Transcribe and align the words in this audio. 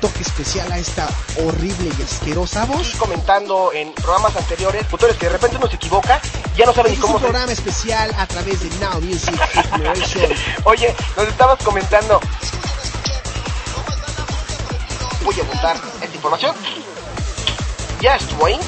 toque 0.00 0.22
especial 0.22 0.70
a 0.72 0.78
esta 0.78 1.08
horrible 1.44 1.90
y 1.98 2.02
asquerosa 2.02 2.64
voz. 2.64 2.94
Y 2.94 2.96
comentando 2.96 3.72
en 3.72 3.92
programas 3.92 4.36
anteriores, 4.36 4.86
autores 4.90 5.16
que 5.16 5.26
de 5.26 5.32
repente 5.32 5.56
uno 5.56 5.68
se 5.68 5.76
equivoca, 5.76 6.20
ya 6.56 6.66
no 6.66 6.72
saben 6.72 6.92
ni 6.92 6.98
cómo. 6.98 7.16
Es 7.16 7.22
un 7.22 7.28
programa 7.30 7.52
especial 7.52 8.14
a 8.16 8.26
través 8.26 8.60
de 8.60 8.70
Now 8.78 9.00
Music 9.00 9.38
Generation. 9.70 10.30
Oye, 10.64 10.94
nos 11.16 11.28
estabas 11.28 11.62
comentando. 11.62 12.20
Voy 15.24 15.34
a 15.40 15.42
apuntar 15.42 15.76
esta 16.02 16.14
información. 16.16 16.54
Ya 18.00 18.16
estuvo 18.16 18.46
ahí. 18.46 18.58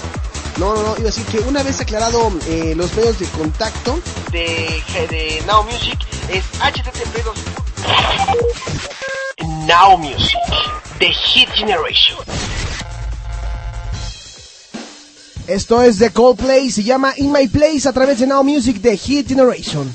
No, 0.59 0.75
no, 0.75 0.83
no, 0.83 0.91
iba 0.97 1.03
a 1.03 1.13
decir 1.13 1.25
que 1.27 1.39
una 1.41 1.63
vez 1.63 1.81
aclarado 1.81 2.33
eh, 2.49 2.75
los 2.77 2.93
medios 2.95 3.19
de 3.21 3.27
contacto 3.27 4.01
de, 4.33 4.83
de 5.09 5.43
Now 5.47 5.63
Music 5.63 5.99
es 6.29 6.45
http 6.61 7.68
Now 9.67 9.97
Music, 9.97 10.39
The 10.99 11.13
Hit 11.13 11.49
Generation. 11.55 12.19
Esto 15.47 15.83
es 15.83 15.99
de 15.99 16.11
Coldplay, 16.11 16.71
se 16.71 16.83
llama 16.83 17.15
In 17.17 17.33
My 17.33 17.49
Place 17.49 17.89
a 17.89 17.93
través 17.93 18.19
de 18.19 18.27
Now 18.27 18.43
Music, 18.43 18.81
The 18.83 18.97
Hit 18.97 19.29
Generation. 19.29 19.91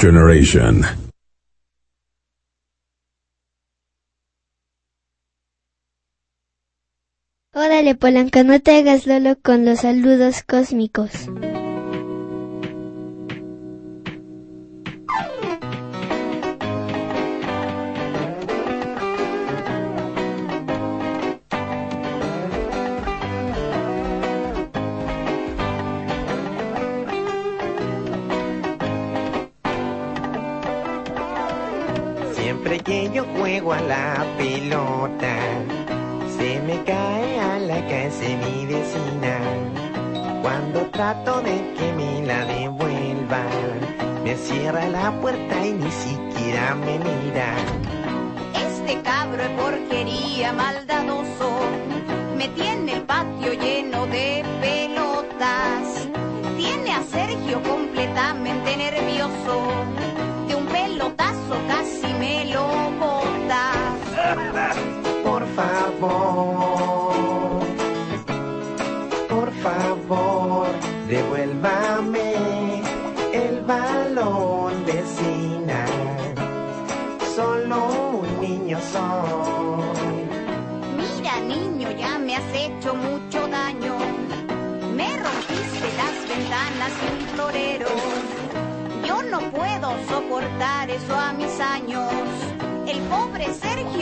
Generation. 0.00 0.82
Órale, 7.52 7.94
Polanca, 7.96 8.42
no 8.42 8.60
te 8.60 8.78
hagas 8.78 9.06
lolo 9.06 9.36
con 9.42 9.66
los 9.66 9.80
saludos 9.80 10.42
cósmicos. 10.42 11.10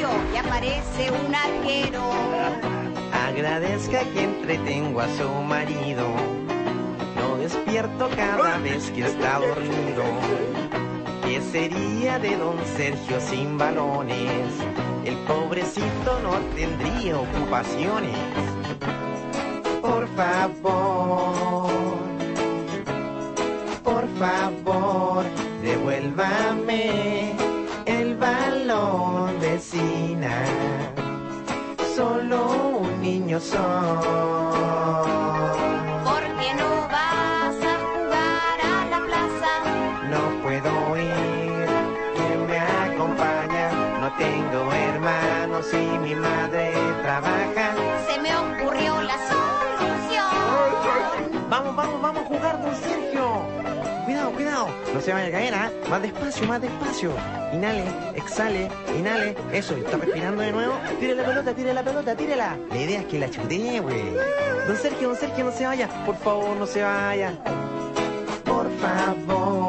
Sergio 0.09 0.35
ya 0.35 0.43
parece 0.43 1.11
un 1.11 1.35
arquero. 1.35 2.03
Agradezca 3.13 4.01
que 4.13 4.25
entretengo 4.25 5.01
a 5.01 5.09
su 5.09 5.29
marido. 5.29 6.07
Lo 7.17 7.37
despierto 7.37 8.09
cada 8.17 8.59
vez 8.59 8.91
que 8.91 9.07
está 9.07 9.39
dormido. 9.39 10.05
¿Qué 11.25 11.41
sería 11.41 12.19
de 12.19 12.37
don 12.37 12.57
Sergio 12.77 13.21
sin 13.21 13.59
balones? 13.59 14.53
El 15.05 15.17
pobrecito 15.27 16.21
no 16.23 16.39
tendría 16.55 17.19
ocupaciones. 17.19 18.17
Por 19.81 20.09
favor, 20.17 21.71
por 23.85 24.09
favor, 24.19 25.25
devuélvame 25.63 27.28
vecina. 29.59 30.35
Solo 31.97 32.39
un 32.79 33.03
niño 33.03 33.41
soy. 33.41 33.59
¿Por 36.09 36.23
qué 36.39 36.51
no 36.61 36.71
vas 36.95 37.59
a 37.73 37.75
jugar 37.91 38.59
a 38.75 38.77
la 38.93 39.01
plaza? 39.09 39.53
No 40.13 40.23
puedo 40.43 40.73
ir, 40.97 41.67
¿quién 42.17 42.39
me 42.51 42.59
acompaña? 42.87 43.67
No 44.01 44.09
tengo 44.25 44.61
hermanos 44.73 45.67
y 45.73 45.85
mi 46.07 46.15
madre 46.15 46.65
trabaja. 47.03 47.67
Se 48.09 48.15
me 48.25 48.31
ocurrió 48.45 49.03
la 49.03 49.19
solución. 49.33 50.39
Vamos, 51.51 51.75
vamos, 51.75 52.01
vamos 52.01 52.23
a 52.23 52.27
jugar, 52.27 52.63
don 52.63 52.77
Sergio. 52.77 53.18
Cuidado, 54.19 54.33
cuidado. 54.33 54.69
No 54.93 55.01
se 55.01 55.13
vaya 55.13 55.29
a 55.29 55.31
caer, 55.31 55.55
¿ah? 55.55 55.71
Más 55.89 56.03
despacio, 56.03 56.47
más 56.49 56.61
despacio. 56.61 57.13
Inhale, 57.53 57.85
exhale, 58.17 58.69
inhale. 58.99 59.37
Eso, 59.53 59.77
está 59.77 59.97
respirando 59.97 60.43
de 60.43 60.51
nuevo. 60.51 60.75
Tire 60.99 61.15
la 61.15 61.25
pelota, 61.25 61.55
tire 61.55 61.73
la 61.73 61.85
pelota, 61.85 62.17
tírela. 62.17 62.59
La 62.69 62.77
idea 62.77 63.01
es 63.01 63.07
que 63.07 63.21
la 63.21 63.31
chutee, 63.31 63.79
güey. 63.79 64.15
Don 64.67 64.77
Sergio, 64.77 65.11
don 65.11 65.17
Sergio, 65.17 65.45
no 65.45 65.53
se 65.53 65.67
vaya. 65.67 65.89
Por 66.05 66.17
favor, 66.17 66.57
no 66.57 66.67
se 66.67 66.83
vaya. 66.83 67.33
Por 68.45 68.69
favor. 68.79 69.68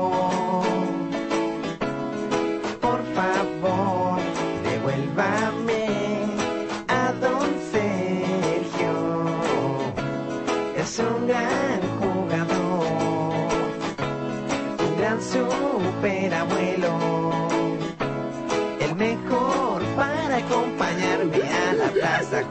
Esta 22.29 22.45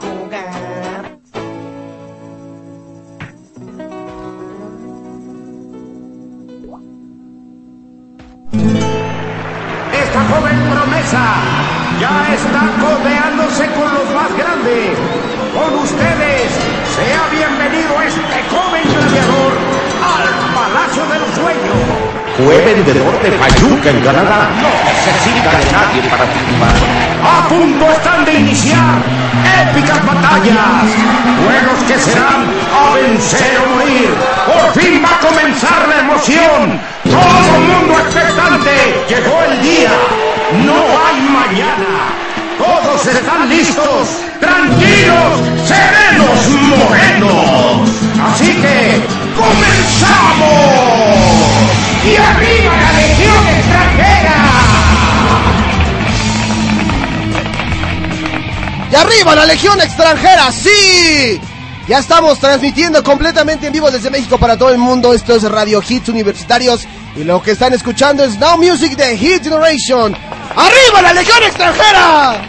joven 10.27 10.59
promesa 10.69 11.23
ya 11.97 12.33
está 12.33 12.61
codeándose 12.81 13.67
con 13.71 13.93
los 13.93 14.09
más 14.13 14.37
grandes. 14.37 14.97
Con 15.53 15.73
ustedes, 15.79 16.51
sea 16.97 17.27
bienvenido 17.31 18.01
este 18.01 18.43
joven 18.51 18.83
gladiador 18.83 19.53
al 20.03 20.27
Palacio 20.55 21.05
de 21.05 21.19
los 21.19 22.18
Sueños. 22.39 22.85
Jueves 22.85 22.85
de 22.85 23.31
Fayuca 23.37 23.89
en 23.89 23.99
Canadá 24.01 24.49
no 24.61 24.69
necesita 24.87 25.49
de 25.57 25.71
nadie 25.71 26.09
para 26.09 26.25
triunfar. 26.25 26.75
A 27.23 27.47
punto 27.49 27.85
están 27.91 28.25
de 28.25 28.33
iniciar 28.33 29.01
épicas 29.61 30.05
batallas, 30.05 30.87
juegos 31.43 31.83
que 31.87 31.99
serán 31.99 32.47
a 32.71 32.95
vencer 32.95 33.59
o 33.59 33.75
morir. 33.75 34.09
Por 34.45 34.81
fin 34.81 35.03
va 35.03 35.15
a 35.15 35.19
comenzar 35.19 35.87
la 35.87 35.99
emoción. 35.99 36.79
Todo 37.03 37.55
el 37.55 37.61
mundo 37.61 37.99
expectante. 37.99 38.71
Llegó 39.09 39.43
el 39.51 39.61
día. 39.61 39.91
No 40.65 40.75
hay 40.75 41.21
mañana. 41.21 42.19
Todos 42.57 43.05
están 43.05 43.49
listos, 43.49 44.09
tranquilos, 44.39 45.39
serenos, 45.65 46.49
morenos. 46.77 47.89
Así 48.31 48.53
que 48.61 49.28
comenzamos. 49.39 50.49
Y 52.05 52.15
arriba 52.15 52.75
la 52.75 52.91
legión 52.93 53.47
extranjera. 53.47 54.59
¡Y 58.91 58.95
arriba 58.95 59.35
la 59.35 59.45
Legión 59.45 59.79
extranjera! 59.79 60.51
¡Sí! 60.51 61.39
Ya 61.87 61.99
estamos 61.99 62.39
transmitiendo 62.39 63.03
completamente 63.03 63.67
en 63.67 63.73
vivo 63.73 63.91
desde 63.91 64.09
México 64.09 64.39
para 64.39 64.57
todo 64.57 64.71
el 64.71 64.79
mundo. 64.79 65.13
Esto 65.13 65.35
es 65.35 65.43
Radio 65.43 65.83
Hits 65.87 66.09
Universitarios. 66.09 66.87
Y 67.15 67.23
lo 67.23 67.41
que 67.41 67.51
están 67.51 67.73
escuchando 67.73 68.23
es 68.23 68.39
Now 68.39 68.57
Music 68.57 68.95
de 68.95 69.15
Hit 69.15 69.43
Generation. 69.43 70.15
¡Arriba 70.55 71.01
la 71.03 71.13
Legión 71.13 71.43
extranjera! 71.43 72.41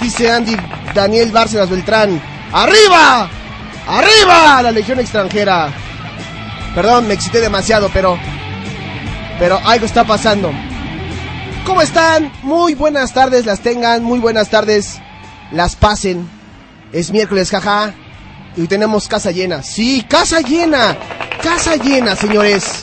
Dice 0.00 0.30
Andy 0.30 0.56
Daniel 0.94 1.30
Bárcenas 1.30 1.68
Beltrán. 1.68 2.20
¡Arriba! 2.52 3.28
¡Arriba 3.86 4.62
la 4.62 4.70
Legión 4.70 4.98
extranjera! 5.00 5.70
Perdón, 6.74 7.08
me 7.08 7.14
excité 7.14 7.40
demasiado, 7.40 7.90
pero... 7.92 8.18
Pero 9.38 9.58
algo 9.64 9.86
está 9.86 10.04
pasando. 10.04 10.52
¿Cómo 11.64 11.82
están? 11.82 12.32
Muy 12.42 12.74
buenas 12.74 13.12
tardes, 13.12 13.46
las 13.46 13.60
tengan. 13.60 14.02
Muy 14.02 14.18
buenas 14.18 14.50
tardes 14.50 15.00
las 15.50 15.76
pasen. 15.76 16.28
Es 16.92 17.10
miércoles, 17.10 17.50
jaja. 17.50 17.94
Y 18.56 18.66
tenemos 18.66 19.08
casa 19.08 19.30
llena. 19.30 19.62
Sí, 19.62 20.04
casa 20.08 20.40
llena. 20.40 20.96
Casa 21.42 21.76
llena, 21.76 22.16
señores. 22.16 22.82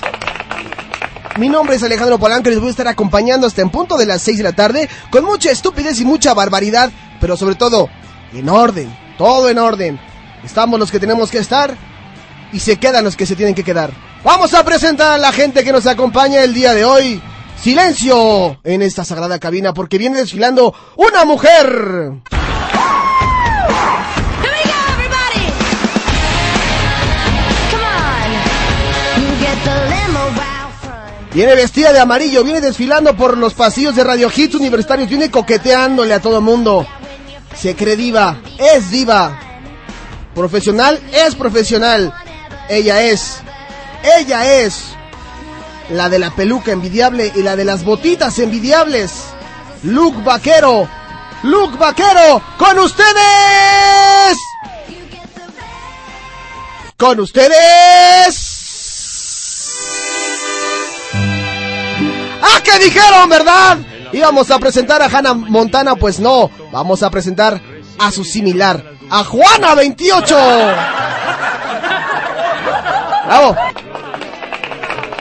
Mi 1.37 1.49
nombre 1.49 1.75
es 1.75 1.83
Alejandro 1.83 2.17
Polanco 2.17 2.49
y 2.49 2.53
les 2.53 2.59
voy 2.59 2.69
a 2.69 2.71
estar 2.71 2.87
acompañando 2.87 3.45
hasta 3.45 3.61
en 3.61 3.69
punto 3.69 3.95
de 3.95 4.07
las 4.07 4.23
6 4.23 4.37
de 4.39 4.43
la 4.43 4.53
tarde 4.53 4.89
con 5.11 5.23
mucha 5.23 5.51
estupidez 5.51 5.99
y 6.01 6.05
mucha 6.05 6.33
barbaridad, 6.33 6.89
pero 7.21 7.37
sobre 7.37 7.53
todo 7.53 7.89
en 8.33 8.49
orden, 8.49 8.91
todo 9.19 9.47
en 9.49 9.59
orden. 9.59 9.99
Estamos 10.43 10.79
los 10.79 10.89
que 10.89 10.99
tenemos 10.99 11.29
que 11.29 11.37
estar 11.37 11.77
y 12.53 12.59
se 12.59 12.77
quedan 12.77 13.03
los 13.03 13.15
que 13.15 13.25
se 13.25 13.35
tienen 13.35 13.55
que 13.55 13.63
quedar. 13.63 13.91
Vamos 14.23 14.53
a 14.53 14.63
presentar 14.63 15.13
a 15.13 15.17
la 15.17 15.31
gente 15.31 15.63
que 15.63 15.71
nos 15.71 15.85
acompaña 15.85 16.43
el 16.43 16.53
día 16.53 16.73
de 16.73 16.85
hoy. 16.85 17.21
Silencio 17.61 18.59
en 18.63 18.81
esta 18.81 19.03
sagrada 19.03 19.39
cabina 19.39 19.73
porque 19.73 19.97
viene 19.97 20.19
desfilando 20.19 20.73
una 20.95 21.25
mujer. 21.25 22.21
Viene 31.33 31.53
vestida 31.53 31.93
de 31.93 31.99
amarillo, 31.99 32.43
viene 32.43 32.61
desfilando 32.61 33.15
por 33.15 33.37
los 33.37 33.53
pasillos 33.53 33.95
de 33.95 34.03
Radio 34.03 34.27
Hits 34.35 34.55
Universitarios, 34.55 35.07
viene 35.07 35.29
coqueteándole 35.29 36.13
a 36.15 36.19
todo 36.19 36.41
mundo. 36.41 36.87
Se 37.55 37.75
cree 37.75 37.95
diva, 37.95 38.41
es 38.57 38.89
diva. 38.89 39.39
Profesional, 40.33 40.99
es 41.13 41.35
profesional. 41.35 42.11
Ella 42.69 43.01
es, 43.01 43.37
ella 44.19 44.61
es 44.61 44.83
la 45.89 46.09
de 46.09 46.19
la 46.19 46.31
peluca 46.31 46.71
envidiable 46.71 47.31
y 47.35 47.43
la 47.43 47.55
de 47.55 47.65
las 47.65 47.83
botitas 47.85 48.37
envidiables. 48.39 49.11
Luke 49.83 50.21
Vaquero, 50.23 50.89
Luke 51.43 51.77
Vaquero, 51.77 52.41
con 52.57 52.77
ustedes. 52.79 54.37
Con 56.97 57.19
ustedes. 57.19 58.57
¡Ah, 62.41 62.61
qué 62.63 62.79
dijeron, 62.83 63.29
verdad! 63.29 63.77
Íbamos 64.11 64.49
a 64.51 64.59
presentar 64.59 65.01
a 65.01 65.05
Hannah 65.05 65.33
Montana, 65.33 65.95
pues 65.95 66.19
no. 66.19 66.49
Vamos 66.71 67.03
a 67.03 67.09
presentar 67.09 67.61
a 67.99 68.11
su 68.11 68.23
similar, 68.23 68.83
a 69.09 69.23
Juana 69.23 69.75
28. 69.75 70.35
Bravo. 73.27 73.55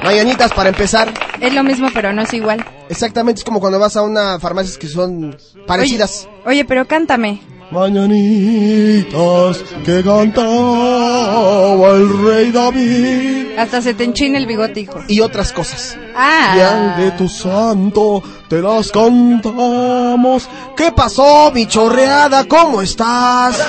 Mañanitas 0.05 0.53
para 0.53 0.69
empezar. 0.69 1.13
Es 1.41 1.53
lo 1.53 1.65
mismo, 1.65 1.89
pero 1.93 2.13
no 2.13 2.23
es 2.23 2.33
igual. 2.33 2.65
Exactamente, 2.89 3.41
es 3.41 3.45
como 3.45 3.59
cuando 3.59 3.81
vas 3.81 3.97
a 3.97 4.03
una 4.03 4.39
farmacia 4.39 4.79
que 4.79 4.87
son 4.87 5.37
parecidas. 5.67 6.29
Oye, 6.45 6.61
oye 6.61 6.65
pero 6.65 6.87
cántame. 6.87 7.41
Mañanitas 7.73 9.59
que 9.85 10.05
cantaba 10.05 11.91
el 11.97 12.25
rey 12.25 12.53
David. 12.53 13.59
Hasta 13.59 13.83
se 13.83 13.95
te 13.95 14.05
enchina 14.05 14.39
el 14.39 14.47
bigote, 14.47 14.81
hijo. 14.81 15.01
Y 15.09 15.21
otras 15.21 15.51
cosas. 15.53 15.99
Ah. 16.15 16.55
Y 16.57 16.61
al 16.61 16.97
de 16.97 17.11
tu 17.13 17.29
santo 17.29 18.23
te 18.49 18.63
las 18.63 18.93
cantamos. 18.93 20.49
¿Qué 20.77 20.93
pasó, 20.93 21.51
mi 21.53 21.67
chorreada? 21.67 22.45
¿Cómo 22.45 22.83
estás? 22.83 23.61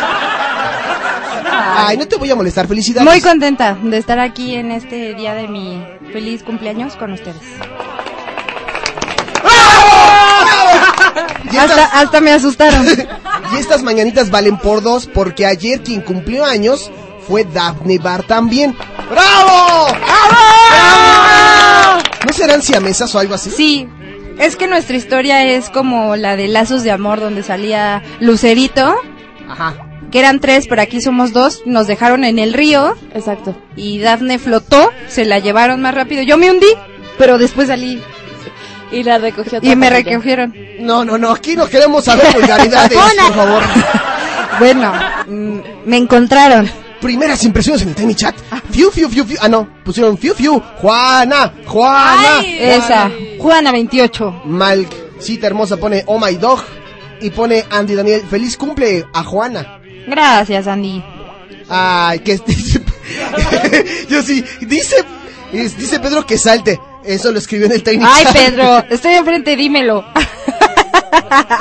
Ay, 1.75 1.97
no 1.97 2.07
te 2.07 2.15
voy 2.15 2.29
a 2.31 2.36
molestar, 2.36 2.67
felicidades. 2.67 3.09
Muy 3.09 3.21
contenta 3.21 3.77
de 3.81 3.97
estar 3.97 4.19
aquí 4.19 4.55
en 4.55 4.71
este 4.71 5.13
día 5.13 5.33
de 5.33 5.47
mi 5.47 5.83
feliz 6.12 6.43
cumpleaños 6.43 6.95
con 6.95 7.12
ustedes. 7.13 7.41
Y 11.51 11.57
Hasta, 11.57 11.83
estas, 11.83 11.93
hasta 11.93 12.21
me 12.21 12.31
asustaron. 12.31 12.86
y 13.53 13.57
estas 13.57 13.83
mañanitas 13.83 14.29
valen 14.29 14.57
por 14.57 14.81
dos 14.81 15.07
porque 15.07 15.45
ayer 15.45 15.81
quien 15.81 16.01
cumplió 16.01 16.45
años 16.45 16.91
fue 17.27 17.43
Daphne 17.43 17.97
Bar 18.00 18.24
también. 18.24 18.75
¡Bravo! 19.09 19.88
¡Bravo! 20.69 22.01
¿No 22.25 22.33
serán 22.33 22.62
siamesas 22.62 23.13
o 23.15 23.19
algo 23.19 23.36
así? 23.36 23.50
Sí, 23.50 23.88
es 24.38 24.55
que 24.55 24.67
nuestra 24.67 24.97
historia 24.97 25.43
es 25.45 25.69
como 25.69 26.15
la 26.15 26.36
de 26.36 26.47
Lazos 26.47 26.83
de 26.83 26.91
Amor, 26.91 27.19
donde 27.19 27.43
salía 27.43 28.03
Lucerito, 28.19 28.95
Ajá. 29.50 29.87
Que 30.17 30.21
eran 30.21 30.39
tres, 30.39 30.65
pero 30.67 30.81
aquí 30.81 31.00
somos 31.00 31.31
dos. 31.31 31.62
Nos 31.67 31.86
dejaron 31.86 32.24
en 32.24 32.39
el 32.39 32.53
río. 32.53 32.95
Exacto. 33.13 33.55
Y 33.75 34.00
Daphne 34.00 34.39
flotó, 34.39 34.89
se 35.07 35.25
la 35.25 35.38
llevaron 35.38 35.79
más 35.79 35.93
rápido. 35.93 36.24
Yo 36.24 36.38
me 36.38 36.50
hundí, 36.50 36.74
pero 37.19 37.38
después 37.38 37.67
salí 37.67 38.01
Y 38.91 39.03
la 39.03 39.19
recogió 39.19 39.59
y 39.62 39.75
me 39.75 39.91
recogieron. 39.91 40.55
No, 40.79 41.05
no, 41.05 41.19
no, 41.19 41.29
aquí 41.29 41.55
no 41.55 41.67
queremos 41.67 42.05
saber 42.05 42.33
vulgaridades, 42.33 42.97
por 42.97 43.33
favor. 43.36 43.63
Bueno, 44.57 44.91
mm, 45.27 45.59
me 45.86 45.97
encontraron. 45.97 46.67
Primeras 47.00 47.43
impresiones 47.43 47.83
en 47.83 47.89
el 47.89 47.95
Tiny 47.95 48.15
Chat. 48.15 48.36
Fiu, 48.71 48.89
fiu, 48.89 49.07
fiu, 49.09 49.24
fiu. 49.24 49.38
Ah, 49.39 49.47
no, 49.47 49.69
pusieron 49.83 50.17
fiu, 50.17 50.33
fiu. 50.33 50.59
Juana, 50.81 51.53
Juana. 51.67 52.41
Esa, 52.43 53.12
Juana 53.38 53.71
28. 53.71 54.41
Malcita 54.45 55.45
hermosa 55.45 55.77
pone 55.77 56.01
Oh 56.07 56.19
My 56.19 56.33
Dog. 56.38 56.63
Y 57.21 57.29
pone 57.29 57.65
Andy 57.69 57.93
Daniel, 57.93 58.24
feliz 58.27 58.57
cumple 58.57 59.05
a 59.13 59.24
Juana. 59.24 59.76
Gracias, 60.07 60.65
Andy. 60.67 61.03
Ay, 61.69 62.19
que 62.19 62.37
dice. 62.45 62.81
Yo 64.09 64.21
sí, 64.23 64.43
dice. 64.61 64.95
dice 65.51 65.99
Pedro 65.99 66.25
que 66.25 66.37
salte. 66.37 66.79
Eso 67.03 67.31
lo 67.31 67.39
escribió 67.39 67.67
en 67.67 67.73
el 67.73 67.83
Tiny 67.83 68.03
Ay. 68.05 68.25
Pedro, 68.33 68.83
estoy 68.89 69.13
enfrente, 69.13 69.55
dímelo. 69.55 70.03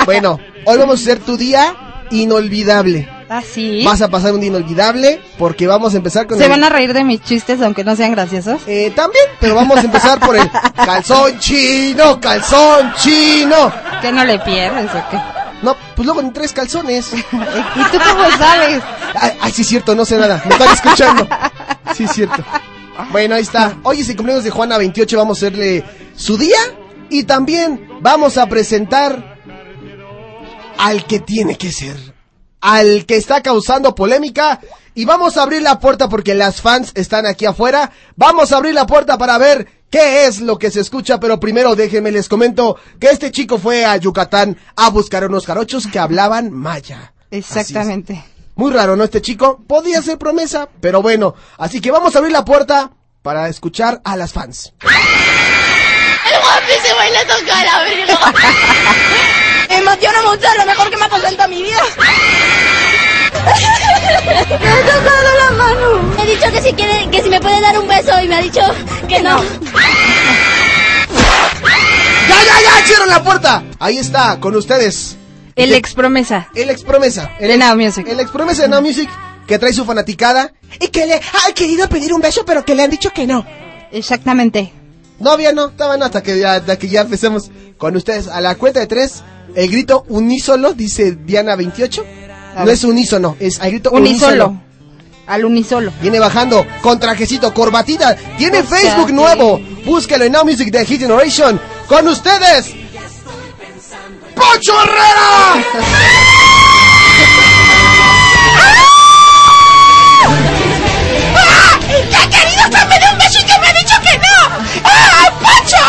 Bueno, 0.05 0.39
hoy 0.65 0.79
vamos 0.79 1.01
a 1.01 1.03
hacer 1.03 1.19
tu 1.21 1.37
día 1.37 1.75
inolvidable. 2.11 3.09
¿Ah, 3.29 3.43
sí? 3.43 3.83
Vas 3.85 4.01
a 4.03 4.09
pasar 4.09 4.33
un 4.33 4.41
día 4.41 4.49
inolvidable 4.51 5.21
porque 5.39 5.67
vamos 5.67 5.95
a 5.95 5.97
empezar 5.97 6.27
con 6.29 6.39
¿Se 6.39 6.45
el- 6.45 6.51
van 6.51 6.63
a 6.63 6.69
reír 6.69 6.93
de 6.93 7.03
mis 7.03 7.23
chistes 7.23 7.61
aunque 7.61 7.83
no 7.83 7.97
sean 7.97 8.13
graciosos? 8.13 8.61
Eh, 8.69 8.93
también, 8.95 9.25
pero 9.41 9.55
vamos 9.57 9.79
a 9.79 9.83
empezar 9.83 10.21
por 10.21 10.37
el 10.37 10.49
calzón 10.77 11.39
chino, 11.41 12.21
calzón 12.21 12.93
chino. 12.97 13.73
¿Que 14.01 14.13
no 14.13 14.25
le 14.25 14.39
pierdes 14.41 14.91
o 14.91 15.05
qué? 15.11 15.19
No, 15.63 15.77
pues 15.95 16.05
luego 16.05 16.21
en 16.21 16.33
tres 16.33 16.53
calzones. 16.53 17.13
¿Y 17.15 17.21
tú 17.21 17.99
cómo 17.99 18.31
sabes? 18.39 18.83
Ay, 19.15 19.33
ay, 19.41 19.53
sí 19.53 19.63
es 19.63 19.69
cierto, 19.69 19.95
no 19.95 20.05
sé 20.05 20.19
nada. 20.19 20.43
Me 20.45 20.55
están 20.55 20.73
escuchando. 20.73 21.29
Sí 21.95 22.05
es 22.05 22.13
cierto. 22.13 22.45
Bueno, 23.11 23.35
ahí 23.35 23.43
está. 23.43 23.77
Hoy 23.83 24.01
es 24.01 24.09
el 24.09 24.17
cumpleaños 24.17 24.45
de 24.45 24.51
Juana 24.51 24.79
28, 24.79 25.17
vamos 25.17 25.43
a 25.43 25.47
hacerle 25.47 25.85
su 26.15 26.37
día 26.37 26.59
y 27.11 27.25
también 27.25 27.89
vamos 28.01 28.39
a 28.39 28.47
presentar 28.47 29.37
al 30.79 31.07
que 31.07 31.21
tiene 31.21 31.57
que 31.57 31.73
ser, 31.73 31.97
al 32.61 33.07
que 33.07 33.17
está 33.17 33.43
causando 33.43 33.95
polémica 33.95 34.61
y 34.95 35.05
vamos 35.05 35.37
a 35.37 35.43
abrir 35.43 35.63
la 35.63 35.79
puerta 35.79 36.09
porque 36.09 36.35
las 36.35 36.61
fans 36.61 36.93
están 36.95 37.27
aquí 37.27 37.45
afuera. 37.45 37.93
Vamos 38.17 38.53
a 38.53 38.57
abrir 38.57 38.75
la 38.75 38.87
puerta 38.87 39.19
para 39.19 39.39
ver 39.39 39.69
qué 39.91 40.27
es 40.27 40.41
lo 40.41 40.59
que 40.59 40.71
se 40.71 40.81
escucha, 40.81 41.21
pero 41.21 41.41
primero 41.41 41.75
déjenme 41.77 42.13
les 42.13 42.29
comento 42.29 42.77
que 43.01 43.09
este 43.09 43.31
chico 43.31 43.59
fue 43.59 43.85
a 43.85 43.97
Yucatán 43.97 44.57
a 44.77 44.91
buscar 44.91 45.23
a 45.25 45.27
unos 45.27 45.47
jarochos 45.47 45.87
que 45.87 45.99
hablaban 45.99 46.53
maya. 46.53 47.13
Exactamente. 47.31 48.25
Muy 48.55 48.73
raro, 48.73 48.97
¿no? 48.97 49.05
Este 49.05 49.21
chico 49.21 49.61
podía 49.67 50.01
ser 50.01 50.17
promesa, 50.19 50.69
pero 50.81 51.03
bueno. 51.03 51.35
Así 51.59 51.81
que 51.81 51.91
vamos 51.91 52.15
a 52.15 52.19
abrir 52.19 52.33
la 52.33 52.45
puerta 52.45 52.91
para 53.23 53.49
escuchar 53.49 54.01
a 54.05 54.17
las 54.17 54.33
fans. 54.33 54.73
¡Es 54.83 56.41
guapísimo 56.43 56.99
y 57.07 57.13
le 57.13 57.25
toca 57.25 57.63
el 57.63 57.69
abrigo! 57.69 58.19
Me 59.69 59.79
emociona 59.79 60.23
mucho, 60.23 60.47
lo 60.57 60.65
mejor 60.65 60.91
que 60.91 60.97
me 60.97 61.05
ha 61.05 61.09
pasado 61.09 61.29
en 61.29 61.37
toda 61.37 61.49
mi 61.49 61.63
vida. 61.63 61.83
¡Me 63.33 64.69
ha 64.69 64.81
tocado 64.81 65.29
la 65.39 65.51
mano! 65.57 66.03
Me 66.17 66.23
ha 66.23 66.25
dicho 66.25 66.51
que 66.53 66.63
si, 66.63 66.73
quiere, 66.75 67.11
que 67.11 67.23
si 67.23 67.29
me 67.29 67.41
puede 67.41 67.61
dar 67.61 67.79
un 67.79 67.89
beso 67.89 68.13
y 68.23 68.29
me 68.29 68.37
ha 68.37 68.43
dicho 68.43 68.61
que 69.09 69.23
no. 69.23 69.43
¡Ya, 72.29 72.45
ya, 72.45 72.61
ya! 72.63 72.87
¡Cierran 72.87 73.09
la 73.09 73.23
puerta! 73.23 73.63
Ahí 73.79 73.99
está, 73.99 74.39
con 74.41 74.55
ustedes. 74.57 75.17
El 75.55 75.73
ex 75.73 75.95
promesa. 75.95 76.49
El 76.55 76.71
ex 76.71 76.83
promesa. 76.83 77.31
El, 77.39 77.49
De 77.49 77.57
Now 77.57 77.77
Music. 77.77 78.07
el 78.09 78.21
ex 78.21 78.31
promesa 78.31 78.63
de 78.63 78.69
Now 78.69 78.83
Music 78.83 79.09
que 79.47 79.59
trae 79.59 79.73
su 79.73 79.85
fanaticada 79.85 80.53
y 80.81 80.89
que 80.89 81.07
le 81.07 81.15
ha 81.15 81.53
querido 81.55 81.89
pedir 81.89 82.13
un 82.13 82.21
beso, 82.21 82.45
pero 82.45 82.65
que 82.65 82.75
le 82.75 82.83
han 82.83 82.91
dicho 82.91 83.13
que 83.13 83.27
no. 83.27 83.47
Exactamente. 83.93 84.73
No, 85.19 85.39
estaba 85.39 85.97
no, 85.97 86.05
hasta 86.05 86.23
que 86.23 86.39
ya, 86.39 86.55
hasta 86.55 86.79
que 86.79 86.89
ya 86.89 87.03
empecemos 87.03 87.51
con 87.79 87.97
ustedes. 87.97 88.29
A 88.29 88.41
la 88.41 88.57
cuenta 88.57 88.81
de 88.81 88.87
tres, 88.87 89.23
el 89.55 89.71
grito 89.71 90.05
unísolo, 90.09 90.75
dice 90.75 91.13
Diana 91.13 91.57
28. 91.57 92.05
A 92.05 92.26
No 92.65 92.71
es 92.71 92.85
unísono, 92.85 93.37
es 93.39 93.59
el 93.61 93.71
grito 93.71 93.91
Unisolo. 93.91 94.47
unísolo. 94.47 94.63
Al 95.27 95.45
unisolo. 95.45 95.93
Viene 96.01 96.19
bajando 96.21 96.65
con 96.81 96.99
trajecito, 97.01 97.53
corbatita. 97.53 98.17
Tiene 98.39 98.61
O 98.61 98.67
sea 98.67 98.79
Facebook 98.79 99.13
nuevo. 99.13 99.59
Búsquelo 99.85 100.25
en 100.25 100.33
Now 100.33 100.45
Music 100.45 100.71
de 100.71 100.87
Hit 100.87 101.01
Generation. 101.01 101.61
Con 101.89 102.07
ustedes, 102.09 102.73
¡Pocho 104.35 104.73
Herrera! 104.83 105.65
¡Ah! 111.37 111.79
¡Que 112.11 112.17
ha 112.17 112.31
querido 112.31 112.65
que 112.71 112.85
me 112.87 112.99
dé 112.99 113.07
un 113.13 113.19
beso 113.19 113.39
y 113.41 113.45
que 113.45 113.59
me 113.59 113.67
ha 113.69 113.73
dicho 113.73 113.97
que 114.03 114.19
no! 114.19 114.39
¡Ah, 114.85 115.31
Poncho! 115.41 115.85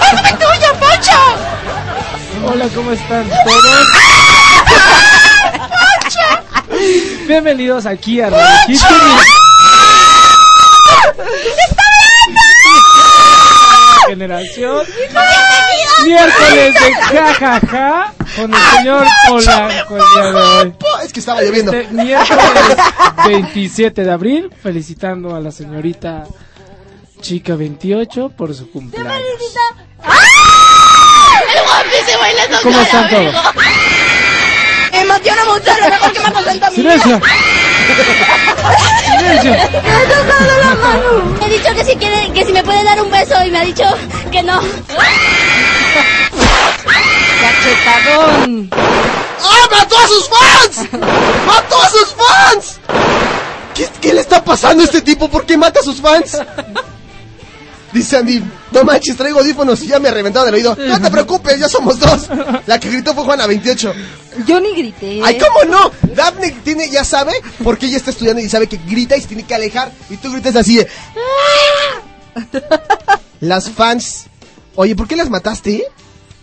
¡Hazme 0.00 0.32
tuyo, 0.32 0.70
Poncho! 0.80 1.18
Hola, 2.52 2.66
¿cómo 2.74 2.90
están 2.92 3.28
todos? 3.28 3.54
Bienvenidos 7.26 7.86
aquí 7.86 8.20
a 8.20 8.28
Radio 8.30 8.44
¡Está 8.68 8.88
General. 14.06 14.44
desde 16.54 16.94
jajaja 16.94 18.12
con 18.36 18.52
el 18.54 18.60
señor 18.76 19.06
Polanco 19.28 19.96
el 19.96 20.02
día 20.14 20.24
de 20.24 20.34
hoy. 20.34 20.72
Es 21.04 21.12
que 21.12 21.20
estaba 21.20 21.42
lloviendo. 21.42 21.72
Este 21.72 21.92
miércoles 21.94 22.76
27 23.26 24.04
de 24.04 24.12
abril, 24.12 24.50
felicitando 24.62 25.34
a 25.34 25.40
la 25.40 25.50
señorita 25.50 26.24
Chica 27.22 27.54
28 27.56 28.30
por 28.36 28.54
su 28.54 28.70
cumpleaños. 28.70 29.14
¡Es 31.54 31.62
guapísimo 31.64 32.22
y 32.30 32.34
toca 32.50 32.62
¿Cómo 32.62 32.76
la 32.76 32.82
están 32.82 33.08
todos? 33.10 33.34
Me 34.94 35.00
emociona 35.00 35.44
mucho, 35.44 35.72
lo 35.80 35.88
mejor 35.90 36.12
que 36.12 36.20
me 36.20 36.26
ha 36.26 36.30
pasado 36.30 36.50
en 36.50 36.60
toda 36.60 36.70
mi 36.70 36.76
vida. 36.76 36.92
¡Silencio! 36.92 37.20
¡Silencio! 39.18 39.50
Me 39.50 39.60
ha 39.60 39.68
tocado 39.68 40.58
la 40.62 40.74
mano. 40.76 41.36
Me 41.40 41.44
ha 41.44 41.48
dicho 41.48 41.74
que 41.74 41.84
si 41.84 41.96
quiere, 41.96 42.32
que 42.32 42.44
si 42.44 42.52
me 42.52 42.62
puede 42.62 42.84
dar 42.84 43.02
un 43.02 43.10
beso 43.10 43.34
y 43.44 43.50
me 43.50 43.58
ha 43.58 43.64
dicho 43.64 43.82
que 44.30 44.42
no. 44.44 44.60
¡Cachetadón! 47.40 48.70
¡Ah, 48.72 49.68
mató 49.72 49.98
a 49.98 50.06
sus 50.06 50.28
fans! 50.28 50.92
¡Mató 51.44 51.82
a 51.82 51.88
sus 51.88 52.14
fans! 52.14 52.80
¿Qué, 53.74 53.88
qué 54.00 54.14
le 54.14 54.20
está 54.20 54.44
pasando 54.44 54.84
a 54.84 54.86
este 54.86 55.02
tipo? 55.02 55.28
¿Por 55.28 55.44
qué 55.44 55.56
mata 55.56 55.80
a 55.80 55.82
sus 55.82 56.00
fans? 56.00 56.38
Dice 57.94 58.16
Andy, 58.16 58.42
no 58.72 58.82
manches, 58.82 59.16
traigo 59.16 59.38
audífonos 59.38 59.80
y 59.82 59.86
ya 59.86 60.00
me 60.00 60.08
he 60.08 60.10
reventado 60.10 60.44
del 60.46 60.56
oído. 60.56 60.76
No 60.76 61.00
te 61.00 61.10
preocupes, 61.12 61.60
ya 61.60 61.68
somos 61.68 62.00
dos. 62.00 62.28
La 62.66 62.80
que 62.80 62.90
gritó 62.90 63.14
fue 63.14 63.22
Juana 63.22 63.46
28. 63.46 63.94
Yo 64.44 64.58
ni 64.58 64.74
grité. 64.74 65.20
Ay, 65.22 65.38
¿cómo 65.38 65.70
no? 65.70 65.92
Daphne 66.12 66.50
tiene, 66.64 66.90
ya 66.90 67.04
sabe, 67.04 67.32
porque 67.62 67.86
ella 67.86 67.96
está 67.96 68.10
estudiando 68.10 68.42
y 68.42 68.48
sabe 68.48 68.66
que 68.66 68.78
grita 68.78 69.16
y 69.16 69.20
se 69.20 69.28
tiene 69.28 69.44
que 69.44 69.54
alejar. 69.54 69.92
Y 70.10 70.16
tú 70.16 70.32
gritas 70.32 70.56
así 70.56 70.78
de... 70.78 70.88
Las 73.40 73.70
fans... 73.70 74.26
Oye, 74.74 74.96
¿por 74.96 75.06
qué 75.06 75.14
las 75.14 75.30
mataste? 75.30 75.84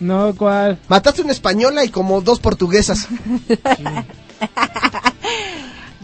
No, 0.00 0.34
¿cuál? 0.34 0.78
Mataste 0.88 1.20
una 1.20 1.32
española 1.32 1.84
y 1.84 1.90
como 1.90 2.22
dos 2.22 2.40
portuguesas. 2.40 3.08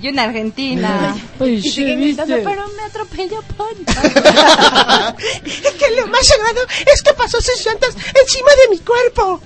Yo 0.00 0.10
en 0.10 0.18
Argentina. 0.18 1.16
Oye, 1.40 1.54
y 1.54 1.62
siguen 1.62 2.00
gritando, 2.00 2.36
¿viste? 2.36 2.48
pero 2.48 2.68
me 2.76 2.82
atropelló 2.82 3.42
Poncho. 3.56 4.00
Es 5.44 5.74
que 5.74 6.00
lo 6.00 6.06
más 6.08 6.26
sagrado 6.26 6.60
es 6.92 7.02
que 7.02 7.14
pasó 7.14 7.40
sus 7.40 7.64
llantas 7.64 7.94
encima 7.94 8.50
de 8.62 8.68
mi 8.70 8.78
cuerpo. 8.78 9.40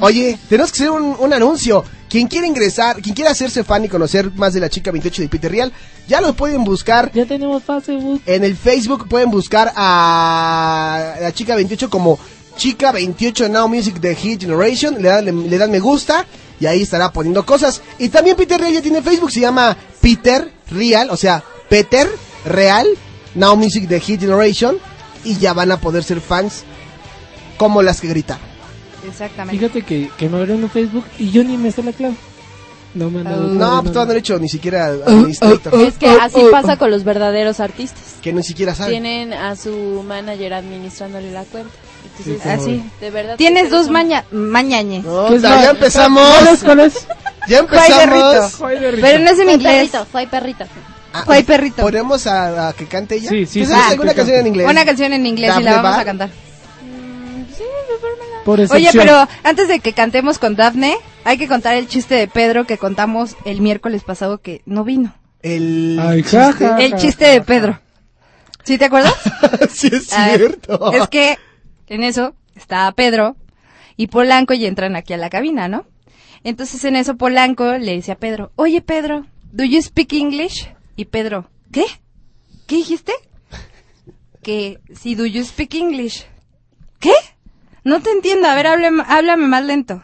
Oye, 0.00 0.38
tenemos 0.48 0.70
que 0.70 0.82
hacer 0.82 0.90
un, 0.90 1.16
un 1.18 1.32
anuncio. 1.32 1.84
Quien 2.08 2.26
quiera 2.26 2.46
ingresar, 2.46 3.00
quien 3.00 3.14
quiera 3.14 3.30
hacerse 3.30 3.64
fan 3.64 3.84
y 3.84 3.88
conocer 3.88 4.30
más 4.32 4.52
de 4.52 4.60
la 4.60 4.68
chica 4.68 4.90
28 4.90 5.22
de 5.22 5.28
Peter 5.28 5.50
Real, 5.50 5.72
ya 6.08 6.20
lo 6.20 6.34
pueden 6.34 6.64
buscar. 6.64 7.10
Ya 7.12 7.24
tenemos 7.24 7.62
Facebook. 7.62 8.20
En 8.26 8.44
el 8.44 8.56
Facebook 8.56 9.08
pueden 9.08 9.30
buscar 9.30 9.72
a 9.76 11.14
la 11.20 11.32
chica 11.32 11.54
28 11.54 11.88
como 11.88 12.18
chica 12.56 12.92
28 12.92 13.48
Now 13.48 13.68
Music 13.68 14.00
de 14.00 14.14
Hit 14.14 14.40
Generation. 14.40 15.00
Le 15.00 15.08
dan, 15.08 15.24
le, 15.24 15.32
le 15.32 15.58
dan 15.58 15.70
me 15.70 15.78
gusta 15.78 16.26
y 16.60 16.66
ahí 16.66 16.82
estará 16.82 17.10
poniendo 17.12 17.44
cosas. 17.44 17.82
Y 17.98 18.10
también 18.10 18.36
Peter 18.36 18.60
Real 18.60 18.74
ya 18.74 18.82
tiene 18.82 19.02
Facebook, 19.02 19.32
se 19.32 19.40
llama 19.40 19.76
Peter 20.00 20.52
Real, 20.70 21.10
o 21.10 21.16
sea, 21.16 21.42
Peter 21.68 22.08
Real 22.44 22.86
Now 23.34 23.56
Music 23.56 23.88
de 23.88 23.98
Hit 23.98 24.20
Generation. 24.20 24.76
Y 25.24 25.36
ya 25.36 25.52
van 25.52 25.70
a 25.72 25.78
poder 25.78 26.02
ser 26.02 26.20
fans 26.20 26.64
como 27.58 27.82
las 27.82 28.00
que 28.00 28.08
gritan. 28.08 28.38
Exactamente. 29.06 29.58
Fíjate 29.58 29.82
que, 29.82 30.10
que 30.16 30.28
me 30.28 30.38
abrieron 30.38 30.64
un 30.64 30.70
Facebook 30.70 31.04
y 31.18 31.30
yo 31.30 31.44
ni 31.44 31.58
me 31.58 31.70
sé 31.72 31.82
la 31.82 31.92
clave. 31.92 32.14
No 32.94 33.10
me 33.10 33.20
han 33.20 33.24
dado 33.24 33.48
No, 33.48 33.82
pues 33.82 33.94
no 33.94 34.12
he 34.12 34.18
hecho 34.18 34.38
ni 34.38 34.48
siquiera 34.48 34.86
administrator. 34.86 35.74
Es 35.74 35.94
que 35.94 36.08
así 36.08 36.40
pasa 36.50 36.76
con 36.76 36.90
los 36.90 37.04
verdaderos 37.04 37.60
artistas. 37.60 38.16
Que 38.22 38.32
ni 38.32 38.42
siquiera 38.42 38.74
saben. 38.74 38.92
Tienen 38.92 39.32
a 39.32 39.56
su 39.56 40.02
manager 40.06 40.54
administrándole 40.54 41.30
la 41.30 41.44
cuenta. 41.44 41.70
Entonces, 42.26 42.46
Así. 42.46 42.82
de 43.00 43.10
verdad. 43.10 43.36
Tienes 43.36 43.70
dos 43.70 43.88
maña 43.90 44.24
mañañes. 44.30 45.04
No, 45.04 45.34
ya, 45.36 45.62
ya 45.62 45.70
empezamos. 45.70 46.22
¿Cuál 46.38 46.54
es? 46.54 46.64
¿Cuál 46.64 46.80
es? 46.80 47.06
Ya 47.48 47.58
empezamos. 47.58 48.54
perrito. 48.60 49.00
Pero 49.00 49.18
no 49.18 49.30
es 49.30 49.38
en 49.38 49.44
Fue 49.44 49.54
inglés. 49.54 49.72
perrito, 49.74 50.06
fue 50.10 50.26
perrito. 50.26 50.64
Ah, 51.12 51.22
Juay 51.26 51.42
perrito. 51.42 51.82
¿Ponemos 51.82 52.26
a, 52.28 52.68
a 52.68 52.72
que 52.72 52.86
cante 52.86 53.16
ella? 53.16 53.28
Sí, 53.30 53.44
sí, 53.46 53.60
¿Tú 53.60 53.66
sí, 53.66 53.70
sabes 53.72 53.86
sí, 53.86 53.90
alguna 53.92 54.14
canción 54.14 54.38
en 54.38 54.46
inglés? 54.46 54.68
Una 54.70 54.84
canción 54.84 55.12
en 55.12 55.26
inglés 55.26 55.48
y 55.48 55.52
Daphne 55.54 55.64
la 55.64 55.76
vamos 55.76 55.90
Bar. 55.90 56.00
a 56.00 56.04
cantar. 56.04 56.30
Por 58.44 58.60
Oye, 58.60 58.88
pero 58.92 59.28
antes 59.44 59.68
de 59.68 59.80
que 59.80 59.92
cantemos 59.92 60.38
con 60.38 60.56
Daphne, 60.56 60.96
hay 61.24 61.36
que 61.36 61.46
contar 61.46 61.74
el 61.74 61.88
chiste 61.88 62.14
de 62.14 62.26
Pedro 62.26 62.64
que 62.64 62.78
contamos 62.78 63.36
el 63.44 63.60
miércoles 63.60 64.02
pasado 64.02 64.38
que 64.38 64.62
no 64.66 64.82
vino. 64.84 65.14
El 65.42 65.98
Ay, 66.00 66.22
chiste. 66.22 66.68
El 66.78 66.96
chiste 66.96 67.24
de 67.26 67.40
Pedro. 67.42 67.80
¿Sí 68.64 68.78
te 68.78 68.86
acuerdas? 68.86 69.14
sí, 69.70 69.90
es 69.92 70.12
A 70.12 70.28
ver, 70.28 70.36
cierto. 70.38 70.92
Es 70.92 71.08
que 71.08 71.38
en 71.90 72.04
eso 72.04 72.34
está 72.54 72.90
Pedro 72.92 73.36
y 73.96 74.06
Polanco 74.06 74.54
y 74.54 74.64
entran 74.64 74.96
aquí 74.96 75.12
a 75.12 75.18
la 75.18 75.28
cabina, 75.28 75.68
¿no? 75.68 75.84
Entonces 76.42 76.82
en 76.84 76.96
eso 76.96 77.16
Polanco 77.16 77.72
le 77.76 77.92
dice 77.92 78.12
a 78.12 78.16
Pedro, 78.16 78.52
oye 78.56 78.80
Pedro, 78.80 79.26
¿do 79.52 79.64
you 79.64 79.82
speak 79.82 80.14
English? 80.14 80.72
Y 80.96 81.04
Pedro, 81.04 81.50
¿qué? 81.70 81.84
¿Qué 82.66 82.76
dijiste? 82.76 83.12
Que 84.42 84.78
si 84.94 85.14
do 85.16 85.26
you 85.26 85.44
speak 85.44 85.74
English. 85.74 86.24
¿Qué? 86.98 87.12
No 87.84 88.00
te 88.00 88.10
entiendo, 88.10 88.48
a 88.48 88.54
ver, 88.54 88.68
háblame, 88.68 89.02
háblame 89.06 89.46
más 89.46 89.64
lento. 89.64 90.02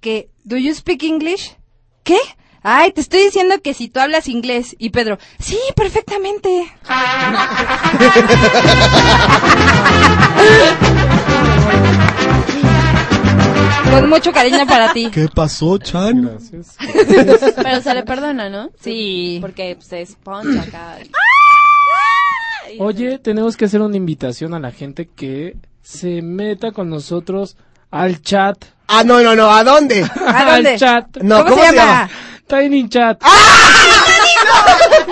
Que, 0.00 0.30
¿do 0.44 0.56
you 0.56 0.74
speak 0.74 1.02
English? 1.02 1.56
¿Qué? 2.02 2.16
Ay, 2.62 2.92
te 2.92 3.00
estoy 3.00 3.24
diciendo 3.24 3.60
que 3.62 3.74
si 3.74 3.88
tú 3.88 4.00
hablas 4.00 4.28
inglés. 4.28 4.74
Y 4.78 4.90
Pedro, 4.90 5.18
sí, 5.38 5.58
perfectamente. 5.74 6.72
Con 13.90 14.08
mucho 14.10 14.32
cariño 14.32 14.66
para 14.66 14.92
ti. 14.92 15.10
¿Qué 15.10 15.28
pasó, 15.34 15.78
Chan? 15.78 16.22
Gracias. 16.22 16.76
Pero 17.56 17.80
se 17.80 17.94
le 17.94 18.02
perdona, 18.02 18.48
¿no? 18.48 18.70
Sí. 18.80 19.38
Porque 19.40 19.76
pues, 19.76 19.92
es 19.92 20.16
poncha 20.16 20.62
acá. 20.62 20.98
Oye, 22.78 23.18
tenemos 23.18 23.56
que 23.56 23.64
hacer 23.64 23.80
una 23.80 23.96
invitación 23.96 24.52
a 24.54 24.60
la 24.60 24.70
gente 24.72 25.08
que 25.08 25.56
se 25.82 26.20
meta 26.22 26.72
con 26.72 26.90
nosotros 26.90 27.56
al 27.90 28.20
chat. 28.20 28.62
Ah, 28.86 29.04
no, 29.04 29.22
no, 29.22 29.34
no, 29.34 29.50
¿a 29.50 29.64
dónde? 29.64 30.02
¿A 30.02 30.54
dónde? 30.54 30.72
Al 30.72 30.78
chat. 30.78 31.16
No, 31.22 31.44
¿cómo, 31.44 31.64
se, 31.64 31.74
llama? 31.74 32.10
Tiny 32.48 32.88
Chat. 32.88 33.22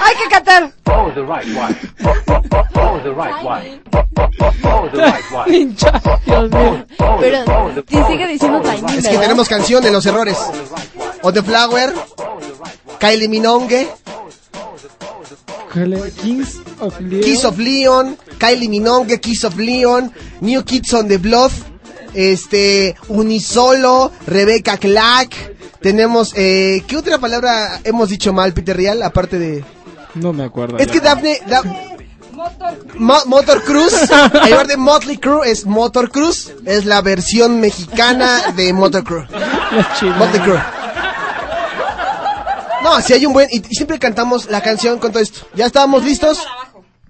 Hay 0.01 0.15
que 0.17 0.29
cantar. 0.31 0.73
Oh, 0.87 1.11
the 1.15 1.23
right 1.23 1.47
one. 1.57 1.77
Oh, 2.75 3.01
the 3.03 3.13
right 3.13 3.45
one. 3.45 3.81
Oh, 4.65 4.89
the 4.93 4.99
right 4.99 5.33
one. 5.33 5.45
Tiny 5.47 5.75
Chat. 5.75 6.03
Dios 6.25 6.51
mío. 6.51 6.87
Pero 7.21 8.07
sigue 8.09 8.27
diciendo 8.27 8.63
Es 8.63 8.81
que 8.81 9.11
¿verdad? 9.11 9.21
tenemos 9.21 9.49
canción 9.49 9.83
de 9.83 9.91
los 9.91 10.05
errores. 10.07 10.37
O 11.23 11.33
The 11.33 11.43
Flower, 11.43 11.93
Kylie 13.01 13.29
Minongue, 13.29 13.89
Kings 16.23 16.61
of 16.81 17.01
Leon. 17.01 17.23
Kiss 17.23 17.45
of 17.45 17.59
Leon, 17.59 18.17
Kylie 18.39 18.69
Minongue, 18.69 19.21
Kiss 19.21 19.45
of 19.45 19.57
Leon, 19.57 20.13
New 20.41 20.63
Kids 20.65 20.95
on 20.95 21.09
the 21.09 21.19
Block, 21.19 21.53
este, 22.15 22.95
Unisolo, 23.09 24.13
Rebecca 24.27 24.77
Clack. 24.77 25.55
Tenemos, 25.81 26.33
eh, 26.37 26.83
¿qué 26.87 26.97
otra 26.97 27.19
palabra 27.19 27.81
hemos 27.85 28.09
dicho 28.09 28.33
mal, 28.33 28.53
Peter 28.53 28.77
Real? 28.77 29.03
Aparte 29.03 29.39
de... 29.39 29.65
No 30.17 30.33
me 30.33 30.45
acuerdo. 30.45 30.79
Es 30.79 30.89
que 30.89 31.01
Daphne... 31.01 31.39
Da- 31.47 31.63
Mo- 32.99 33.25
Motor 33.27 33.63
Cruz, 33.65 33.95
en 34.45 34.51
lugar 34.51 34.67
de 34.67 34.77
Motley 34.77 35.17
Crue 35.17 35.51
es 35.51 35.65
Motor 35.65 36.11
Cruz, 36.11 36.53
es 36.67 36.85
la 36.85 37.01
versión 37.01 37.61
mexicana 37.61 38.53
de 38.55 38.73
Motor 38.75 39.05
Crue. 39.05 39.23
Motley 40.19 40.41
Crue. 40.43 40.61
No, 42.83 43.01
si 43.01 43.15
hay 43.15 43.27
un 43.27 43.33
buen... 43.33 43.49
Y, 43.51 43.59
y 43.69 43.75
siempre 43.75 43.99
cantamos 43.99 44.51
la 44.51 44.61
canción 44.63 44.99
con 44.99 45.13
todo 45.13 45.23
esto. 45.23 45.47
¿Ya 45.55 45.67
estábamos 45.67 46.05
listos? 46.05 46.47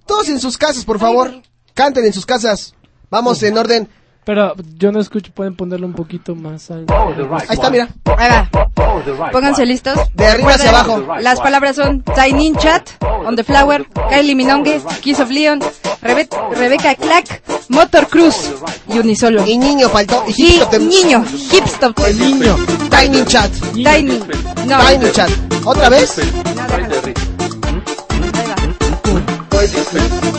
Todos 0.06 0.28
en 0.28 0.40
sus 0.40 0.56
casas, 0.56 0.84
por 0.84 0.98
favor. 0.98 1.42
Canten 1.74 2.04
en 2.04 2.12
sus 2.12 2.24
casas. 2.24 2.74
Vamos 3.10 3.42
en 3.42 3.58
orden. 3.58 3.88
Pero 4.26 4.56
yo 4.76 4.90
no 4.90 4.98
escucho, 4.98 5.30
pueden 5.32 5.54
ponerle 5.54 5.86
un 5.86 5.92
poquito 5.92 6.34
más 6.34 6.68
right 6.68 6.90
Ahí 6.90 7.46
está, 7.48 7.70
mira. 7.70 7.88
Ahí 8.18 8.28
va. 8.28 9.30
Pónganse 9.30 9.64
listos. 9.64 9.96
De 10.14 10.26
arriba 10.26 10.54
hacia 10.54 10.70
abajo. 10.70 11.14
Las 11.20 11.38
palabras 11.38 11.76
son 11.76 12.02
Tiny 12.02 12.52
Chat, 12.56 12.90
On 13.24 13.36
the 13.36 13.44
Flower, 13.44 13.86
Kylie 14.10 14.34
Minongue, 14.34 14.82
Kiss 15.00 15.20
of 15.20 15.30
Leon, 15.30 15.60
Rebe 16.02 16.28
Rebecca 16.56 16.96
Clack, 16.96 17.40
Motor 17.68 18.08
Cruz 18.08 18.52
y 18.88 18.98
Unisolo. 18.98 19.46
Y 19.46 19.58
niño 19.58 19.88
faltó. 19.90 20.24
Y 20.36 20.56
Y 20.56 20.78
niño, 20.80 21.24
Hipstop. 21.24 21.96
El 22.00 22.18
niño. 22.18 22.56
Tiny 22.90 23.24
Chat. 23.26 23.52
Tiny. 23.74 24.20
No. 24.66 24.80
Tiny 24.88 25.12
Chat. 25.12 25.30
¿Otra 25.64 25.88
vez? 25.88 26.18
No. 26.56 26.74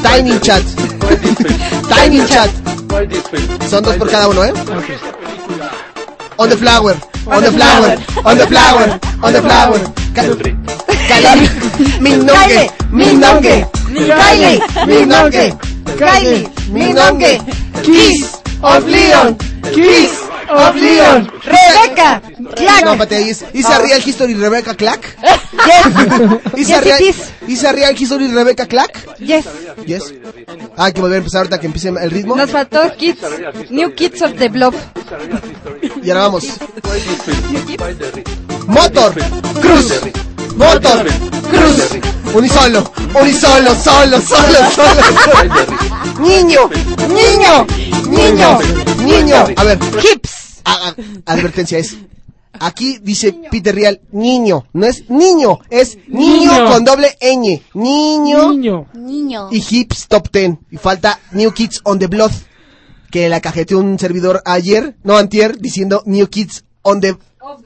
Tiny 0.03 0.39
Chat. 0.41 0.63
Tiny 1.89 2.25
Chat. 2.27 2.49
Son 3.69 3.83
dos 3.83 3.95
por 3.95 4.09
cada 4.09 4.27
uno, 4.27 4.43
¿eh? 4.43 4.53
On 6.37 6.49
the 6.49 6.55
flower, 6.57 6.95
on 7.25 7.43
the 7.43 7.51
flower, 7.51 7.97
on 8.23 8.37
the 8.37 8.47
flower, 8.47 8.99
on 9.23 9.33
the 9.33 9.41
flower. 9.41 9.79
Kylie, 11.07 11.49
Minongue, 11.99 12.69
Minongue, 12.91 13.65
Kylie, 14.19 14.59
Minongue, 14.85 15.57
Kylie, 15.97 16.47
Minongue, 16.69 17.39
Kiss 17.83 18.41
of 18.61 18.85
Leon, 18.85 19.35
Kiss 19.73 20.26
of 20.49 20.75
Leon. 20.75 21.31
Rebeca. 21.43 22.21
Clack. 22.55 22.85
No, 22.85 22.91
espérate, 22.93 23.21
is, 23.21 23.45
is 23.53 23.65
a 23.65 23.81
real 23.81 23.99
history 24.01 24.33
Rebecca 24.33 24.75
Clack? 24.75 25.17
Is 26.55 26.67
Yes, 26.69 26.77
a 26.77 26.81
real, 26.81 26.97
it 26.99 27.01
is. 27.15 27.33
is 27.47 27.63
a 27.63 27.73
real 27.73 27.95
history 27.95 28.27
Rebecca 28.27 28.65
Clack? 28.65 29.05
Yes. 29.19 29.45
Yes. 29.85 30.13
Ah, 30.77 30.91
que 30.91 31.01
volver 31.01 31.15
a 31.15 31.17
empezar 31.19 31.39
ahorita 31.39 31.59
que 31.59 31.67
empiece 31.67 31.89
el 31.89 32.11
ritmo. 32.11 32.35
Nos 32.35 32.51
faltó 32.51 32.95
Kids. 32.97 33.19
New 33.69 33.93
Kids 33.95 34.21
of 34.21 34.33
the 34.37 34.49
Blob. 34.49 34.73
Y 36.03 36.09
ahora 36.09 36.23
vamos. 36.23 36.43
Motor, 38.67 39.13
cruz, 39.61 39.93
motor, 40.55 41.05
cruz, 41.49 41.99
unisolo, 42.33 42.91
unisolo, 43.19 43.75
solo, 43.75 44.21
solo, 44.21 44.71
solo. 44.75 45.01
Niño, 46.19 46.69
niño, 47.09 47.65
niño, 48.07 48.59
niño. 49.03 49.35
A 49.55 49.63
ver, 49.63 49.79
hips. 50.03 50.61
advertencia 51.25 51.77
es. 51.77 51.97
Aquí 52.59 52.97
dice 53.03 53.35
Peter 53.51 53.75
Real, 53.75 54.01
niño, 54.11 54.65
no 54.73 54.87
es 54.87 55.07
niño, 55.11 55.59
es 55.69 55.95
niño, 56.07 56.51
Niño. 56.53 56.65
con 56.71 56.83
doble 56.83 57.15
ñ. 57.21 57.61
Niño, 57.75 58.49
Niño. 58.51 58.87
Niño. 58.93 59.49
y 59.51 59.63
hips 59.69 60.07
top 60.07 60.29
10. 60.31 60.57
Y 60.71 60.77
falta 60.77 61.19
New 61.33 61.51
Kids 61.51 61.81
on 61.83 61.99
the 61.99 62.07
Blood, 62.07 62.31
que 63.11 63.29
la 63.29 63.41
cajeteó 63.41 63.77
un 63.77 63.99
servidor 63.99 64.41
ayer, 64.43 64.95
no 65.03 65.17
antier, 65.17 65.59
diciendo 65.59 66.01
New 66.07 66.27
Kids 66.29 66.63
on 66.81 66.99
the 66.99 67.15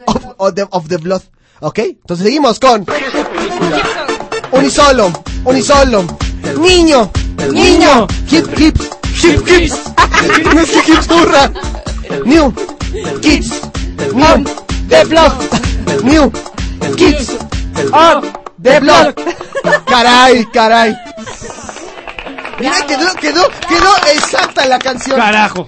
of, 0.06 0.26
of 0.38 0.54
the, 0.56 0.68
of 0.70 0.88
the 0.90 0.98
Blood. 0.98 1.22
¿Ok? 1.62 1.80
Entonces 1.80 2.26
seguimos 2.26 2.60
con 2.60 2.86
Unisolo, 4.52 5.12
Unisolo, 5.46 6.04
Niño, 6.60 7.10
Niño, 7.52 8.08
Hip 8.30 8.60
Hip, 8.60 8.78
Hip 9.24 9.48
Hips, 9.48 9.76
no 10.54 10.62
es 10.62 10.70
que 10.72 10.92
Hips 10.92 11.08
burra. 11.08 11.52
New 12.26 12.54
Kids, 13.22 13.62
New 14.14 14.44
the 14.88 15.06
Blood, 15.06 15.34
New 16.04 16.32
Kids 16.96 17.38
on 17.94 18.34
the 18.62 18.80
Blood. 18.80 19.14
Caray, 19.86 20.46
caray. 20.52 20.98
Mira, 22.60 22.86
quedó, 22.88 23.14
quedó, 23.16 23.50
quedó 23.68 23.96
exacta 24.14 24.66
la 24.66 24.80
canción. 24.80 25.18
Carajo. 25.18 25.68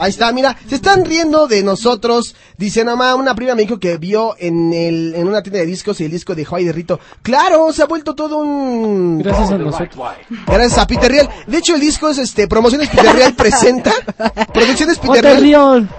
Ahí 0.00 0.08
está, 0.10 0.32
mira, 0.32 0.56
se 0.66 0.76
están 0.76 1.04
riendo 1.04 1.46
de 1.46 1.62
nosotros. 1.62 2.34
Dice 2.56 2.84
mamá, 2.84 3.14
una 3.14 3.34
prima 3.34 3.54
me 3.54 3.62
dijo 3.62 3.78
que 3.78 3.98
vio 3.98 4.34
en 4.38 4.72
el, 4.72 5.14
en 5.14 5.28
una 5.28 5.42
tienda 5.42 5.60
de 5.60 5.66
discos 5.66 6.00
el 6.00 6.10
disco 6.10 6.34
de 6.34 6.46
Juay 6.46 6.64
de 6.64 6.72
Rito. 6.72 6.98
Claro, 7.20 7.70
se 7.70 7.82
ha 7.82 7.86
vuelto 7.86 8.14
todo 8.14 8.38
un... 8.38 9.18
Gracias 9.18 9.50
a 9.50 9.58
nosotros. 9.58 10.10
Gracias 10.46 10.78
a 10.78 10.86
Peter 10.86 11.10
Real. 11.10 11.28
De 11.46 11.58
hecho, 11.58 11.74
el 11.74 11.80
disco 11.82 12.08
es 12.08 12.16
este, 12.16 12.48
Promociones 12.48 12.88
Peter 12.88 13.14
Real 13.14 13.34
presenta. 13.34 13.92
Producciones 14.54 14.98
Peter 14.98 15.38
Real. 15.38 15.88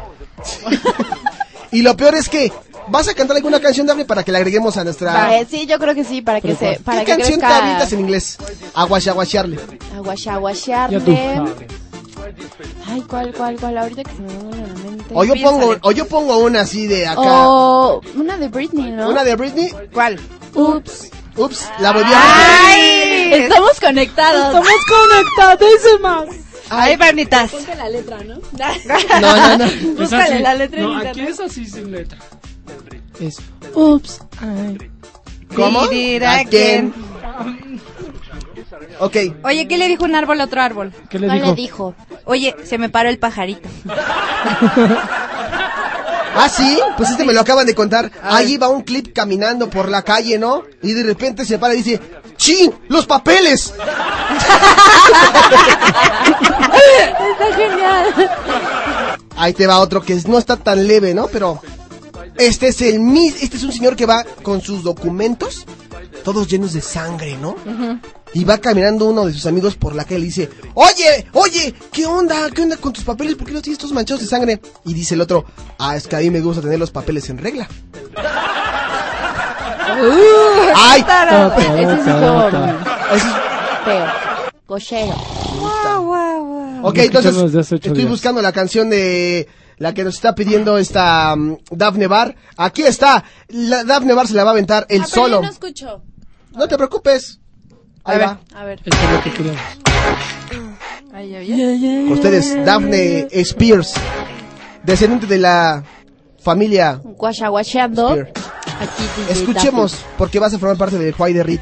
Y 1.73 1.83
lo 1.83 1.95
peor 1.95 2.15
es 2.15 2.27
que, 2.27 2.51
¿vas 2.89 3.07
a 3.07 3.13
cantar 3.13 3.37
alguna 3.37 3.61
canción, 3.61 3.87
Daphne, 3.87 4.03
para 4.03 4.23
que 4.23 4.31
le 4.33 4.39
agreguemos 4.39 4.75
a 4.75 4.83
nuestra... 4.83 5.39
Eh, 5.39 5.47
sí, 5.49 5.65
yo 5.65 5.79
creo 5.79 5.95
que 5.95 6.03
sí, 6.03 6.21
para 6.21 6.41
que 6.41 6.53
se, 6.53 6.81
para 6.83 6.99
¿Qué 6.99 7.05
que 7.05 7.11
canción 7.17 7.39
te 7.39 7.45
crezca 7.45 7.63
avientas 7.63 7.93
en 7.93 7.99
inglés? 8.01 8.37
Aguachaguachearle. 8.73 9.57
aguachaguachearle. 9.95 11.55
Ay, 12.87 13.01
¿cuál, 13.01 13.33
cuál, 13.33 13.59
cuál? 13.59 13.77
Ahorita 13.77 14.03
que 14.03 14.11
se 14.11 14.21
me 14.21 14.27
viene 14.27 14.63
a 14.63 14.67
la 14.67 14.73
mente. 14.73 15.05
O 15.13 15.23
yo 15.23 15.33
pongo, 15.35 15.75
o 15.81 15.91
yo 15.91 16.07
pongo 16.07 16.37
una 16.37 16.61
así 16.61 16.87
de 16.87 17.07
acá. 17.07 17.21
O 17.21 18.01
una 18.15 18.37
de 18.37 18.47
Britney, 18.47 18.91
¿no? 18.91 19.09
Una 19.09 19.23
de 19.23 19.35
Britney. 19.35 19.73
¿Cuál? 19.93 20.19
Ups. 20.53 21.09
Ups, 21.37 21.69
la 21.79 21.91
volví 21.93 22.11
a 22.13 22.67
¡Ay! 22.67 23.33
Estamos 23.33 23.79
conectados. 23.79 24.47
Estamos 24.47 24.69
conectadísimas. 24.89 26.25
Ay, 26.69 26.95
Bernitas. 26.97 27.51
Ponte 27.51 27.75
la 27.75 27.89
letra, 27.89 28.17
¿no? 28.23 28.35
No, 29.21 29.37
no, 29.37 29.57
no. 29.57 29.93
Búscale 29.97 30.39
la 30.39 30.53
letra 30.55 30.79
en 30.79 30.85
No, 30.85 30.97
aquí 30.97 31.21
es 31.21 31.39
así 31.39 31.65
sin 31.65 31.91
letra. 31.91 32.17
Es. 33.19 33.37
Ups. 33.73 34.21
Ay. 34.39 34.77
¿Cómo? 35.55 35.91
It 35.91 36.23
Again. 36.23 36.93
Ok. 38.99 39.17
Oye, 39.43 39.67
¿qué 39.67 39.77
le 39.77 39.87
dijo 39.87 40.05
un 40.05 40.15
árbol 40.15 40.41
a 40.41 40.45
otro 40.45 40.61
árbol? 40.61 40.93
¿Qué 41.09 41.19
le 41.19 41.27
¿Cuál 41.27 41.39
dijo? 41.39 41.49
le 41.49 41.55
dijo? 41.55 41.95
Oye, 42.25 42.55
se 42.63 42.77
me 42.77 42.89
paró 42.89 43.09
el 43.09 43.19
pajarito. 43.19 43.67
Ah, 46.33 46.47
sí, 46.47 46.79
pues 46.95 47.09
este 47.09 47.25
me 47.25 47.33
lo 47.33 47.41
acaban 47.41 47.65
de 47.65 47.75
contar. 47.75 48.09
Ahí 48.23 48.55
va 48.57 48.69
un 48.69 48.83
clip 48.83 49.13
caminando 49.13 49.69
por 49.69 49.89
la 49.89 50.01
calle, 50.01 50.39
¿no? 50.39 50.63
Y 50.81 50.93
de 50.93 51.03
repente 51.03 51.43
se 51.45 51.59
para 51.59 51.73
y 51.73 51.83
dice, 51.83 51.99
¡Chin! 52.37 52.73
¡Los 52.87 53.05
papeles! 53.05 53.73
Está 57.31 57.55
genial. 57.55 58.31
Ahí 59.35 59.53
te 59.53 59.67
va 59.67 59.79
otro 59.79 60.01
que 60.01 60.15
no 60.27 60.37
está 60.37 60.55
tan 60.55 60.87
leve, 60.87 61.13
¿no? 61.13 61.27
Pero 61.27 61.61
este 62.37 62.69
es 62.69 62.81
el 62.81 62.99
mis, 62.99 63.43
este 63.43 63.57
es 63.57 63.63
un 63.63 63.73
señor 63.73 63.95
que 63.95 64.05
va 64.05 64.23
con 64.41 64.61
sus 64.61 64.83
documentos 64.83 65.65
todos 66.23 66.47
llenos 66.47 66.73
de 66.73 66.81
sangre, 66.81 67.37
¿no? 67.37 67.55
Y 68.33 68.43
va 68.45 68.57
caminando 68.59 69.05
uno 69.09 69.25
de 69.25 69.33
sus 69.33 69.45
amigos 69.45 69.75
por 69.75 69.93
la 69.95 70.03
calle 70.05 70.17
y 70.17 70.19
le 70.21 70.25
dice, 70.27 70.49
oye, 70.73 71.27
oye, 71.33 71.73
¿qué 71.91 72.05
onda? 72.05 72.49
¿Qué 72.51 72.61
onda 72.61 72.77
con 72.77 72.93
tus 72.93 73.03
papeles? 73.03 73.35
¿Por 73.35 73.45
qué 73.47 73.53
los 73.53 73.61
tienes 73.61 73.77
todos 73.77 73.93
manchados 73.93 74.21
de 74.21 74.27
sangre? 74.27 74.61
Y 74.85 74.93
dice 74.93 75.15
el 75.15 75.21
otro, 75.21 75.45
ah, 75.79 75.95
es 75.95 76.07
que 76.07 76.15
a 76.15 76.19
mí 76.19 76.29
me 76.29 76.39
gusta 76.41 76.61
tener 76.61 76.79
los 76.79 76.91
papeles 76.91 77.29
en 77.29 77.37
regla. 77.39 77.67
¡Ay! 80.75 81.05
Ese 81.79 81.93
es- 81.93 83.23
feo. 83.85 84.05
Cochero. 84.65 85.13
Ok, 86.83 86.95
Lo 86.97 87.03
entonces 87.03 87.25
escuchamos 87.31 87.43
desde 87.51 87.59
hace 87.59 87.75
ocho 87.75 87.87
estoy 87.89 88.03
días. 88.03 88.09
buscando 88.09 88.41
la 88.41 88.51
canción 88.53 88.89
de 88.89 89.47
la 89.77 89.93
que 89.93 90.03
nos 90.03 90.15
está 90.15 90.33
pidiendo 90.33 90.77
esta 90.77 91.35
mm, 91.35 91.57
Dafne 91.71 92.07
Bar. 92.07 92.35
Aquí 92.57 92.83
está. 92.83 93.23
La, 93.49 93.83
Dafne 93.83 94.13
Bar 94.13 94.27
se 94.27 94.33
la 94.33 94.43
va 94.43 94.51
a 94.51 94.53
aventar 94.53 94.85
el 94.89 95.01
Ah, 95.01 95.05
pero 95.11 95.21
solo. 95.23 95.35
yo 95.37 95.41
no 95.43 95.49
escucho. 95.51 96.01
No 96.53 96.67
te 96.67 96.77
preocupes. 96.77 97.39
Ahí 98.03 98.19
va. 98.19 98.39
A 98.55 98.63
ver. 98.65 98.81
Es 98.83 99.11
lo 99.11 99.23
que 99.23 99.31
queremos. 99.31 99.61
Ay, 101.13 101.35
ay, 101.35 101.53
ay. 101.53 102.05
Con 102.07 102.13
ustedes, 102.13 102.65
Daphne 102.65 103.27
Spears, 103.31 103.93
descendiente 104.83 105.27
de 105.27 105.37
la 105.37 105.83
familia 106.41 107.01
Guachaguacheando. 107.03 108.17
Escuchemos, 109.29 109.97
porque 110.17 110.39
vas 110.39 110.53
a 110.53 110.59
formar 110.59 110.77
parte 110.77 110.97
del 110.97 111.13
Juay 111.13 111.33
de 111.33 111.43
Rit. 111.43 111.61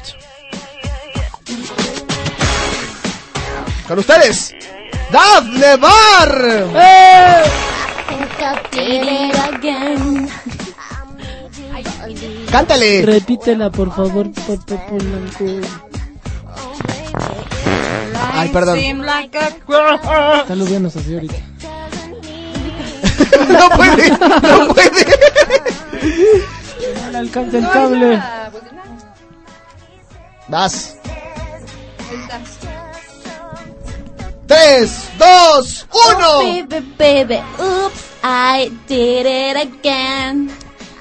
Con 3.86 3.98
ustedes, 3.98 4.54
Daphne 5.10 5.76
Bar. 5.76 6.66
Cántale. 12.50 13.02
Repítela, 13.02 13.70
por 13.70 13.94
favor, 13.94 14.30
Pepe 14.32 14.76
Polanco. 14.88 15.68
Ay, 18.32 18.48
perdón. 18.48 18.78
Está 18.78 20.54
lo 20.54 20.64
bien 20.64 20.86
así 20.86 21.14
ahorita. 21.14 21.34
no 23.48 23.68
puede, 23.70 24.10
no 24.10 24.74
puede. 24.74 25.06
No 27.04 27.10
le 27.10 27.18
alcanza 27.18 27.58
el 27.58 27.68
cable. 27.70 28.22
Vas. 30.48 30.96
Tres, 34.46 35.08
dos, 35.16 35.86
uno. 35.92 36.38
Baby, 36.38 36.94
baby, 36.98 37.40
oops, 37.60 38.02
I 38.24 38.70
did 38.88 39.26
it 39.26 39.56
again. 39.56 40.50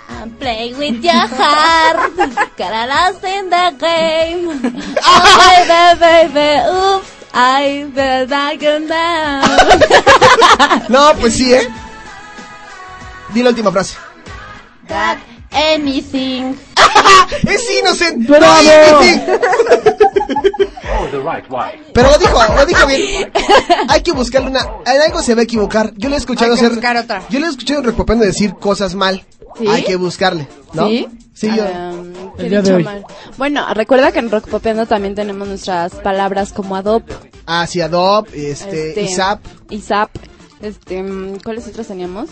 I'm 0.09 0.31
playing 0.35 0.77
with 0.77 1.03
your 1.03 1.27
heart. 1.27 2.15
Got 2.57 2.89
lost 2.89 3.23
in 3.23 3.49
the 3.49 3.75
game. 3.79 4.49
Oh, 5.11 5.21
baby, 5.39 6.33
baby, 6.33 6.49
oops, 6.69 7.11
I 7.33 7.89
bet 7.93 8.31
I 8.31 8.57
can 8.57 8.87
down. 8.87 9.49
No, 10.89 11.13
pues 11.19 11.33
sí, 11.35 11.53
¿eh? 11.53 11.67
Di 13.33 13.43
la 13.43 13.49
última 13.49 13.71
frase. 13.71 13.97
That 14.87 15.19
anything. 15.51 16.57
Es 17.47 17.69
innocent. 17.69 18.27
¡Bravo! 18.27 19.01
Anything. 20.93 21.83
Pero 21.93 22.11
lo 22.11 22.17
dijo, 22.17 22.55
lo 22.55 22.65
dijo 22.65 22.87
bien. 22.87 23.31
Hay 23.87 24.01
que 24.01 24.11
buscarle 24.11 24.49
una. 24.49 24.61
En 24.85 25.01
algo 25.01 25.21
se 25.21 25.35
va 25.35 25.41
a 25.41 25.43
equivocar. 25.43 25.93
Yo 25.97 26.09
le 26.09 26.15
he 26.15 26.17
escuchado 26.19 26.53
Hay 26.53 26.59
que 26.59 26.65
hacer. 26.65 26.75
buscar 26.77 26.97
otra. 26.97 27.23
Yo 27.29 27.39
le 27.39 27.45
he 27.47 27.49
escuchado 27.49 27.79
en 27.81 27.85
Recopendo 27.85 28.25
decir 28.25 28.53
cosas 28.55 28.95
mal. 28.95 29.23
¿Sí? 29.57 29.67
Hay 29.67 29.83
que 29.83 29.95
buscarle, 29.95 30.47
¿no? 30.73 30.87
¿Sí? 30.87 31.07
Sí, 31.33 31.47
yo. 31.55 31.63
Um, 31.63 32.13
¿qué 32.37 32.43
El 32.43 32.49
día 32.49 32.59
he 32.59 32.61
de 32.61 32.73
hoy. 32.75 32.83
mal? 32.83 33.05
Bueno, 33.37 33.65
recuerda 33.73 34.11
que 34.11 34.19
en 34.19 34.29
Rock 34.29 34.47
Popeando 34.47 34.85
también 34.85 35.15
tenemos 35.15 35.47
nuestras 35.47 35.93
palabras 35.95 36.53
como 36.53 36.75
adopt, 36.75 37.11
Hacia 37.47 37.85
Adobe, 37.85 38.51
este, 38.51 38.89
Este, 38.89 39.01
ISAP. 39.03 39.39
ISAP, 39.69 40.09
este, 40.61 41.01
mm, 41.01 41.39
¿cuáles 41.43 41.67
otras 41.67 41.87
teníamos? 41.87 42.29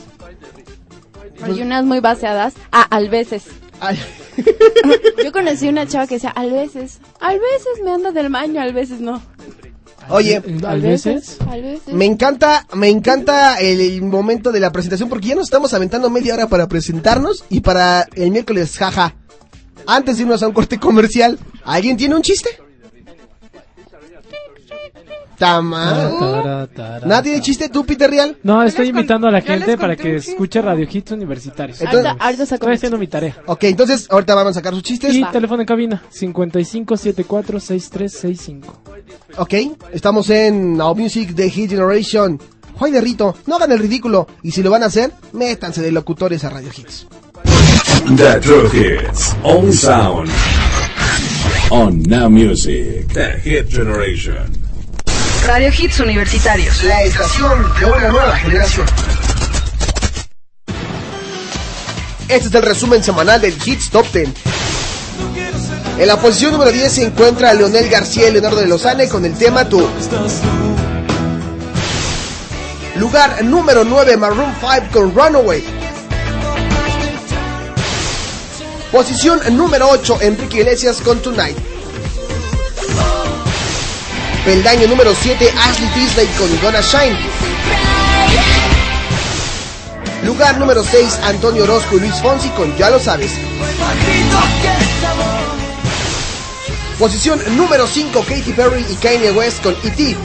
Hay 1.44 1.62
unas 1.62 1.84
muy 1.86 2.00
baseadas. 2.00 2.54
Ah, 2.72 2.86
al 2.90 3.10
veces. 3.10 3.46
Ay, 3.80 4.00
Yo 5.24 5.32
conocí 5.32 5.68
una 5.68 5.88
chava 5.88 6.08
que 6.08 6.16
decía, 6.16 6.30
al 6.32 6.52
veces, 6.52 7.00
al 7.20 7.40
veces 7.40 7.84
me 7.84 7.92
anda 7.92 8.12
del 8.12 8.30
baño, 8.30 8.62
al 8.62 8.74
veces 8.74 9.00
no. 9.00 9.22
Oye, 10.10 10.42
A 10.66 10.76
veces. 10.76 11.38
A 11.48 11.58
veces. 11.58 11.94
me 11.94 12.06
encanta, 12.06 12.66
me 12.74 12.90
encanta 12.90 13.60
el, 13.60 13.82
el 13.82 14.02
momento 14.04 14.52
de 14.52 14.60
la 14.60 14.72
presentación 14.72 15.10
porque 15.10 15.28
ya 15.28 15.36
nos 15.36 15.46
estamos 15.46 15.74
aventando 15.74 16.10
media 16.10 16.34
hora 16.34 16.48
para 16.48 16.68
presentarnos 16.68 17.44
y 17.50 17.60
para 17.60 18.08
el 18.16 18.32
miércoles, 18.32 18.78
jaja. 18.78 19.16
Antes 19.86 20.18
de 20.18 20.24
irnos 20.24 20.44
a 20.44 20.48
un 20.48 20.54
corte 20.54 20.80
comercial, 20.80 21.38
¿alguien 21.64 21.98
tiene 21.98 22.16
un 22.16 22.22
chiste? 22.22 22.50
Tama. 25.38 26.12
Tara, 26.20 26.68
tara, 26.68 27.08
¿Nadie 27.08 27.24
tiene 27.32 27.42
chiste? 27.42 27.70
¿Tú, 27.70 27.86
Peter 27.86 28.10
Real? 28.10 28.38
No, 28.42 28.64
estoy 28.64 28.88
invitando 28.88 29.28
a 29.28 29.32
la 29.32 29.42
gente 29.42 29.78
para 29.78 29.96
que 29.96 30.16
escuche 30.16 30.60
Radio 30.62 30.88
Hits 30.92 31.12
Universitarios. 31.12 31.80
Entonces- 31.80 32.06
Ahorita- 32.08 32.26
ahorita 32.26 32.46
saco 32.48 32.66
Estoy 32.66 32.76
haciendo 32.76 32.98
mi 32.98 33.06
tarea. 33.08 33.38
Ok, 33.46 33.66
entonces 33.66 34.08
ahorita 34.10 34.34
van 34.34 34.48
a 34.48 34.54
sacar 34.54 34.74
sus 34.74 34.82
chistes. 34.84 35.14
Y 35.14 35.24
teléfono 35.26 35.62
en 35.62 35.68
cabina, 35.68 36.02
55746365. 36.12 38.64
Ok, 39.38 39.54
estamos 39.94 40.28
en 40.32 40.76
Now 40.76 40.96
Music 40.96 41.30
de 41.36 41.50
Hit 41.52 41.70
Generation. 41.70 42.40
Juay 42.76 42.92
de 42.92 43.02
Rito, 43.02 43.36
no 43.46 43.56
hagan 43.58 43.72
el 43.72 43.80
ridículo. 43.80 44.28
Y 44.44 44.52
si 44.52 44.62
lo 44.64 44.72
van 44.72 44.84
a 44.84 44.88
hacer, 44.88 45.12
métanse 45.34 45.82
de 45.82 45.92
locutores 45.92 46.44
a 46.44 46.50
Radio 46.50 46.70
Hits. 46.76 47.08
The 48.16 48.40
True 48.40 48.70
Hits. 48.74 49.36
Only 49.44 49.74
sound. 49.74 50.30
On 51.70 52.02
Now 52.04 52.30
Music. 52.30 53.08
The 53.14 53.40
Hit 53.44 53.70
Generation. 53.70 54.67
Radio 55.48 55.70
Hits 55.70 56.02
Universitarios. 56.02 56.84
La 56.84 57.04
estación 57.04 57.74
de 57.80 57.86
una 57.86 58.10
nueva 58.10 58.36
generación. 58.36 58.86
Este 62.28 62.50
es 62.50 62.54
el 62.54 62.62
resumen 62.64 63.02
semanal 63.02 63.40
del 63.40 63.58
Hits 63.66 63.90
Top 63.90 64.06
10. 64.12 64.28
En 66.00 66.08
la 66.08 66.18
posición 66.20 66.52
número 66.52 66.70
10 66.70 66.92
se 66.92 67.06
encuentra 67.06 67.54
Leonel 67.54 67.88
García 67.88 68.28
y 68.28 68.34
Leonardo 68.34 68.60
de 68.60 68.68
Lozane 68.68 69.08
con 69.08 69.24
el 69.24 69.38
tema 69.38 69.70
Tú. 69.70 69.88
Lugar 72.98 73.42
número 73.46 73.86
9, 73.86 74.18
Maroon 74.18 74.54
5 74.60 74.88
con 74.92 75.16
Runaway. 75.16 75.64
Posición 78.92 79.40
número 79.56 79.88
8, 79.92 80.18
Enrique 80.24 80.58
Iglesias 80.58 80.98
con 81.00 81.22
Tonight. 81.22 81.77
Peldaño 84.48 84.88
número 84.88 85.14
7, 85.14 85.54
Ashley 85.60 85.90
Tisdale 85.90 86.30
con 86.38 86.48
Gonna 86.62 86.80
Shine. 86.80 87.18
Lugar 90.24 90.58
número 90.58 90.86
6, 90.86 91.20
Antonio 91.26 91.66
Orozco 91.66 91.98
y 91.98 92.00
Luis 92.00 92.16
Fonsi 92.22 92.48
con 92.52 92.74
Ya 92.78 92.90
lo 92.90 92.98
sabes. 92.98 93.34
Posición 96.98 97.42
número 97.58 97.88
5, 97.88 98.22
Katy 98.22 98.54
Perry 98.54 98.86
y 98.90 98.96
Kanye 98.96 99.32
West 99.32 99.62
con 99.62 99.76
E.T. 99.84 100.16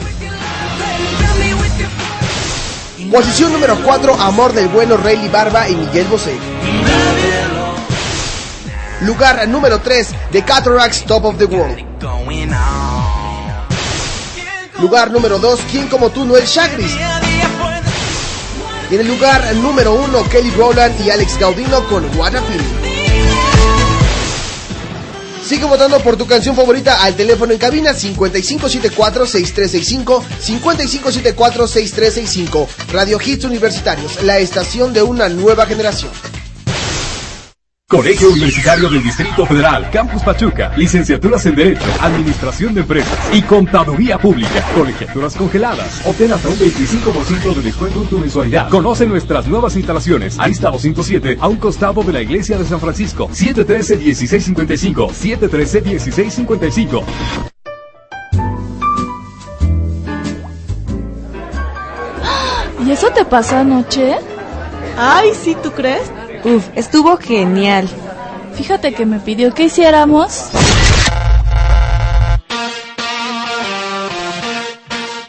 Posición 3.11 3.51
número 3.51 3.77
4, 3.83 4.21
Amor 4.21 4.53
del 4.53 4.69
Bueno, 4.69 4.95
Rayleigh 4.95 5.27
Barba 5.27 5.67
y 5.67 5.75
Miguel 5.75 6.07
Bosé. 6.07 6.37
Lugar 9.01 9.45
número 9.49 9.81
3, 9.81 10.15
The 10.31 10.43
Cataracts 10.43 11.03
Top 11.03 11.25
of 11.25 11.37
the 11.37 11.43
World. 11.43 13.02
Lugar 14.79 15.11
número 15.11 15.39
2, 15.39 15.59
¿Quién 15.71 15.87
como 15.87 16.09
tú, 16.09 16.25
Noel 16.25 16.45
Chagris? 16.45 16.91
En 18.91 18.99
el 18.99 19.07
lugar 19.07 19.55
número 19.55 19.93
1, 19.93 20.29
Kelly 20.29 20.51
Rowland 20.51 20.93
y 21.05 21.09
Alex 21.09 21.39
Gaudino 21.39 21.87
con 21.87 22.03
What 22.17 22.35
a. 22.35 22.41
Sigue 25.43 25.65
votando 25.65 25.99
por 25.99 26.15
tu 26.15 26.25
canción 26.25 26.55
favorita 26.55 27.03
al 27.03 27.15
teléfono 27.15 27.51
en 27.53 27.59
cabina 27.59 27.91
5574-6365, 27.93 30.23
5574-6365. 30.41 32.67
Radio 32.91 33.19
Hits 33.23 33.43
Universitarios, 33.45 34.23
la 34.23 34.39
estación 34.39 34.93
de 34.93 35.03
una 35.03 35.29
nueva 35.29 35.65
generación. 35.65 36.11
Colegio 37.93 38.31
Universitario 38.31 38.89
del 38.89 39.03
Distrito 39.03 39.45
Federal, 39.45 39.87
Campus 39.91 40.23
Pachuca, 40.23 40.71
licenciaturas 40.75 41.45
en 41.45 41.53
Derecho, 41.53 41.85
Administración 42.01 42.73
de 42.73 42.81
Empresas 42.81 43.19
y 43.31 43.43
Contaduría 43.43 44.17
Pública, 44.17 44.65
colegiaturas 44.75 45.35
congeladas. 45.35 46.01
Obtén 46.03 46.33
hasta 46.33 46.49
un 46.49 46.55
25% 46.55 47.53
de 47.53 47.61
descuento 47.61 48.01
en 48.01 48.07
tu 48.07 48.17
mensualidad. 48.17 48.67
Conoce 48.69 49.05
nuestras 49.05 49.45
nuevas 49.45 49.75
instalaciones. 49.75 50.39
Arista 50.39 50.71
207, 50.71 51.37
a 51.39 51.47
un 51.47 51.57
costado 51.57 52.01
de 52.01 52.13
la 52.13 52.21
Iglesia 52.23 52.57
de 52.57 52.65
San 52.65 52.79
Francisco. 52.79 53.29
713-1655, 53.29 55.11
713-1655. 55.11 57.03
¿Y 62.87 62.91
eso 62.91 63.11
te 63.11 63.23
pasó 63.23 63.57
anoche? 63.57 64.15
Ay, 64.97 65.29
sí, 65.39 65.55
¿tú 65.61 65.71
crees? 65.71 66.11
Uf, 66.43 66.69
estuvo 66.75 67.17
genial. 67.17 67.87
Fíjate 68.55 68.93
que 68.93 69.05
me 69.05 69.19
pidió 69.19 69.53
que 69.53 69.63
hiciéramos. 69.63 70.49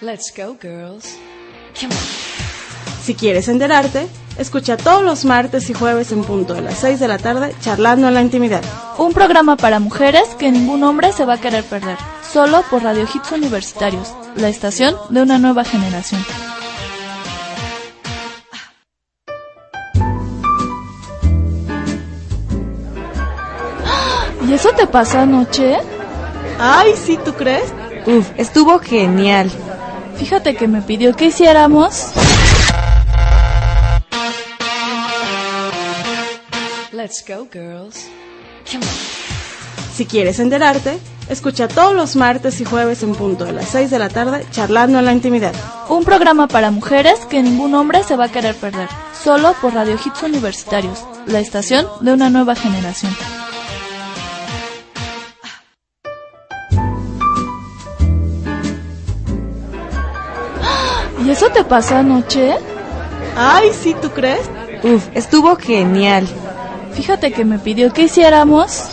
Let's 0.01 0.33
go, 0.37 0.57
girls. 0.61 1.17
Si 3.03 3.15
quieres 3.15 3.49
enterarte, 3.49 4.07
escucha 4.39 4.77
todos 4.77 5.03
los 5.03 5.25
martes 5.25 5.69
y 5.71 5.75
jueves 5.75 6.11
en 6.13 6.25
punto 6.25 6.55
de 6.55 6.63
las 6.63 6.79
6 6.79 6.99
de 7.01 7.09
la 7.09 7.19
tarde 7.19 7.55
charlando 7.61 8.09
en 8.09 8.15
la 8.15 8.23
intimidad. 8.23 8.63
Un 8.99 9.13
programa 9.13 9.57
para 9.57 9.79
mujeres 9.81 10.25
que 10.39 10.51
ningún 10.51 10.83
hombre 10.85 11.13
se 11.13 11.25
va 11.25 11.35
a 11.35 11.41
querer 11.41 11.65
perder. 11.65 11.97
Solo 12.33 12.63
por 12.71 12.83
Radio 12.83 13.05
Hits 13.13 13.33
Universitarios, 13.33 14.15
la 14.37 14.49
estación 14.49 14.97
de 15.11 15.23
una 15.23 15.39
nueva 15.39 15.65
generación. 15.65 16.25
¿Y 24.47 24.53
eso 24.53 24.71
te 24.73 24.87
pasó 24.87 25.21
anoche? 25.21 25.79
Ay, 26.59 26.95
sí, 26.97 27.19
¿tú 27.25 27.33
crees? 27.33 27.73
Uf, 28.07 28.31
estuvo 28.37 28.79
genial. 28.79 29.51
Fíjate 30.17 30.55
que 30.55 30.69
me 30.69 30.83
pidió 30.83 31.17
que 31.17 31.27
hiciéramos. 31.27 32.13
Let's 36.93 37.25
go, 37.27 37.49
girls. 37.51 38.07
Si 39.95 40.07
quieres 40.07 40.39
enterarte, 40.41 40.99
escucha 41.29 41.69
todos 41.69 41.95
los 41.95 42.17
martes 42.17 42.61
y 42.61 42.65
jueves 42.65 43.03
en 43.03 43.15
punto 43.15 43.45
de 43.45 43.53
las 43.53 43.69
6 43.69 43.91
de 43.91 43.99
la 43.99 44.09
tarde 44.09 44.45
charlando 44.51 44.99
en 44.99 45.05
la 45.05 45.13
intimidad. 45.13 45.55
Un 45.89 46.05
programa 46.05 46.49
para 46.49 46.71
mujeres 46.71 47.21
que 47.31 47.43
ningún 47.43 47.75
hombre 47.75 48.03
se 48.03 48.17
va 48.17 48.27
a 48.27 48.33
querer 48.33 48.55
perder. 48.57 48.89
Solo 49.23 49.55
por 49.61 49.75
Radio 49.75 49.97
Hits 50.05 50.23
Universitarios, 50.23 51.05
la 51.27 51.41
estación 51.41 51.87
de 52.01 52.13
una 52.13 52.29
nueva 52.31 52.55
generación. 52.55 53.15
¿Y 61.25 61.31
eso 61.31 61.49
te 61.49 61.65
pasó 61.65 61.97
anoche? 61.97 62.55
Ay, 63.35 63.71
sí, 63.73 63.97
¿tú 64.01 64.11
crees? 64.11 64.43
Uf, 64.83 65.09
estuvo 65.15 65.57
genial. 65.57 66.29
Fíjate 66.93 67.33
que 67.33 67.47
me 67.47 67.59
pidió 67.59 67.93
que 67.93 68.03
hiciéramos. 68.03 68.85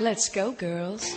Let's 0.00 0.30
go, 0.34 0.54
girls. 0.58 1.14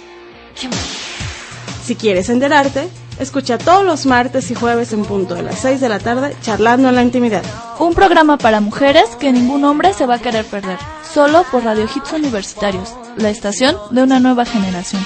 Si 1.84 1.96
quieres 1.96 2.30
enterarte, 2.30 2.88
escucha 3.20 3.58
todos 3.58 3.84
los 3.84 4.06
martes 4.06 4.52
y 4.52 4.56
jueves 4.56 4.94
en 4.94 5.06
punto 5.06 5.34
de 5.34 5.42
las 5.42 5.58
6 5.60 5.82
de 5.82 5.90
la 5.90 6.00
tarde 6.00 6.36
charlando 6.44 6.90
en 6.90 6.96
la 6.96 7.04
intimidad. 7.04 7.44
Un 7.80 7.96
programa 7.96 8.38
para 8.38 8.62
mujeres 8.62 9.16
que 9.20 9.32
ningún 9.32 9.64
hombre 9.66 9.94
se 9.94 10.06
va 10.06 10.16
a 10.16 10.20
querer 10.20 10.46
perder. 10.46 10.78
Solo 11.14 11.44
por 11.52 11.64
Radio 11.64 11.86
Hits 11.86 12.14
Universitarios, 12.14 12.94
la 13.18 13.32
estación 13.32 13.76
de 13.90 14.04
una 14.04 14.20
nueva 14.20 14.46
generación. 14.46 15.04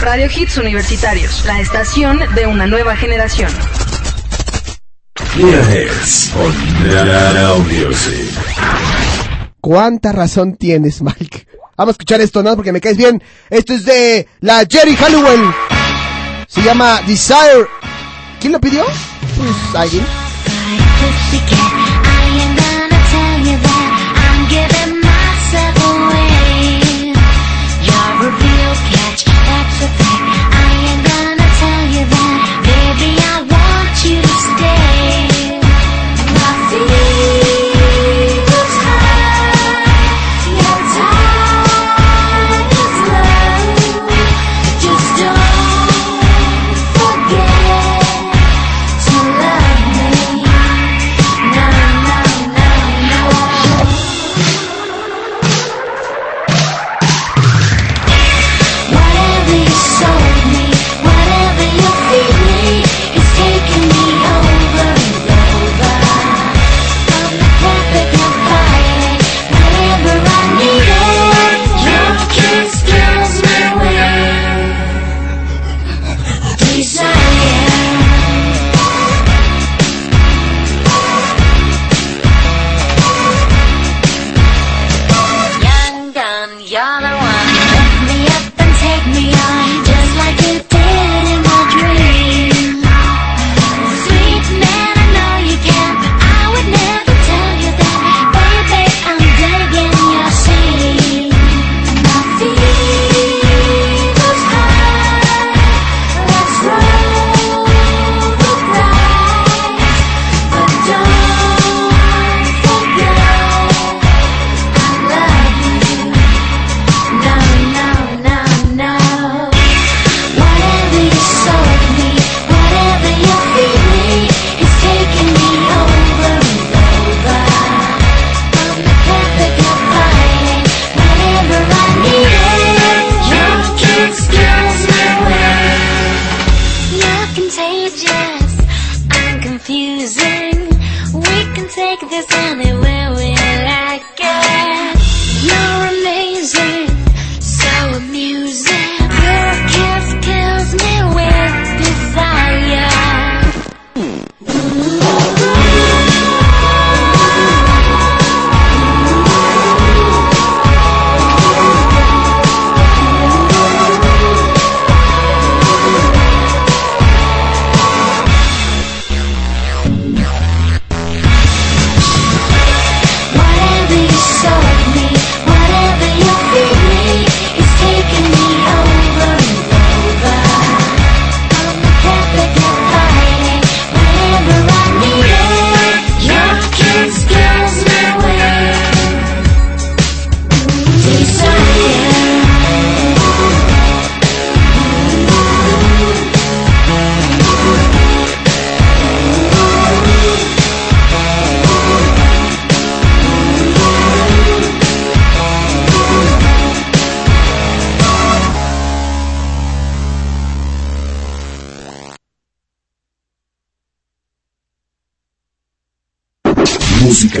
Radio 0.00 0.28
Hits 0.34 0.56
Universitarios, 0.58 1.44
la 1.44 1.60
estación 1.60 2.20
de 2.34 2.46
una 2.46 2.66
nueva 2.66 2.96
generación. 2.96 3.50
¿Cuánta 9.60 10.12
razón 10.12 10.56
tienes, 10.56 11.02
Mike? 11.02 11.46
Vamos 11.76 11.92
a 11.92 11.94
escuchar 11.94 12.20
esto, 12.20 12.42
¿no? 12.42 12.54
Porque 12.54 12.72
me 12.72 12.80
caes 12.80 12.96
bien. 12.96 13.22
Esto 13.50 13.74
es 13.74 13.84
de 13.84 14.28
la 14.40 14.64
Jerry 14.68 14.96
Halliwell. 14.96 15.52
Se 16.46 16.62
llama 16.62 17.00
Desire. 17.06 17.66
¿Quién 18.40 18.52
lo 18.52 18.60
pidió? 18.60 18.84
Pues 18.84 19.74
alguien. 19.74 20.04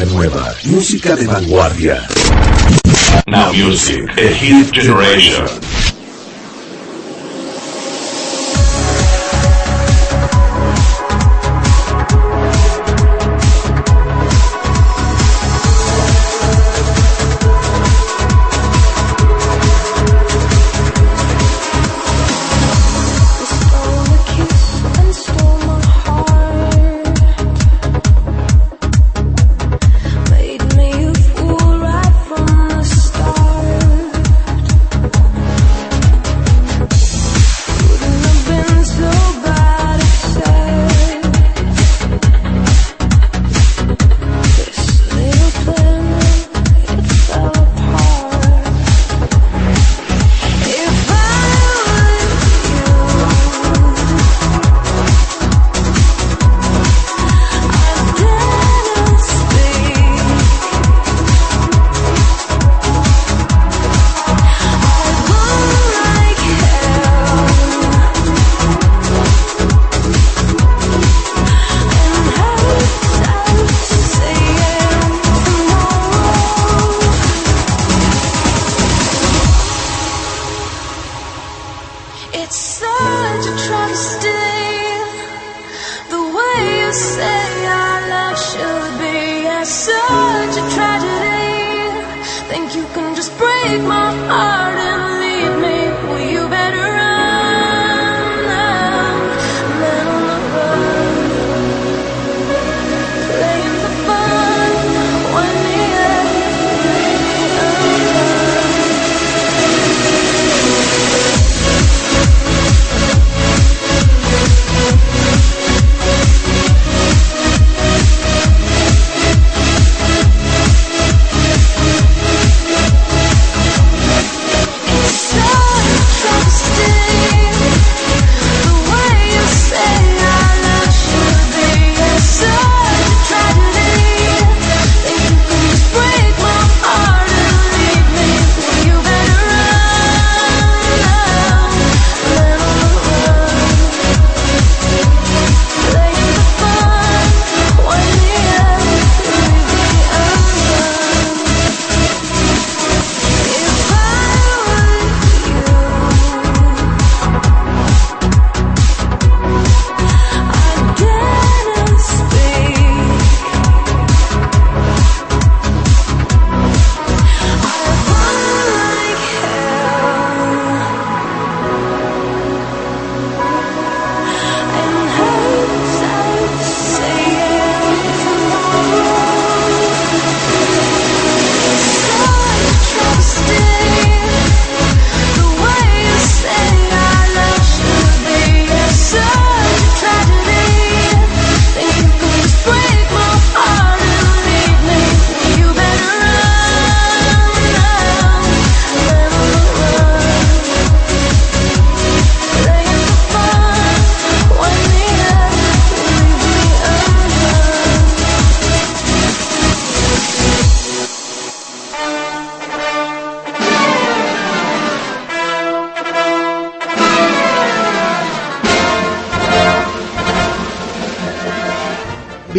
Nueva, 0.06 0.54
música 0.64 1.16
de 1.16 1.26
vanguardia. 1.26 2.06
Now 3.26 3.52
Music, 3.52 4.08
a 4.18 4.28
hit 4.32 4.72
generation. 4.72 5.77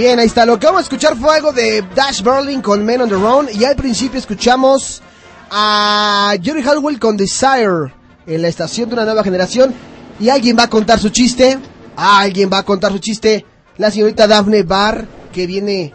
Bien, 0.10 0.18
ahí 0.18 0.26
está. 0.26 0.44
Lo 0.44 0.58
que 0.58 0.66
vamos 0.66 0.80
a 0.80 0.82
escuchar 0.82 1.16
fue 1.16 1.36
algo 1.36 1.52
de 1.52 1.84
Dash 1.94 2.24
Berlin 2.24 2.64
con 2.64 2.84
Men 2.84 3.02
on 3.02 3.10
the 3.10 3.14
Run. 3.14 3.48
Y 3.54 3.64
al 3.64 3.76
principio 3.76 4.18
escuchamos 4.18 5.04
a 5.52 6.34
Jerry 6.42 6.64
Hallwell 6.64 7.00
con 7.00 7.16
Desire 7.16 7.94
en 8.26 8.42
la 8.42 8.48
estación 8.48 8.90
de 8.90 8.96
una 8.96 9.06
nueva 9.06 9.24
generación. 9.24 9.72
Y 10.20 10.30
alguien 10.30 10.58
va 10.58 10.64
a 10.64 10.68
contar 10.68 10.98
su 10.98 11.10
chiste. 11.10 11.60
Alguien 11.96 12.50
va 12.52 12.58
a 12.58 12.64
contar 12.64 12.92
su 12.92 12.98
chiste. 12.98 13.46
La 13.78 13.92
señorita 13.92 14.26
Daphne 14.26 14.64
Barr, 14.64 15.06
que 15.32 15.46
viene. 15.46 15.94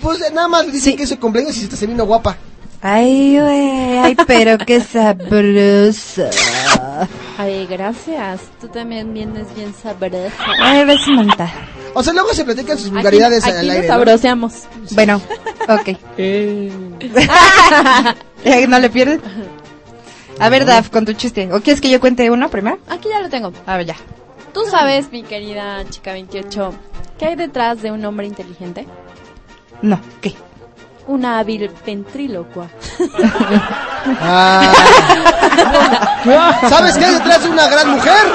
Pues 0.00 0.20
nada 0.32 0.48
más 0.48 0.64
le 0.64 0.72
dicen 0.72 0.96
que 0.96 1.02
es 1.02 1.10
su 1.10 1.20
cumpleaños 1.20 1.54
y 1.54 1.58
se 1.58 1.64
está 1.64 1.76
saliendo 1.76 2.06
guapa. 2.06 2.38
Ay, 2.80 3.38
güey, 3.38 3.98
ay, 3.98 4.16
pero 4.26 4.56
qué 4.56 4.80
Ay, 7.38 7.66
gracias. 7.66 8.42
Tú 8.60 8.68
también 8.68 9.12
vienes 9.14 9.54
bien 9.54 9.74
sabrosa. 9.74 10.32
Ay, 10.62 10.84
ves, 10.84 11.06
manta. 11.08 11.50
O 11.94 12.02
sea, 12.02 12.12
luego 12.12 12.32
se 12.34 12.44
platican 12.44 12.76
sus 12.78 12.90
vulgaridades 12.90 13.44
aquí, 13.44 13.56
al 13.56 13.66
nos 13.66 13.76
aire. 13.76 13.88
¿no? 13.88 13.94
sabroseamos. 13.94 14.52
Bueno, 14.92 15.20
ok. 15.68 15.96
Eh, 16.18 16.72
Eh, 18.44 18.66
¿No 18.66 18.78
le 18.78 18.90
pierdes? 18.90 19.20
A 20.38 20.48
ver, 20.50 20.66
Daf, 20.66 20.90
con 20.90 21.06
tu 21.06 21.14
chiste. 21.14 21.50
¿O 21.52 21.60
quieres 21.60 21.80
que 21.80 21.88
yo 21.88 21.98
cuente 22.00 22.30
uno 22.30 22.50
primero? 22.50 22.78
Aquí 22.88 23.08
ya 23.08 23.20
lo 23.20 23.30
tengo. 23.30 23.52
A 23.66 23.76
ver, 23.78 23.86
ya. 23.86 23.96
Tú 24.52 24.60
sabes, 24.70 25.10
mi 25.10 25.22
querida 25.22 25.82
chica 25.88 26.12
28, 26.12 26.74
¿qué 27.18 27.26
hay 27.26 27.36
detrás 27.36 27.80
de 27.82 27.90
un 27.90 28.04
hombre 28.04 28.26
inteligente? 28.26 28.86
No, 29.82 29.98
¿qué? 30.20 30.34
Una 31.06 31.38
hábil 31.38 31.70
ventrílocua. 31.84 32.66
Ah. 34.22 34.72
¿Sabes 36.68 36.96
qué 36.96 37.04
hay 37.04 37.14
detrás 37.14 37.42
de 37.42 37.50
una 37.50 37.68
gran 37.68 37.90
mujer? 37.90 38.26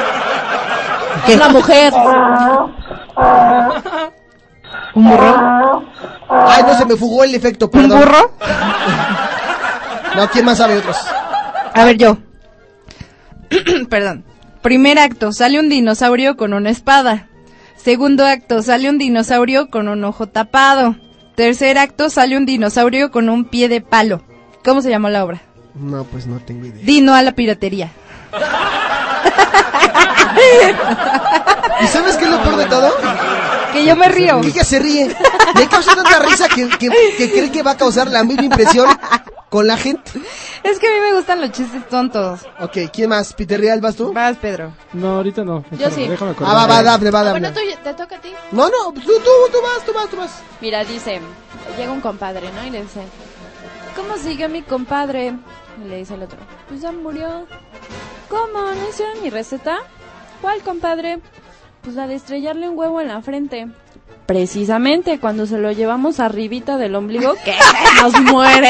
Una 1.36 1.50
mujer. 1.50 1.94
¿Un 4.96 5.10
burro? 5.10 5.84
Ay, 6.30 6.64
no 6.64 6.78
se 6.78 6.86
me 6.86 6.96
fugó 6.96 7.24
el 7.24 7.36
efecto, 7.36 7.66
¿Un 7.66 7.72
perdón. 7.72 8.00
burro? 8.00 8.32
No, 10.16 10.28
¿quién 10.30 10.46
más 10.46 10.58
sabe 10.58 10.78
otros? 10.78 10.98
A 11.74 11.86
ver, 11.86 11.98
yo. 11.98 12.18
Perdón. 13.90 14.26
Primer 14.62 15.00
acto, 15.00 15.32
sale 15.32 15.60
un 15.60 15.70
dinosaurio 15.70 16.36
con 16.36 16.54
una 16.54 16.70
espada. 16.70 17.28
Segundo 17.78 18.26
acto, 18.26 18.62
sale 18.62 18.90
un 18.90 18.98
dinosaurio 18.98 19.70
con 19.70 19.88
un 19.88 20.04
ojo 20.04 20.28
tapado. 20.28 20.96
Tercer 21.40 21.78
acto, 21.78 22.10
sale 22.10 22.36
un 22.36 22.46
dinosaurio 22.46 23.12
con 23.12 23.30
un 23.30 23.46
pie 23.46 23.70
de 23.70 23.80
palo. 23.80 24.22
¿Cómo 24.62 24.82
se 24.82 24.90
llamó 24.90 25.08
la 25.08 25.24
obra? 25.24 25.42
No, 25.74 26.04
pues 26.04 26.28
no 26.28 26.42
tengo 26.42 26.66
idea. 26.66 26.86
Dino 26.86 27.16
a 27.16 27.22
la 27.22 27.32
piratería. 27.32 27.94
¿Y 31.82 31.88
sabes 31.88 32.18
qué 32.18 32.26
es 32.26 32.32
lo 32.32 32.44
peor 32.44 32.58
de 32.58 32.66
todo? 32.66 32.94
Que 33.72 33.86
yo 33.86 33.96
me 33.96 34.10
río. 34.10 34.42
Que 34.42 34.48
ella 34.48 34.66
se 34.66 34.80
ríe. 34.80 35.16
Me 35.56 35.66
causa 35.70 35.96
tanta 35.96 36.20
risa 36.20 36.50
que, 36.50 36.68
que, 36.78 36.90
que 37.18 37.32
cree 37.32 37.50
que 37.50 37.64
va 37.64 37.72
a 37.72 37.78
causar 37.78 38.10
la 38.10 38.26
misma 38.26 38.44
impresión 38.44 38.90
con 39.50 39.68
la 39.68 39.78
gente. 39.78 40.12
Es 40.64 40.80
que 40.80 40.88
a 40.88 40.92
mí 40.92 41.00
me 41.00 41.14
gustan 41.14 41.42
los 41.42 41.52
chistes 41.52 41.88
tontos. 41.90 42.42
Ok, 42.60 42.78
¿quién 42.94 43.10
más? 43.10 43.34
¿Peter 43.34 43.60
Real, 43.60 43.82
vas 43.82 43.96
tú? 43.96 44.14
Vas, 44.14 44.38
Pedro. 44.38 44.74
No, 44.94 45.18
ahorita 45.18 45.44
no. 45.44 45.64
Yo 45.72 45.88
Espérame, 45.88 45.96
sí. 45.96 46.08
Déjame 46.08 46.36
Ah, 46.42 46.54
va, 46.54 46.68
va, 46.68 46.84
Dafne, 46.84 47.12
va, 47.12 47.24
Dafne. 47.24 47.40
Bueno, 47.40 47.56
tú, 47.56 47.62
te 47.84 47.94
toca 47.94 48.16
a 48.16 48.22
ti. 48.22 48.30
No, 48.52 48.70
no, 48.70 48.94
tú, 48.94 49.02
tú, 49.02 49.12
tú 49.52 49.58
vas, 49.62 49.86
tú 49.86 49.94
vas, 49.94 50.10
tú 50.10 50.18
vas. 50.18 50.44
Mira, 50.62 50.84
dice, 50.84 51.20
llega 51.78 51.92
un 51.92 52.02
compadre, 52.02 52.52
¿no? 52.52 52.66
Y 52.66 52.70
le 52.70 52.84
dice, 52.84 53.02
¿cómo 53.96 54.18
sigue 54.18 54.48
mi 54.48 54.62
compadre? 54.62 55.34
Y 55.84 55.88
le 55.88 55.98
dice 55.98 56.14
el 56.16 56.24
otro, 56.24 56.38
pues 56.68 56.82
ya 56.82 56.92
murió. 56.92 57.46
¿Cómo? 58.30 58.60
¿No 58.62 58.90
hicieron 58.90 59.22
mi 59.24 59.30
receta? 59.30 59.80
¿Cuál, 60.42 60.62
compadre? 60.62 61.20
Pues 61.82 61.96
la 61.96 62.08
de 62.08 62.16
estrellarle 62.16 62.70
un 62.70 62.78
huevo 62.78 63.02
en 63.02 63.08
la 63.08 63.22
frente. 63.22 63.68
Precisamente 64.26 65.20
cuando 65.20 65.48
se 65.48 65.58
lo 65.58 65.72
llevamos 65.72 66.20
arribita 66.20 66.78
del 66.78 66.94
ombligo, 66.96 67.34
que 67.44 67.56
nos 68.02 68.14
muere. 68.22 68.70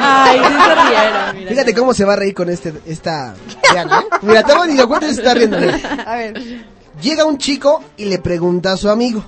Ay, 0.00 0.38
sí 0.38 0.44
se 0.44 0.74
rieron, 0.74 1.36
mira. 1.36 1.48
Fíjate 1.50 1.74
cómo 1.74 1.94
se 1.94 2.04
va 2.04 2.12
a 2.14 2.16
reír 2.16 2.34
con 2.34 2.50
este, 2.50 2.74
esta... 2.86 3.34
Vean, 3.72 3.88
¿eh? 3.88 4.06
Mira, 4.22 4.42
te 4.42 4.54
voy 4.54 4.70
a 4.70 4.74
lo 4.74 4.88
cuento 4.88 5.06
y 5.06 5.14
se 5.14 5.20
está 5.20 5.34
riendo. 5.34 5.56
A 6.06 6.16
ver. 6.16 6.64
Llega 7.00 7.24
un 7.24 7.38
chico 7.38 7.82
y 7.96 8.04
le 8.06 8.18
pregunta 8.18 8.72
a 8.72 8.76
su 8.76 8.88
amigo, 8.88 9.24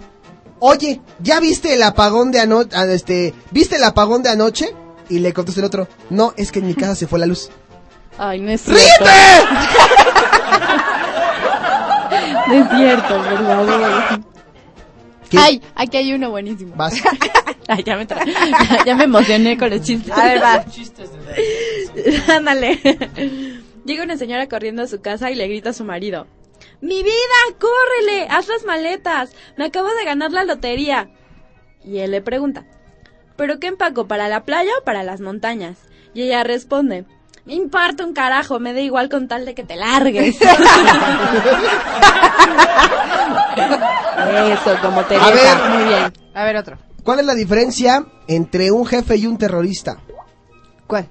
oye, 0.60 1.00
¿ya 1.18 1.40
viste 1.40 1.74
el 1.74 1.82
apagón 1.82 2.30
de 2.30 2.40
anoche? 2.40 2.76
Este, 2.92 3.34
¿Viste 3.50 3.76
el 3.76 3.84
apagón 3.84 4.22
de 4.22 4.30
anoche? 4.30 4.74
Y 5.08 5.18
le 5.20 5.32
contesta 5.32 5.60
el 5.60 5.66
otro, 5.66 5.88
no, 6.10 6.32
es 6.36 6.52
que 6.52 6.58
en 6.60 6.66
mi 6.66 6.74
casa 6.74 6.94
se 6.94 7.06
fue 7.06 7.18
la 7.18 7.26
luz. 7.26 7.48
Ay, 8.18 8.40
no 8.40 8.50
es 8.50 8.62
cierto. 8.62 8.80
¡Ríete! 9.00 9.12
No 12.46 12.54
es 12.54 12.68
cierto, 12.76 13.08
por 13.08 13.46
favor. 13.46 14.20
¿Qué? 15.30 15.38
Ay, 15.38 15.62
aquí 15.74 15.96
hay 15.96 16.12
uno 16.14 16.30
buenísimo. 16.30 16.74
Vas. 16.76 16.94
Ay, 17.68 17.82
ya 17.84 17.96
me, 17.96 18.06
tra- 18.06 18.24
ya 18.86 18.94
me 18.94 19.04
emocioné 19.04 19.58
con 19.58 19.70
los 19.70 19.82
chistes. 19.82 20.12
A 20.16 20.24
ver, 20.24 20.42
va. 20.42 20.64
Ándale. 22.36 22.78
Llega 23.84 24.04
una 24.04 24.16
señora 24.16 24.48
corriendo 24.48 24.82
a 24.82 24.86
su 24.86 25.00
casa 25.00 25.30
y 25.30 25.34
le 25.34 25.48
grita 25.48 25.70
a 25.70 25.72
su 25.72 25.84
marido. 25.84 26.26
¡Mi 26.80 27.02
vida, 27.02 27.14
córrele! 27.58 28.26
¡Haz 28.30 28.48
las 28.48 28.64
maletas! 28.64 29.34
Me 29.56 29.64
acabo 29.66 29.88
de 29.94 30.04
ganar 30.04 30.30
la 30.32 30.44
lotería. 30.44 31.10
Y 31.84 31.98
él 31.98 32.10
le 32.10 32.20
pregunta, 32.20 32.66
¿pero 33.36 33.58
qué 33.60 33.68
empaco? 33.68 34.06
¿Para 34.08 34.28
la 34.28 34.44
playa 34.44 34.70
o 34.80 34.84
para 34.84 35.02
las 35.02 35.20
montañas? 35.20 35.78
Y 36.14 36.22
ella 36.22 36.44
responde, 36.44 37.04
me 37.46 37.54
importa 37.54 38.04
un 38.04 38.12
carajo, 38.12 38.58
me 38.58 38.74
da 38.74 38.80
igual 38.80 39.08
con 39.08 39.28
tal 39.28 39.46
de 39.46 39.54
que 39.54 39.62
te 39.62 39.76
largues. 39.76 40.36
Eso, 44.36 44.76
como 44.82 45.04
Teresa. 45.04 45.26
A 45.26 45.30
ver. 45.30 45.56
Muy 45.70 45.84
bien. 45.84 46.12
A 46.34 46.44
ver, 46.44 46.56
otro. 46.56 46.76
¿Cuál 47.04 47.20
es 47.20 47.26
la 47.26 47.34
diferencia 47.34 48.04
entre 48.26 48.72
un 48.72 48.84
jefe 48.84 49.16
y 49.16 49.26
un 49.26 49.38
terrorista? 49.38 49.98
¿Cuál? 50.86 51.08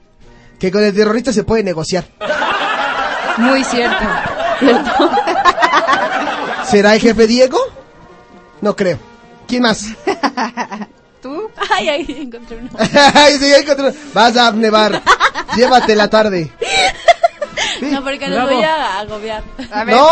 Que 0.59 0.71
con 0.71 0.83
el 0.83 0.93
terrorista 0.93 1.31
se 1.31 1.43
puede 1.45 1.63
negociar. 1.63 2.05
Muy 3.37 3.63
cierto. 3.63 4.05
¿Será 6.65 6.95
el 6.95 6.99
jefe 7.01 7.27
Diego? 7.27 7.59
No 8.61 8.75
creo. 8.75 8.99
¿Quién 9.47 9.63
más? 9.63 9.87
¿Tú? 11.25 11.49
Ay, 11.71 11.89
ahí 11.89 12.05
encontré 12.21 12.57
uno. 12.57 12.69
Ay, 13.15 13.37
sí, 13.39 13.51
ahí 13.51 13.63
encontré- 13.63 13.95
Vas 14.13 14.37
a 14.37 14.51
nevar. 14.51 15.01
Llévate 15.55 15.95
la 15.95 16.07
tarde. 16.07 16.51
No, 17.81 18.03
porque 18.03 18.27
los 18.27 18.43
voy 18.47 18.61
a 18.63 18.99
agobiar. 18.99 19.41
A 19.71 19.83
ver, 19.85 19.95
No, 19.95 20.07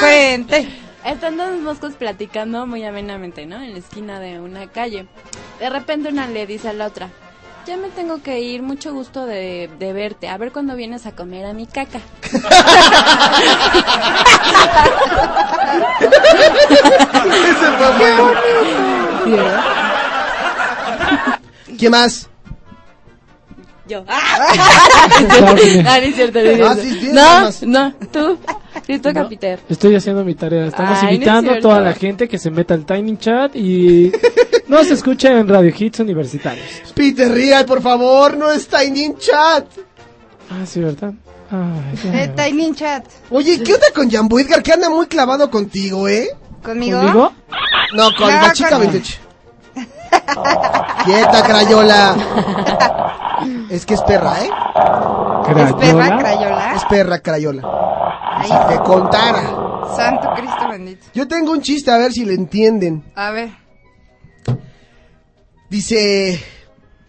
cuenta. 0.00 0.56
Están 1.04 1.36
dos 1.36 1.52
moscos 1.60 1.94
platicando 1.94 2.66
muy 2.66 2.84
amenamente, 2.84 3.46
¿no? 3.46 3.62
En 3.62 3.70
la 3.74 3.78
esquina 3.78 4.18
de 4.18 4.40
una 4.40 4.66
calle. 4.66 5.06
De 5.60 5.70
repente 5.70 6.08
una 6.08 6.26
le 6.26 6.44
dice 6.44 6.68
a 6.70 6.72
la 6.72 6.86
otra, 6.88 7.08
ya 7.64 7.76
me 7.76 7.88
tengo 7.90 8.20
que 8.20 8.40
ir, 8.40 8.62
mucho 8.62 8.92
gusto 8.92 9.26
de, 9.26 9.70
de 9.78 9.92
verte. 9.92 10.28
A 10.28 10.38
ver 10.38 10.50
cuándo 10.50 10.74
vienes 10.74 11.06
a 11.06 11.12
comer 11.12 11.46
a 11.46 11.52
mi 11.52 11.68
caca. 11.68 12.00
Ese 16.32 17.68
fue 17.78 17.92
bueno. 17.98 18.32
¿Quién 21.82 21.90
más? 21.90 22.28
Yo. 23.88 24.04
Ah, 24.06 24.38
no 25.82 25.92
es 25.96 26.14
cierto, 26.14 26.38
no 26.40 26.44
es 26.50 26.60
Ah, 26.62 26.74
cierto. 26.76 27.00
sí, 27.00 27.08
No, 27.12 27.50
no, 27.66 27.94
tú. 28.12 28.38
Sí, 28.86 29.00
toca, 29.00 29.28
Peter. 29.28 29.58
Estoy 29.68 29.96
haciendo 29.96 30.24
mi 30.24 30.36
tarea. 30.36 30.66
Estamos 30.66 30.98
Ay, 30.98 31.02
no 31.02 31.08
es 31.08 31.14
invitando 31.14 31.52
a 31.52 31.58
toda 31.58 31.80
la 31.80 31.92
gente 31.92 32.28
que 32.28 32.38
se 32.38 32.52
meta 32.52 32.74
al 32.74 32.86
Tiny 32.86 33.16
Chat 33.16 33.56
y 33.56 34.12
nos 34.68 34.86
escuche 34.92 35.28
en 35.28 35.48
Radio 35.48 35.74
Hits 35.76 35.98
Universitarios. 35.98 36.64
Peter 36.94 37.28
Real, 37.32 37.64
por 37.64 37.82
favor, 37.82 38.36
no 38.36 38.52
está 38.52 38.84
en 38.84 38.96
in 38.96 39.16
chat. 39.18 39.66
Ah, 40.50 40.64
sí, 40.64 40.78
¿verdad? 40.80 41.12
Ay. 41.50 42.12
Eh, 42.14 42.32
Tiny 42.36 42.72
Chat. 42.76 43.04
Oye, 43.30 43.60
¿qué 43.62 43.74
onda 43.74 43.86
con 43.92 44.08
Jambo 44.08 44.38
Edgar? 44.38 44.62
Que 44.62 44.72
anda 44.72 44.88
muy 44.88 45.06
clavado 45.06 45.50
contigo, 45.50 46.06
¿eh? 46.06 46.28
¿Conmigo? 46.62 46.98
¿Conmigo? 47.00 47.32
No, 47.94 48.14
con 48.16 48.28
No, 48.32 48.40
la 48.40 48.52
chica 48.52 48.70
con- 48.70 48.80
28. 48.82 49.18
Quieta, 51.04 51.42
Crayola. 51.42 52.16
Es 53.70 53.86
que 53.86 53.94
es 53.94 54.02
perra, 54.02 54.42
¿eh? 54.42 54.50
¿Es 55.48 55.72
perra, 55.74 56.18
Crayola? 56.18 56.74
Es 56.74 56.84
perra, 56.84 57.18
Crayola. 57.20 57.62
Ahí. 58.36 58.48
Si 58.48 58.68
te 58.68 58.78
contara. 58.82 59.42
Santo 59.96 60.32
Cristo 60.34 60.68
bendito. 60.70 61.06
Yo 61.12 61.28
tengo 61.28 61.52
un 61.52 61.60
chiste, 61.60 61.90
a 61.90 61.98
ver 61.98 62.12
si 62.12 62.24
le 62.24 62.34
entienden. 62.34 63.04
A 63.14 63.30
ver. 63.30 63.50
Dice 65.68 66.42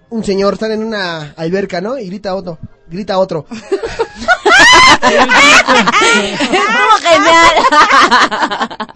un 0.10 0.24
señor, 0.24 0.54
están 0.54 0.72
en 0.72 0.84
una 0.84 1.34
alberca, 1.36 1.82
¿no? 1.82 1.98
Y 1.98 2.08
grita 2.08 2.36
otro, 2.36 2.60
grita 2.88 3.18
otro. 3.18 3.46
¡Estuvo 3.50 3.82
genial! 7.02 7.56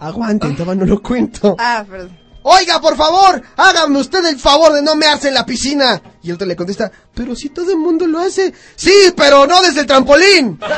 Aguanten, 0.00 0.56
todavía 0.56 0.84
no 0.84 0.86
lo 0.86 1.02
cuento. 1.02 1.56
Ah, 1.58 1.84
perdón. 1.88 2.17
Oiga, 2.42 2.80
por 2.80 2.96
favor, 2.96 3.42
hágame 3.56 3.98
usted 3.98 4.24
el 4.26 4.38
favor 4.38 4.72
de 4.72 4.80
no 4.82 4.94
mearse 4.94 5.28
en 5.28 5.34
la 5.34 5.44
piscina. 5.44 6.00
Y 6.22 6.28
el 6.30 6.34
otro 6.36 6.46
le 6.46 6.56
contesta, 6.56 6.90
pero 7.14 7.34
si 7.34 7.50
todo 7.50 7.70
el 7.70 7.78
mundo 7.78 8.06
lo 8.06 8.20
hace. 8.20 8.54
Sí, 8.76 9.12
pero 9.16 9.46
no 9.46 9.60
desde 9.60 9.80
el 9.80 9.86
trampolín. 9.86 10.58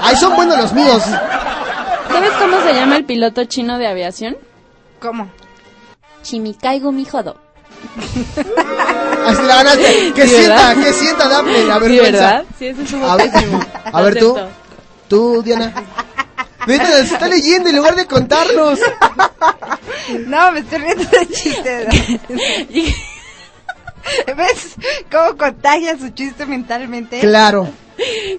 Ay, 0.00 0.16
son 0.16 0.36
buenos 0.36 0.56
los 0.58 0.72
míos. 0.72 1.02
¿Sabes 1.02 2.30
cómo 2.40 2.60
se 2.62 2.72
llama 2.74 2.96
el 2.96 3.04
piloto 3.04 3.44
chino 3.44 3.78
de 3.78 3.88
aviación? 3.88 4.36
¿Cómo? 5.00 5.30
Chimicaigo 6.22 6.92
Mijodo. 6.92 7.36
Así 9.26 9.42
la 9.42 9.56
ganaste. 9.56 10.12
Que 10.14 10.22
Sí, 10.28 10.34
sienta, 10.34 10.68
¿verdad? 10.68 10.84
que 10.84 10.92
sienta, 10.92 11.28
dame 11.28 11.64
la 11.64 11.74
Sí, 11.74 11.80
vergüenza. 11.80 12.10
¿verdad? 12.10 12.44
Sí, 12.58 12.66
eso 12.66 12.82
estuvo 12.82 13.06
A 13.10 13.16
ver, 13.16 13.30
a 13.92 14.02
ver 14.02 14.18
tú, 14.18 14.36
tú, 15.08 15.42
Diana. 15.42 15.72
Neta, 16.66 16.86
se 16.86 17.14
está 17.14 17.28
leyendo 17.28 17.70
en 17.70 17.76
lugar 17.76 17.94
de 17.96 18.06
contarnos. 18.06 18.78
No, 20.26 20.52
me 20.52 20.60
estoy 20.60 20.78
riendo 20.78 21.04
de 21.04 21.26
chistes. 21.26 21.88
¿Ves 24.36 24.76
cómo 25.10 25.36
contagia 25.36 25.98
su 25.98 26.10
chiste 26.10 26.46
mentalmente? 26.46 27.18
Claro. 27.20 27.68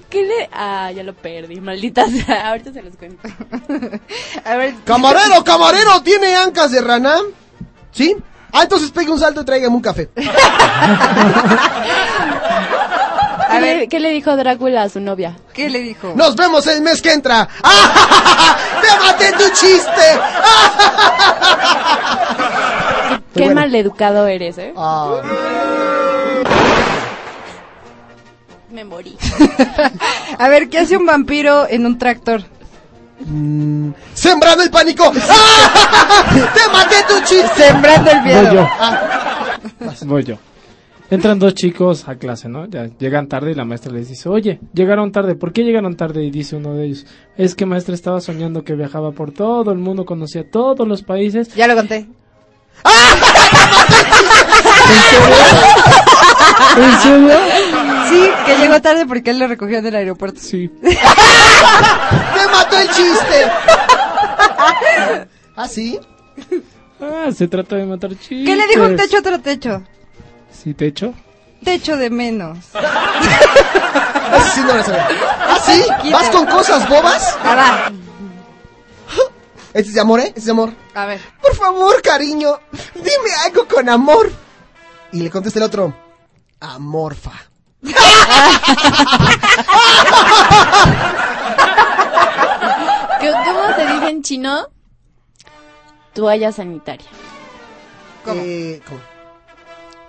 ¿Qué 0.10 0.24
le...? 0.24 0.50
Ah, 0.54 0.92
ya 0.94 1.04
lo 1.04 1.14
perdí, 1.14 1.60
maldita 1.60 2.10
sea. 2.10 2.50
Ahorita 2.50 2.72
se 2.72 2.82
los 2.82 2.96
cuento. 2.96 3.28
A 4.46 4.56
ver. 4.56 4.76
Camarero, 4.86 5.44
camarero, 5.44 6.02
¿tiene 6.04 6.36
ancas 6.36 6.72
de 6.72 6.82
rana? 6.82 7.18
¿Sí? 7.92 8.16
Ah, 8.54 8.64
entonces 8.64 8.92
pegue 8.92 9.12
un 9.12 9.20
salto 9.20 9.42
y 9.42 9.46
tráigame 9.46 9.76
un 9.76 9.82
café. 9.82 10.10
¿Qué, 13.60 13.76
le, 13.76 13.88
qué 13.88 14.00
le 14.00 14.10
dijo 14.12 14.36
Drácula 14.36 14.84
a 14.84 14.90
su 14.90 15.00
novia? 15.00 15.36
¿Qué 15.54 15.70
le 15.70 15.80
dijo? 15.80 16.14
Nos 16.16 16.36
vemos 16.36 16.66
el 16.68 16.82
mes 16.82 17.02
que 17.02 17.12
entra. 17.14 17.48
¡Ah! 17.64 18.58
¡Te 18.82 18.88
maté 19.06 19.32
tu 19.34 19.50
chiste! 19.54 20.20
Qué 23.34 23.44
bueno. 23.44 23.56
maleducado 23.62 24.28
eres, 24.28 24.58
¿eh? 24.58 24.74
Ah. 24.76 25.22
Me 28.72 28.84
morí. 28.84 29.18
A 30.40 30.48
ver, 30.50 30.70
¿qué 30.70 30.80
hace 30.80 30.98
un 30.98 31.06
vampiro 31.06 31.68
en 31.70 31.86
un 31.86 31.98
tractor? 31.98 32.44
Mm, 33.26 33.92
¡Sembrando 34.14 34.64
el 34.64 34.70
pánico! 34.70 35.12
¡Ah! 35.30 36.24
¡Te 36.54 36.72
maté 36.72 36.96
tu 37.08 37.20
chiste! 37.22 37.64
Sembrando 37.68 38.12
el 38.12 38.18
Voy 38.20 38.28
miedo. 38.28 38.54
yo. 38.54 38.68
Ah, 38.80 39.02
Voy 40.06 40.24
yo. 40.24 40.38
Entran 41.10 41.40
dos 41.40 41.54
chicos 41.54 42.08
a 42.10 42.16
clase, 42.16 42.50
¿no? 42.50 42.66
Ya 42.66 42.90
llegan 43.00 43.28
tarde 43.28 43.52
y 43.52 43.56
la 43.56 43.64
maestra 43.64 43.94
les 43.94 44.10
dice, 44.10 44.28
oye, 44.28 44.60
llegaron 44.74 45.14
tarde, 45.14 45.36
¿por 45.36 45.54
qué 45.54 45.64
llegaron 45.64 45.96
tarde? 45.96 46.24
Y 46.26 46.32
dice 46.32 46.58
uno 46.58 46.74
de 46.74 46.86
ellos, 46.86 47.06
es 47.38 47.56
que 47.56 47.66
maestra 47.66 47.96
estaba 47.96 48.20
soñando 48.20 48.66
que 48.66 48.76
viajaba 48.76 49.12
por 49.12 49.32
todo 49.32 49.72
el 49.72 49.78
mundo, 49.78 50.06
conocía 50.06 50.50
todos 50.50 50.86
los 50.86 51.04
países. 51.04 51.56
Ya 51.56 51.68
lo 51.68 51.76
conté. 51.76 52.08
¿En 56.78 57.00
serio? 57.02 57.38
Sí, 58.10 58.30
que 58.46 58.58
llegó 58.58 58.82
tarde 58.82 59.06
porque 59.06 59.32
él 59.32 59.40
lo 59.40 59.48
recogió 59.48 59.82
del 59.82 59.96
aeropuerto. 59.96 60.40
Sí. 60.42 60.70
¡Me 60.82 60.92
mató 62.52 62.78
el 62.80 62.88
chiste! 62.90 63.46
¿Ah, 65.56 65.68
sí? 65.68 66.00
Ah, 67.00 67.30
se 67.34 67.48
trata 67.48 67.78
de 67.78 67.86
matar 67.86 68.12
chistes. 68.12 68.46
¿Qué 68.46 68.56
le 68.56 68.68
dijo 68.68 68.84
un 68.84 68.96
techo 68.96 69.18
a 69.18 69.20
otro 69.22 69.40
techo? 69.40 69.84
¿Sí, 70.64 70.74
techo? 70.74 71.14
Techo 71.64 71.98
de 71.98 72.10
menos. 72.10 72.58
Ese 74.34 74.50
sí 74.54 74.62
no 74.62 74.74
lo 74.76 74.84
sabía. 74.84 75.08
¿Ah, 75.48 75.60
sí? 75.66 75.86
¿Vas 76.12 76.30
con 76.30 76.46
cosas 76.46 76.88
bobas? 76.90 77.38
Ah, 77.44 77.56
va. 77.56 77.92
¿Este 79.74 79.90
es 79.90 79.94
de 79.94 80.02
amor, 80.02 80.20
eh? 80.20 80.28
¿Este 80.28 80.40
es 80.40 80.46
de 80.46 80.52
amor? 80.52 80.74
A 80.96 81.06
ver. 81.06 81.22
Por 81.42 81.56
favor, 81.56 82.02
cariño, 82.02 82.60
dime 82.96 83.32
algo 83.46 83.68
con 83.68 83.88
amor. 83.90 84.32
Y 85.12 85.22
le 85.22 85.30
contesta 85.30 85.60
el 85.60 85.64
otro, 85.66 85.94
amorfa. 86.60 87.32
¿Qué- 93.20 93.32
¿Cómo 93.46 93.76
se 93.76 93.86
dice 93.94 94.10
en 94.10 94.22
chino? 94.24 94.68
Toalla 96.14 96.52
sanitaria. 96.52 97.08
¿Cómo? 98.24 98.42
Eh, 98.44 98.82
¿cómo? 98.88 99.00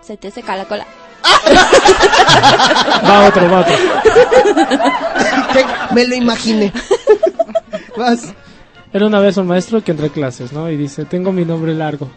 Se 0.08 0.16
te 0.16 0.30
seca 0.30 0.56
la 0.56 0.64
cola. 0.64 0.86
Va 3.06 3.26
otro, 3.28 3.50
va 3.50 3.60
otro. 3.60 3.74
Me 5.92 6.06
lo 6.06 6.14
imaginé. 6.14 6.72
Vas. 7.94 8.32
Era 8.90 9.06
una 9.06 9.20
vez 9.20 9.36
un 9.36 9.46
maestro 9.48 9.84
que 9.84 9.90
entra 9.90 10.06
a 10.06 10.08
clases, 10.08 10.50
¿no? 10.54 10.70
Y 10.70 10.78
dice, 10.78 11.04
tengo 11.04 11.30
mi 11.30 11.44
nombre 11.44 11.74
largo. 11.74 12.08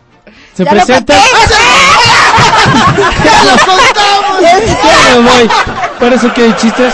Se 0.54 0.64
¡Ya 0.64 0.72
lo 0.74 0.78
presenta... 0.78 1.14
¡Ya 3.26 3.44
lo 3.44 3.52
contamos! 3.66 4.42
Ya 4.42 5.16
me 5.20 5.30
voy. 5.30 5.50
Por 6.00 6.14
eso 6.14 6.34
que 6.34 6.44
hay 6.44 6.54
chistes. 6.56 6.94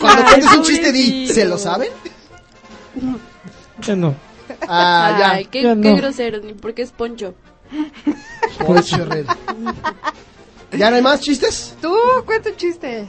Cuando 0.00 0.24
cuentes 0.24 0.52
un 0.56 0.62
chiste, 0.64 0.90
di, 0.90 1.28
¿se 1.28 1.44
lo 1.44 1.56
saben? 1.56 1.90
Ya 3.80 3.94
no. 3.94 4.16
Ah, 4.66 5.16
ya. 5.20 5.30
Ay, 5.34 5.44
qué, 5.44 5.62
Ya 5.62 5.68
qué 5.76 5.90
no. 5.90 5.96
grosero, 5.96 6.40
ni 6.42 6.52
porque 6.52 6.82
es 6.82 6.90
poncho. 6.90 7.36
Poncho. 8.58 9.06
¿Ya 10.72 10.90
no 10.90 10.96
hay 10.96 11.02
más 11.02 11.20
chistes? 11.20 11.76
Tú, 11.80 11.94
cuenta 12.24 12.50
un 12.50 12.56
chiste. 12.56 13.06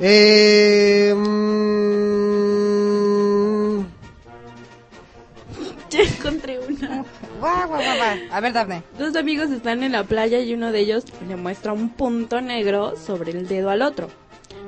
Eh, 0.00 1.14
mm, 1.16 1.94
Ya 5.90 6.00
encontré 6.02 6.58
una. 6.58 7.04
Guau, 7.38 7.68
guau, 7.68 7.80
guau, 7.80 7.96
guau. 7.96 8.18
A 8.32 8.40
ver, 8.40 8.52
Dafne. 8.52 8.82
Dos 8.98 9.14
amigos 9.14 9.50
están 9.50 9.84
en 9.84 9.92
la 9.92 10.02
playa 10.02 10.40
y 10.40 10.52
uno 10.52 10.72
de 10.72 10.80
ellos 10.80 11.04
le 11.28 11.36
muestra 11.36 11.72
un 11.72 11.90
punto 11.90 12.40
negro 12.40 12.96
sobre 12.96 13.30
el 13.30 13.46
dedo 13.46 13.70
al 13.70 13.82
otro. 13.82 14.08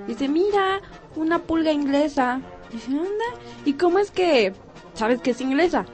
Dice, 0.06 0.28
mira, 0.28 0.80
una 1.16 1.40
pulga 1.40 1.72
inglesa. 1.72 2.40
Dice, 2.70 2.92
anda, 2.92 3.24
¿y 3.64 3.72
cómo 3.72 3.98
es 3.98 4.12
que 4.12 4.52
sabes 4.94 5.20
que 5.20 5.32
es 5.32 5.40
inglesa? 5.40 5.84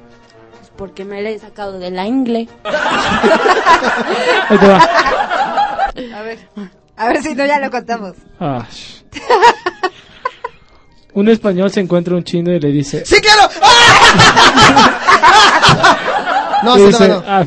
Porque 0.83 1.05
me 1.05 1.23
la 1.23 1.31
he 1.31 1.39
sacado 1.39 1.79
de 1.79 1.93
la 1.93 2.09
ingle. 2.09 2.49
Ahí 4.49 4.59
te 4.59 4.67
va. 4.67 4.79
A 6.19 6.23
ver. 6.23 6.39
A 6.97 7.07
ver 7.07 7.23
si 7.23 7.37
no 7.37 7.47
ya 7.47 7.61
lo 7.61 7.71
contamos. 7.71 8.15
Ah, 8.41 8.67
Un 11.15 11.29
español 11.29 11.71
se 11.71 11.79
encuentra 11.79 12.17
un 12.17 12.25
chino 12.25 12.53
y 12.53 12.59
le 12.59 12.73
dice... 12.73 13.07
¡Sí, 13.07 13.21
claro! 13.21 13.49
No, 16.65 16.75
le 16.77 16.81
sí, 16.81 16.87
dice, 16.89 17.09
no, 17.09 17.21
no. 17.21 17.25
ah, 17.29 17.45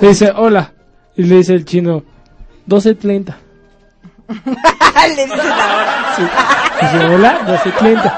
le 0.00 0.08
dice, 0.08 0.32
hola. 0.34 0.72
Y 1.16 1.24
le 1.24 1.36
dice 1.36 1.52
el 1.52 1.66
chino, 1.66 2.02
12.30. 2.66 3.34
le 5.16 5.26
dices 5.26 5.40
ahora. 5.40 6.14
Sí. 6.16 6.22
Dice, 6.80 7.04
hola, 7.14 7.40
12.30. 7.46 8.14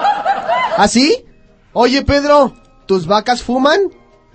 ¿Ah, 0.78 0.86
sí? 0.88 1.24
Oye, 1.72 2.02
Pedro, 2.02 2.54
¿tus 2.86 3.08
vacas 3.08 3.42
fuman? 3.42 3.80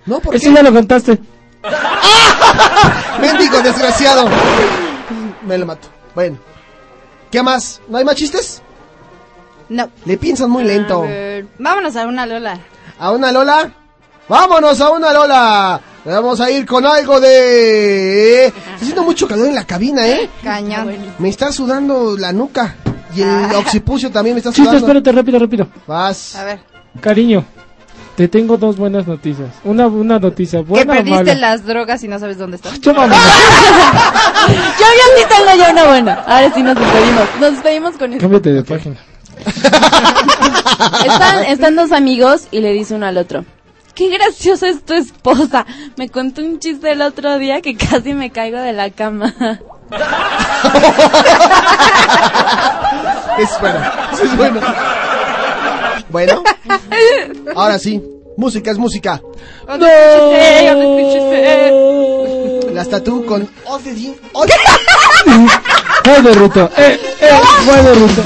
No, 0.05 0.19
¿por 0.19 0.35
Eso 0.35 0.49
qué? 0.49 0.55
ya 0.55 0.63
lo 0.63 0.73
contaste. 0.73 1.19
Mendigo 3.21 3.61
desgraciado. 3.61 4.27
Me 5.45 5.57
lo 5.57 5.65
mato. 5.65 5.87
Bueno. 6.15 6.37
¿Qué 7.29 7.41
más? 7.41 7.81
¿No 7.87 7.97
hay 7.97 8.05
más 8.05 8.15
chistes? 8.15 8.61
No. 9.69 9.89
Le 10.05 10.17
piensan 10.17 10.49
muy 10.49 10.63
lento. 10.63 11.03
A 11.03 11.07
ver, 11.07 11.45
Vámonos 11.59 11.95
a 11.95 12.07
una 12.07 12.25
Lola. 12.25 12.59
¿A 12.99 13.11
una 13.11 13.31
Lola? 13.31 13.71
¡Vámonos 14.27 14.79
a 14.81 14.89
una 14.91 15.13
Lola! 15.13 15.81
Vamos 16.03 16.39
a 16.41 16.49
ir 16.49 16.65
con 16.65 16.85
algo 16.85 17.19
de... 17.19 18.47
Está 18.47 18.75
haciendo 18.75 19.03
mucho 19.03 19.27
calor 19.27 19.47
en 19.47 19.55
la 19.55 19.65
cabina, 19.65 20.07
¿eh? 20.07 20.29
Cañón. 20.43 20.95
Me 21.19 21.29
está 21.29 21.51
sudando 21.51 22.17
la 22.17 22.33
nuca. 22.33 22.75
Y 23.15 23.21
el 23.21 23.29
Ah. 23.29 23.57
occipucio 23.59 24.09
también 24.09 24.35
me 24.35 24.39
está 24.39 24.49
Chiste, 24.51 24.63
sudando. 24.63 24.87
espérate, 24.87 25.11
rápido, 25.11 25.39
rápido. 25.39 25.67
Vas. 25.85 26.35
A 26.35 26.43
ver. 26.45 26.59
Cariño, 26.99 27.45
te 28.21 28.27
tengo 28.27 28.55
dos 28.55 28.77
buenas 28.77 29.07
noticias. 29.07 29.49
Una, 29.63 29.87
una 29.87 30.19
noticia 30.19 30.59
Que 30.59 30.65
buena 30.65 30.93
o 30.93 30.95
perdiste 30.97 31.23
mala. 31.23 31.33
las 31.33 31.65
drogas 31.65 32.03
y 32.03 32.07
no 32.07 32.19
sabes 32.19 32.37
dónde 32.37 32.57
están. 32.57 32.79
Yo, 32.79 32.93
mamá. 32.93 33.15
Yo 34.47 34.85
ya 34.85 35.17
sí 35.17 35.25
tengo 35.27 35.57
ya 35.57 35.71
una 35.71 35.85
buena. 35.85 36.13
Ahora 36.27 36.53
sí 36.53 36.61
nos 36.61 36.75
despedimos. 36.75 37.23
Nos 37.39 37.51
despedimos 37.53 37.95
con 37.97 38.13
esto. 38.13 38.21
Cámbiate 38.21 38.53
de 38.53 38.63
página. 38.63 38.95
Están, 41.03 41.45
están 41.45 41.75
dos 41.75 41.91
amigos 41.91 42.47
y 42.51 42.59
le 42.59 42.73
dice 42.73 42.93
uno 42.93 43.07
al 43.07 43.17
otro. 43.17 43.43
Qué 43.95 44.09
graciosa 44.09 44.67
es 44.67 44.83
tu 44.85 44.93
esposa. 44.93 45.65
Me 45.97 46.09
contó 46.09 46.41
un 46.41 46.59
chiste 46.59 46.91
el 46.91 47.01
otro 47.01 47.39
día 47.39 47.61
que 47.61 47.75
casi 47.75 48.13
me 48.13 48.29
caigo 48.29 48.59
de 48.59 48.73
la 48.73 48.91
cama. 48.91 49.33
Es 53.39 53.49
bueno. 53.59 53.79
eso 54.13 54.23
es 54.23 54.37
bueno. 54.37 54.59
Bueno. 56.11 56.43
Ahora 57.55 57.79
sí. 57.79 58.01
Música 58.37 58.71
es 58.71 58.77
música. 58.77 59.21
¿Dónde 59.67 59.87
escuché? 59.87 60.67
¿Dónde 60.69 60.85
escuché? 61.01 62.73
Las 62.73 62.89
tatú 62.89 63.25
con... 63.25 63.41
De 66.23 66.33
ruto. 66.33 66.69
Eh, 66.77 66.99
eh, 67.21 67.29
fue 67.65 67.81
de 67.83 67.93
ruto. 67.93 68.21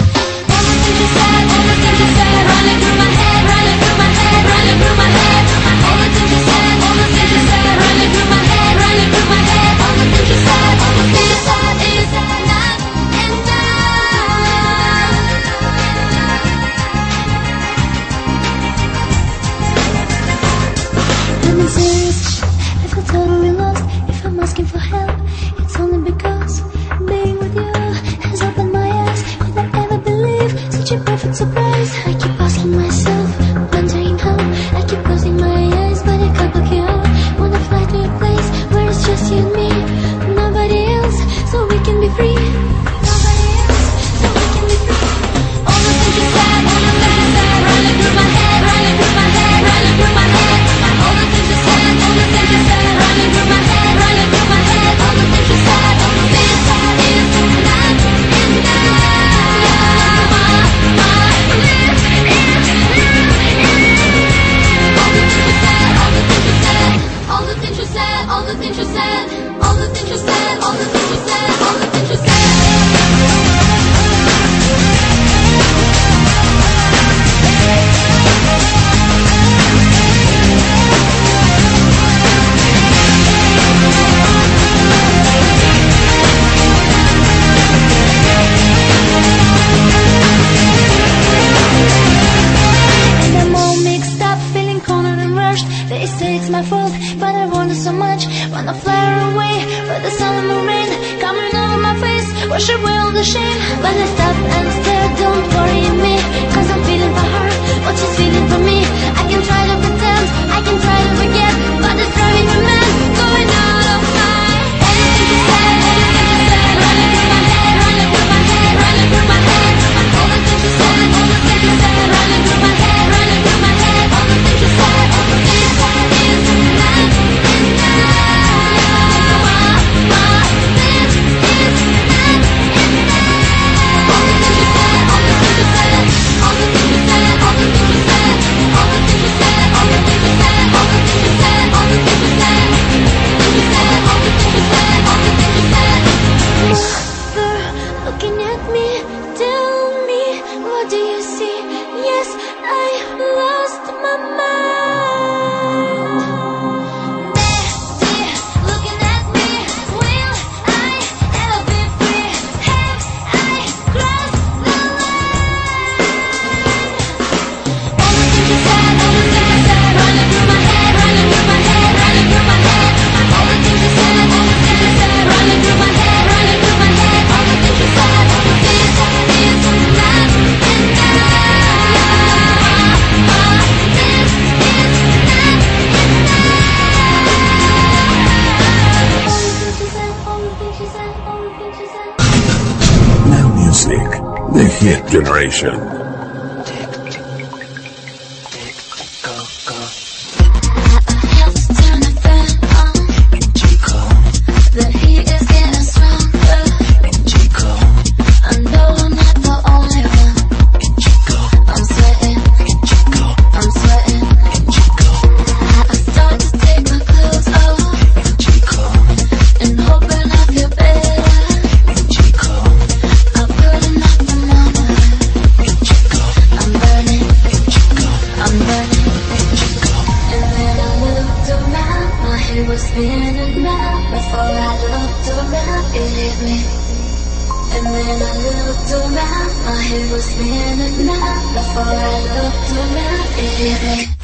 i 241.85 241.93
love 241.93 242.29
lo 242.35 242.45
tomaré. 242.67 244.15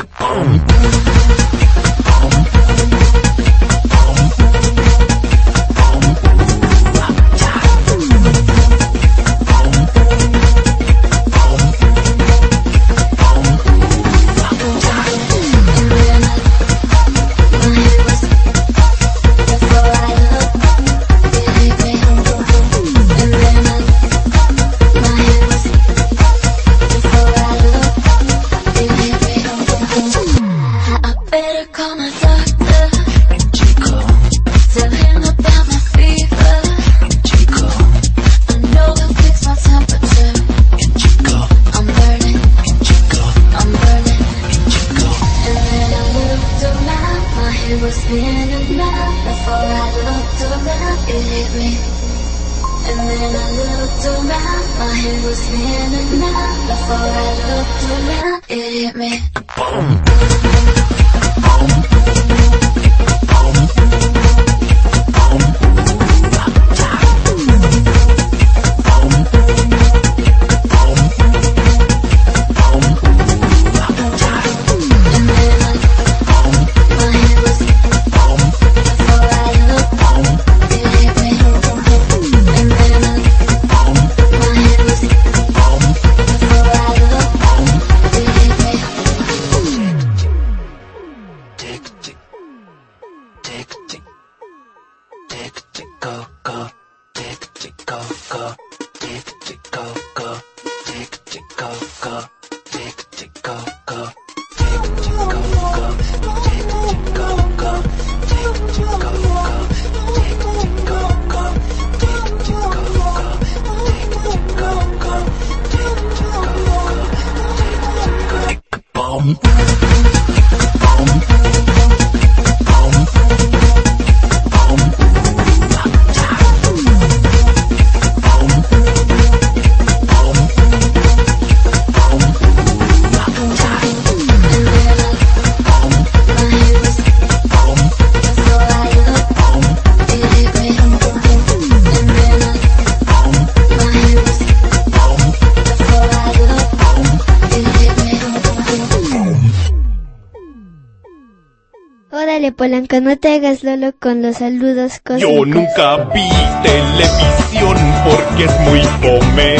Polanco, 152.91 153.09
no 153.09 153.17
te 153.17 153.35
hagas 153.35 153.63
Lolo 153.63 153.93
con 153.99 154.21
los 154.21 154.37
saludos 154.37 154.99
cósmicos. 155.05 155.33
Yo 155.33 155.45
nunca 155.45 155.97
vi 156.13 156.29
televisión 156.61 157.77
porque 158.03 158.43
es 158.43 158.59
muy 158.61 158.81
fome. 159.01 159.55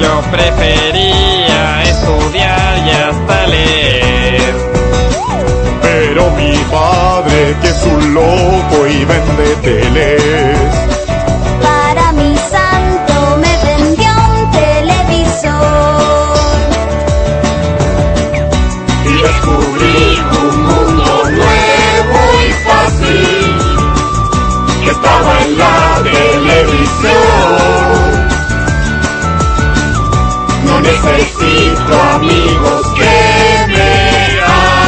Yo 0.00 0.22
prefería 0.30 1.82
estudiar 1.82 2.78
y 2.78 2.90
hasta 2.90 3.46
leer. 3.46 4.54
Pero 5.82 6.30
mi 6.30 6.56
padre, 6.70 7.56
que 7.60 7.68
es 7.68 7.82
un 7.84 8.14
loco 8.14 8.86
y 8.86 9.04
vende 9.04 9.56
teles. 9.62 10.22
Para 11.62 12.12
mi 12.12 12.34
santo 12.36 13.36
me 13.36 13.54
vendió 13.66 14.10
un 14.34 14.50
televisor. 14.50 15.52
Y 19.04 19.12
descubrí 19.22 19.81
estaba 24.92 25.32
en 25.44 25.58
la 25.58 26.02
televisión. 26.02 27.12
No 30.66 30.80
necesito 30.80 31.92
amigos 32.14 32.82
que 32.98 33.16
me 33.72 33.92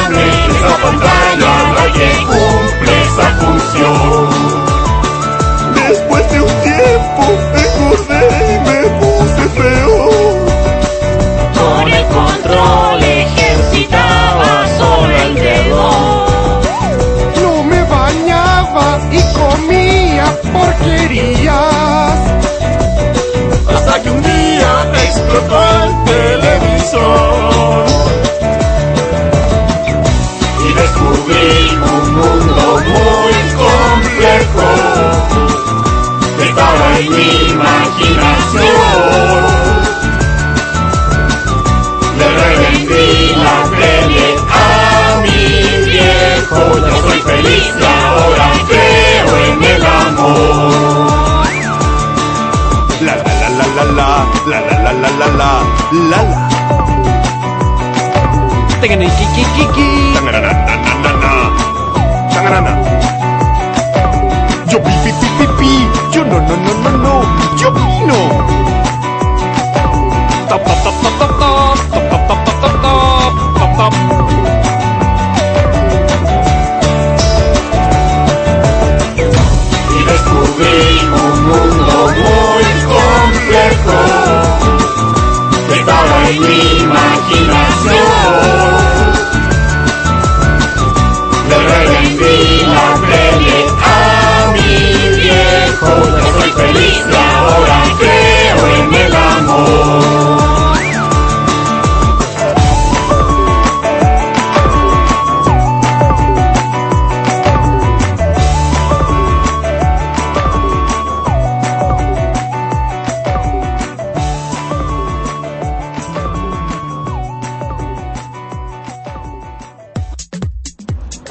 amen, 0.05 0.51
esa 0.57 0.75
pantalla 0.83 1.53
la 1.77 1.87
que 1.97 2.09
cumple 2.29 2.93
esa 3.09 3.29
función. 3.41 4.29
Después 5.75 6.23
de 6.31 6.39
un 6.41 6.55
tiempo 6.63 7.25
Y 26.85 26.93
descubrí 30.75 31.79
un 31.81 32.15
mundo 32.15 32.65
muy 32.85 33.37
complejo. 33.57 34.69
que 36.37 36.45
Estaba 36.45 36.87
en 36.99 37.09
mi 37.11 37.31
imaginación. 37.53 38.75
Le 42.19 42.27
revendí 42.29 43.09
la 43.35 43.59
tele 43.79 44.27
a 44.53 45.21
mi 45.23 45.43
viejo. 45.87 46.61
Yo 46.87 46.95
soy 47.01 47.21
feliz 47.23 47.73
y 47.81 47.83
ahora 47.83 48.49
creo 48.69 49.29
en 49.47 49.59
el 49.65 49.83
amor. 49.87 51.47
La 53.01 53.15
la 53.17 53.33
la 53.41 53.49
la 53.49 53.75
la 53.75 54.07
la 54.47 54.59
la 54.61 54.61
la 54.83 54.93
la 54.93 55.09
la 55.09 55.27
la 55.27 55.29
la 56.11 56.74
na. 58.87 59.01
Tangarana. 62.35 62.73
Yo 64.69 64.79
pi 64.79 64.93
pi 65.05 65.11
pi 65.21 65.29
pi 65.39 65.47
pi. 65.59 65.89
Yo 66.13 66.25
no 66.25 66.39
no 66.39 66.55
no 66.57 66.73
no 66.85 66.91
no. 67.05 67.15
Yo 67.57 67.73
vino. 67.73 68.19
Top 70.51 70.65
top 70.65 70.79
top 70.85 70.97
top 71.03 71.15
top 71.19 71.33
top 71.41 71.77
top 71.93 72.05
top 72.11 72.23
top 72.29 72.41
top 72.45 72.61
top 72.61 72.75
top 72.83 73.33
top 73.57 73.71
top. 73.79 73.95
Y 79.97 80.05
descubrí 80.05 80.79
un 81.23 81.37
mundo 81.49 81.97
muy 82.21 82.69
complejo 82.93 83.97
que 85.69 85.75
estaba 85.81 86.29
en 86.29 86.41
mi 86.43 86.61
imaginación. 86.83 87.34
Le 91.49 91.57
revendí 91.69 92.63
la 92.75 92.89
tele 93.09 93.59
a 93.83 94.53
mi 94.53 94.73
viejo. 95.21 95.91
Yo 96.19 96.27
soy 96.41 96.51
feliz 96.53 97.03
y 97.11 97.17
ahora 97.17 97.79
creo 97.99 98.59
en 98.77 98.95
el 98.95 99.15
amor. 99.15 100.44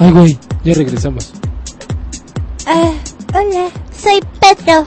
Ay, 0.04 0.12
güey, 0.12 0.40
ya 0.66 0.74
regresamos. 0.74 1.32
Ah, 2.68 2.92
hola, 3.34 3.70
soy 3.98 4.20
Pedro. 4.42 4.86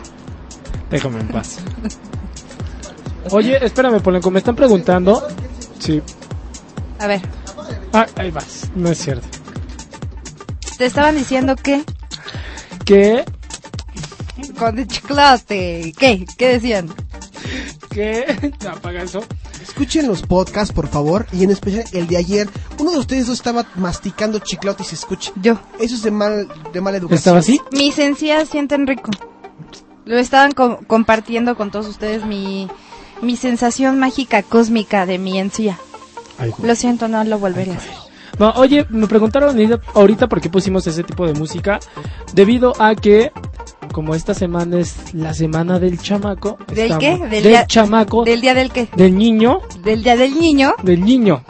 Déjame 0.90 1.20
en 1.20 1.28
paz. 1.28 1.56
Oye, 3.30 3.64
espérame, 3.64 4.02
Polanco, 4.02 4.30
me 4.30 4.40
están 4.40 4.54
preguntando. 4.54 5.26
Sí. 5.78 6.02
A 6.98 7.06
ver, 7.06 7.22
Ah, 7.94 8.06
ahí 8.16 8.30
vas. 8.30 8.64
No 8.74 8.90
es 8.90 8.98
cierto. 8.98 9.26
te 10.76 10.84
estaban 10.84 11.16
diciendo 11.16 11.56
que 11.56 11.82
Que, 12.84 13.24
con 14.58 14.78
el 14.78 14.86
chiclote. 14.86 15.94
¿Qué? 15.98 16.26
¿Qué 16.36 16.48
decían? 16.48 16.90
que, 17.90 18.52
apaga 18.70 19.02
eso. 19.02 19.24
Escuchen 19.62 20.06
los 20.08 20.20
podcasts, 20.22 20.74
por 20.74 20.88
favor, 20.88 21.26
y 21.32 21.44
en 21.44 21.50
especial 21.52 21.84
el 21.92 22.06
de 22.06 22.18
ayer. 22.18 22.48
Uno 22.86 22.92
de 22.92 22.98
ustedes 23.00 23.26
dos 23.26 23.38
estaba 23.38 23.66
masticando 23.74 24.38
chiclote 24.38 24.84
y 24.84 24.86
se 24.86 24.94
escucha. 24.94 25.32
Yo. 25.42 25.58
Eso 25.80 25.96
es 25.96 26.02
de 26.04 26.12
mal, 26.12 26.46
de 26.72 26.80
mala 26.80 26.98
educación. 26.98 27.18
¿Estaba 27.18 27.38
así? 27.40 27.60
Mis 27.72 27.98
encías 27.98 28.48
sienten 28.48 28.86
rico. 28.86 29.10
Lo 30.04 30.16
estaban 30.18 30.52
co- 30.52 30.78
compartiendo 30.86 31.56
con 31.56 31.72
todos 31.72 31.88
ustedes 31.88 32.24
mi, 32.24 32.68
mi 33.22 33.34
sensación 33.34 33.98
mágica 33.98 34.44
cósmica 34.44 35.04
de 35.04 35.18
mi 35.18 35.36
encía. 35.40 35.78
Ay. 36.38 36.52
Lo 36.62 36.76
siento, 36.76 37.08
no 37.08 37.24
lo 37.24 37.40
volveré 37.40 37.72
a 37.72 37.76
hacer. 37.76 37.92
No, 38.38 38.50
oye, 38.52 38.86
me 38.90 39.08
preguntaron 39.08 39.58
ahorita- 39.94 40.28
por 40.28 40.40
qué 40.40 40.48
pusimos 40.48 40.86
ese 40.86 41.02
tipo 41.02 41.26
de 41.26 41.32
música. 41.34 41.80
Debido 42.34 42.72
a 42.80 42.94
que, 42.94 43.32
como 43.92 44.14
esta 44.14 44.32
semana 44.32 44.78
es 44.78 45.12
la 45.12 45.34
semana 45.34 45.80
del 45.80 45.98
chamaco. 45.98 46.56
¿Del 46.68 46.92
estamos- 46.92 47.00
qué? 47.00 47.26
Del, 47.26 47.42
día- 47.42 47.66
chamaco. 47.66 48.24
¿Del 48.24 48.40
día 48.40 48.54
del 48.54 48.70
qué? 48.70 48.88
Del 48.94 49.18
niño. 49.18 49.60
Del 49.82 50.04
día 50.04 50.14
del 50.16 50.38
niño. 50.38 50.74
Del 50.84 51.04
niño. 51.04 51.42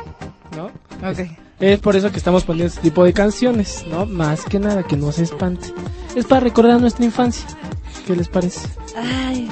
¿No? 1.03 1.11
Ok. 1.11 1.19
Es 1.59 1.79
por 1.79 1.97
eso 1.97 2.11
que 2.11 2.19
estamos 2.19 2.45
poniendo 2.45 2.69
este 2.69 2.83
tipo 2.83 3.03
de 3.05 3.13
canciones, 3.15 3.85
¿no? 3.89 4.05
Más 4.05 4.45
que 4.45 4.59
nada, 4.59 4.83
que 4.83 4.97
no 4.97 5.11
se 5.11 5.23
espante. 5.23 5.69
Es 6.15 6.27
para 6.27 6.41
recordar 6.41 6.81
nuestra 6.81 7.05
infancia. 7.05 7.47
¿Qué 8.07 8.15
les 8.15 8.29
parece? 8.29 8.61
Ay, 8.95 9.49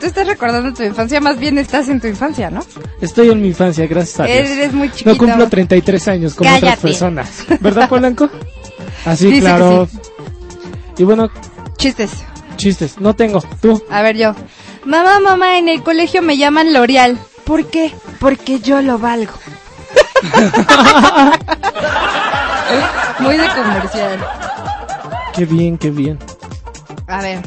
tú 0.00 0.06
estás 0.06 0.26
recordando 0.26 0.72
tu 0.72 0.82
infancia, 0.84 1.20
más 1.20 1.38
bien 1.38 1.58
estás 1.58 1.88
en 1.88 2.00
tu 2.00 2.06
infancia, 2.06 2.48
¿no? 2.50 2.60
Estoy 3.00 3.30
en 3.30 3.42
mi 3.42 3.48
infancia, 3.48 3.86
gracias 3.86 4.20
a 4.20 4.24
Dios. 4.24 4.38
Eres 4.48 4.72
muy 4.72 4.88
chiquito. 4.90 5.10
No 5.10 5.18
cumplo 5.18 5.48
33 5.48 6.08
años 6.08 6.34
como 6.34 6.54
otras 6.54 6.78
personas. 6.78 7.44
¿Verdad, 7.60 7.88
Polanco? 7.90 8.30
Así, 9.04 9.26
Dice 9.26 9.40
claro. 9.40 9.88
Y 10.96 11.02
bueno, 11.02 11.28
Chistes. 11.76 12.10
chistes. 12.56 12.98
No 13.00 13.14
tengo. 13.14 13.42
Tú. 13.60 13.82
A 13.90 14.02
ver 14.02 14.16
yo. 14.16 14.34
Mamá, 14.84 15.18
mamá, 15.20 15.58
en 15.58 15.68
el 15.68 15.82
colegio 15.82 16.22
me 16.22 16.36
llaman 16.36 16.72
L'Oreal. 16.72 17.18
¿Por 17.44 17.66
qué? 17.66 17.92
Porque 18.20 18.60
yo 18.60 18.80
lo 18.80 18.98
valgo. 18.98 19.32
Muy 23.20 23.36
de 23.36 23.48
comercial. 23.48 24.26
Qué 25.34 25.44
bien, 25.46 25.78
qué 25.78 25.90
bien. 25.90 26.18
A 27.06 27.20
ver. 27.22 27.40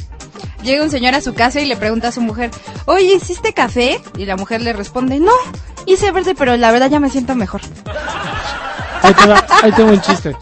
Llega 0.63 0.83
un 0.83 0.91
señor 0.91 1.15
a 1.15 1.21
su 1.21 1.33
casa 1.33 1.59
y 1.59 1.65
le 1.65 1.75
pregunta 1.75 2.09
a 2.09 2.11
su 2.11 2.21
mujer, 2.21 2.51
oye, 2.85 3.15
¿hiciste 3.15 3.51
café? 3.53 3.99
Y 4.15 4.25
la 4.25 4.35
mujer 4.37 4.61
le 4.61 4.73
responde, 4.73 5.19
no, 5.19 5.31
hice 5.87 6.11
verde, 6.11 6.35
pero 6.37 6.55
la 6.55 6.71
verdad 6.71 6.89
ya 6.89 6.99
me 6.99 7.09
siento 7.09 7.33
mejor. 7.35 7.61
Ahí, 9.01 9.13
te 9.15 9.25
va- 9.27 9.43
ahí 9.63 9.71
tengo 9.71 9.91
un 9.91 10.01
chiste. 10.01 10.35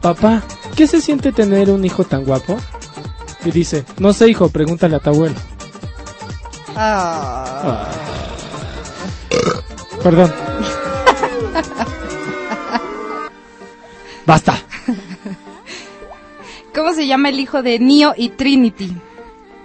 Papá, 0.00 0.42
¿qué 0.74 0.88
se 0.88 1.00
siente 1.00 1.30
tener 1.30 1.70
un 1.70 1.84
hijo 1.84 2.02
tan 2.02 2.24
guapo? 2.24 2.58
Y 3.44 3.52
dice, 3.52 3.84
no 3.98 4.12
sé, 4.12 4.28
hijo, 4.28 4.48
pregúntale 4.48 4.96
a 4.96 4.98
tu 4.98 5.10
abuelo. 5.10 5.36
Ah. 6.74 7.86
Perdón. 10.02 10.32
Basta. 14.26 14.54
¿Cómo 16.74 16.92
se 16.94 17.06
llama 17.06 17.28
el 17.30 17.40
hijo 17.40 17.62
de 17.62 17.78
Neo 17.78 18.14
y 18.16 18.28
Trinity? 18.30 18.96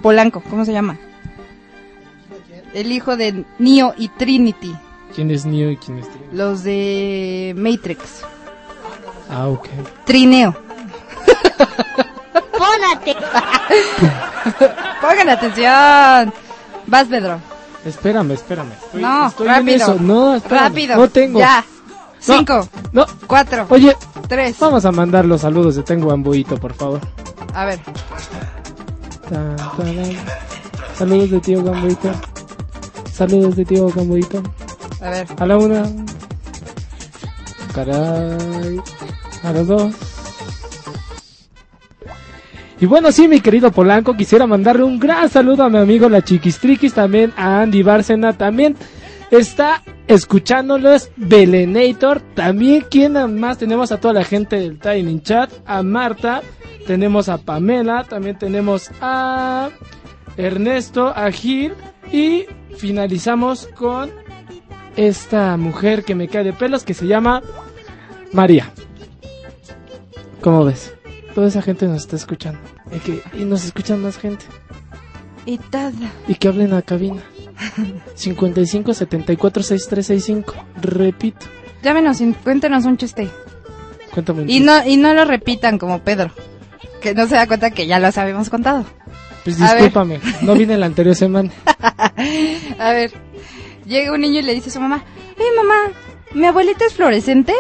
Polanco, 0.02 0.42
¿cómo 0.50 0.66
se 0.66 0.74
llama? 0.74 0.98
El 2.74 2.92
hijo 2.92 3.16
de 3.16 3.46
Neo 3.60 3.94
y 3.98 4.10
Trinity, 4.10 4.76
¿Quién 5.16 5.32
es 5.32 5.46
Neo 5.46 5.72
y 5.72 5.78
quién 5.78 6.00
es 6.00 6.10
Trinity? 6.10 6.36
los 6.36 6.64
de 6.64 7.54
Matrix. 7.58 8.24
Ah, 9.30 9.48
ok. 9.48 9.68
Trineo. 10.06 10.54
Pónate. 12.58 13.16
Pongan 15.02 15.30
atención. 15.30 16.34
Vas, 16.88 17.08
Pedro. 17.08 17.40
Espérame, 17.86 18.32
espérame. 18.32 18.72
Estoy- 18.74 19.02
no, 19.02 19.28
estoy 19.28 19.48
en 19.48 19.54
rápido. 19.54 19.76
eso. 19.78 19.96
No, 20.00 20.36
espérame. 20.36 20.64
Rápido. 20.64 20.96
No 20.98 21.08
tengo. 21.10 21.40
Ya. 21.40 21.64
Cinco. 22.26 22.68
No. 22.92 23.06
Cuatro. 23.28 23.68
Oye. 23.70 23.96
Tres. 24.28 24.58
Vamos 24.60 24.84
a 24.86 24.92
mandar 24.92 25.26
los 25.26 25.42
saludos 25.42 25.76
de 25.76 25.84
Tengo 25.84 26.08
Bambuito, 26.08 26.58
por 26.58 26.74
favor. 26.74 27.00
A 27.54 27.66
ver. 27.66 27.80
Tan. 29.30 29.56
Saludos 30.96 31.30
de 31.30 31.40
tío 31.40 31.64
Gambuito. 31.64 32.12
Saludos 33.12 33.56
de 33.56 33.66
tío 33.66 33.88
Gambuito. 33.90 34.42
A 35.02 35.10
ver. 35.10 35.28
A 35.38 35.46
la 35.46 35.58
una. 35.58 35.84
Caray. 37.74 38.82
A 39.44 39.52
las 39.52 39.68
dos. 39.68 39.94
Y 42.80 42.88
bueno, 42.88 43.12
sí, 43.12 43.28
mi 43.28 43.40
querido 43.40 43.72
Polanco, 43.72 44.18
quisiera 44.18 44.48
mandarle 44.48 44.84
un 44.84 45.00
gran 45.00 45.30
saludo 45.30 45.64
a 45.64 45.70
mi 45.70 45.78
amigo 45.78 46.10
La 46.10 46.24
Chiquistriquis, 46.24 46.94
también 46.94 47.34
a 47.38 47.62
Andy 47.62 47.84
Bárcena, 47.84 48.34
también 48.34 48.76
está 49.32 49.84
escuchándolos 50.08 51.10
Belenator, 51.16 52.22
también 52.36 52.86
quien 52.90 53.14
más 53.40 53.58
tenemos 53.58 53.92
a 53.92 54.00
toda 54.00 54.14
la 54.14 54.24
gente 54.24 54.58
del 54.58 54.80
Tiny 54.80 55.22
Chat, 55.22 55.52
a 55.66 55.84
Marta, 55.84 56.42
tenemos 56.86 57.30
a 57.30 57.38
Pamela, 57.38 58.04
también 58.04 58.38
tenemos 58.38 58.92
a 59.02 59.70
Ernesto, 60.38 61.08
a 61.08 61.32
Gil 61.32 61.74
y 62.12 62.46
finalizamos 62.78 63.68
con 63.76 64.12
esta 64.96 65.58
mujer 65.58 66.04
que 66.04 66.16
me 66.16 66.28
cae 66.28 66.44
de 66.44 66.54
pelos 66.54 66.84
que 66.84 66.94
se 66.94 67.08
llama 67.08 67.42
María. 68.32 68.72
¿Cómo 70.42 70.66
ves? 70.66 70.94
Toda 71.34 71.48
esa 71.48 71.62
gente 71.62 71.88
nos 71.88 72.04
está 72.04 72.16
escuchando. 72.16 72.60
Y, 72.96 73.00
que, 73.00 73.22
y 73.34 73.46
nos 73.46 73.66
escuchan 73.66 74.02
más 74.02 74.18
gente. 74.18 74.46
Y 75.46 75.58
todo. 75.58 75.92
Y 76.28 76.36
que 76.36 76.48
hablen 76.48 76.74
a 76.74 76.82
cabina. 76.82 77.22
55 78.16 78.94
74 78.94 79.64
6365. 79.64 80.54
Repito. 80.82 81.46
Llámenos 81.84 82.20
y 82.22 82.34
cuéntenos 82.34 82.86
un 82.86 82.98
chiste. 82.98 83.30
Cuéntame 84.14 84.42
un 84.44 84.50
Y 84.50 84.54
chiste. 84.60 84.66
no, 84.66 84.86
y 84.88 84.98
no 84.98 85.14
lo 85.14 85.26
repitan 85.26 85.78
como 85.78 86.00
Pedro. 86.00 86.32
Que 87.02 87.14
no 87.14 87.28
se 87.28 87.36
da 87.36 87.48
cuenta 87.48 87.72
que 87.72 87.86
ya 87.88 88.00
los 88.00 88.18
habíamos 88.18 88.50
contado. 88.50 88.86
Pues 89.44 89.58
discúlpame. 89.60 90.20
No 90.42 90.56
vine 90.56 90.78
la 90.78 90.88
anterior 90.88 91.16
semana. 91.16 91.52
A 92.80 92.92
ver, 92.94 93.12
llega 93.86 94.12
un 94.14 94.22
niño 94.22 94.40
y 94.40 94.44
le 94.44 94.56
dice 94.56 94.70
a 94.70 94.74
su 94.74 94.80
mamá, 94.82 95.04
Oye 95.38 95.46
mamá, 95.56 95.92
¿mi 96.34 96.46
abuelita 96.48 96.86
es 96.86 96.94
fluorescente? 96.94 97.54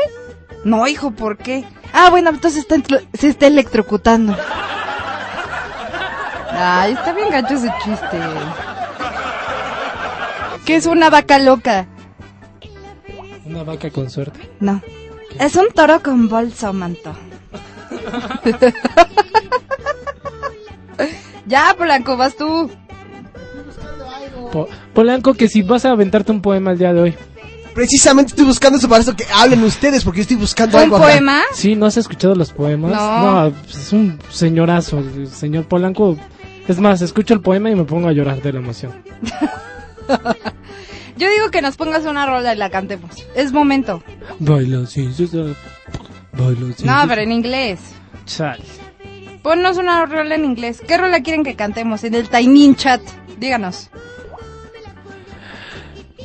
No, 0.63 0.87
hijo, 0.87 1.11
¿por 1.11 1.37
qué? 1.37 1.63
Ah, 1.93 2.09
bueno, 2.09 2.31
entonces 2.31 2.61
está 2.67 2.77
se 3.13 3.27
está 3.27 3.45
electrocutando. 3.47 4.35
Ay, 6.57 6.93
está 6.93 7.13
bien 7.13 7.29
gacho 7.29 7.55
ese 7.55 7.71
chiste. 7.83 8.19
¿Qué 10.65 10.75
es 10.75 10.85
una 10.85 11.09
vaca 11.09 11.37
loca? 11.39 11.87
Una 13.45 13.63
vaca 13.63 13.89
con 13.91 14.09
suerte. 14.09 14.49
No. 14.59 14.81
Es 15.39 15.55
un 15.55 15.67
toro 15.73 16.01
con 16.01 16.27
bolso, 16.29 16.71
manto. 16.73 17.13
ya, 21.45 21.75
Polanco, 21.77 22.17
vas 22.17 22.35
tú. 22.35 22.69
Po- 24.51 24.67
Polanco, 24.93 25.33
que 25.33 25.47
si 25.47 25.61
vas 25.61 25.85
a 25.85 25.91
aventarte 25.91 26.31
un 26.31 26.41
poema 26.41 26.71
el 26.71 26.77
día 26.77 26.93
de 26.93 27.01
hoy. 27.01 27.13
Precisamente 27.73 28.29
estoy 28.29 28.45
buscando 28.45 28.77
eso 28.77 28.87
para 28.87 29.01
eso 29.01 29.13
que 29.15 29.25
hablen 29.35 29.61
ustedes, 29.63 30.05
porque 30.05 30.19
yo 30.19 30.21
estoy 30.21 30.37
buscando 30.37 30.77
algo 30.77 30.95
acá. 30.95 31.05
Sí, 31.53 31.75
¿no 31.75 31.85
has 31.85 31.97
escuchado 31.97 32.33
los 32.33 32.53
poemas? 32.53 32.91
No. 32.93 33.47
es 33.47 33.91
un 33.91 34.17
señorazo, 34.31 34.99
el 34.99 35.27
señor 35.27 35.65
Polanco. 35.65 36.17
Es 36.67 36.79
más, 36.79 37.01
escucho 37.01 37.33
el 37.33 37.41
poema 37.41 37.69
y 37.69 37.75
me 37.75 37.83
pongo 37.83 38.07
a 38.07 38.11
llorar 38.11 38.41
de 38.41 38.53
la 38.53 38.59
emoción. 38.59 38.93
Yo 41.17 41.29
digo 41.29 41.49
que 41.51 41.61
nos 41.61 41.77
pongas 41.77 42.05
una 42.05 42.25
rola 42.25 42.53
y 42.53 42.57
la 42.57 42.69
cantemos. 42.69 43.25
Es 43.35 43.53
momento. 43.53 44.03
Baila 44.39 44.85
sin 44.85 45.13
cesar, 45.13 45.55
baila 46.33 46.73
sin 46.75 46.87
No, 46.87 47.03
pero 47.07 47.21
en 47.21 47.31
inglés. 47.31 47.79
Chale. 48.25 48.63
Ponnos 49.41 49.77
una 49.77 50.05
rola 50.05 50.35
en 50.35 50.43
inglés. 50.43 50.81
¿Qué 50.85 50.97
rola 50.97 51.21
quieren 51.21 51.43
que 51.43 51.55
cantemos? 51.55 52.03
En 52.03 52.15
el 52.15 52.27
Tiny 52.29 52.75
Chat. 52.75 53.01
Díganos. 53.37 53.89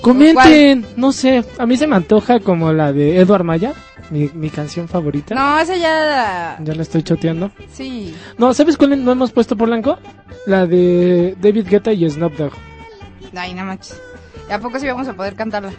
Comenten, 0.00 0.86
no 0.96 1.12
sé, 1.12 1.44
a 1.58 1.66
mí 1.66 1.76
se 1.76 1.86
me 1.86 1.96
antoja 1.96 2.40
como 2.40 2.72
la 2.72 2.92
de 2.92 3.18
Edward 3.18 3.44
Maya, 3.44 3.74
mi, 4.10 4.28
mi 4.34 4.50
canción 4.50 4.88
favorita. 4.88 5.34
No, 5.34 5.58
esa 5.58 5.76
ya... 5.76 6.58
Ya 6.62 6.74
la 6.74 6.82
estoy 6.82 7.02
choteando. 7.02 7.50
Sí. 7.72 8.14
No, 8.38 8.52
¿sabes 8.54 8.76
cuál 8.76 9.02
no 9.04 9.12
hemos 9.12 9.32
puesto 9.32 9.56
Polanco? 9.56 9.98
La 10.46 10.66
de 10.66 11.36
David 11.40 11.66
Guetta 11.68 11.92
y 11.92 12.08
Snoop 12.08 12.36
Dogg. 12.36 12.52
Ay, 13.36 13.54
no 13.54 13.64
manches. 13.64 14.00
¿Y 14.48 14.52
a 14.52 14.58
poco 14.58 14.78
sí 14.80 14.86
vamos 14.86 15.06
a 15.08 15.12
poder 15.14 15.34
cantarla? 15.34 15.72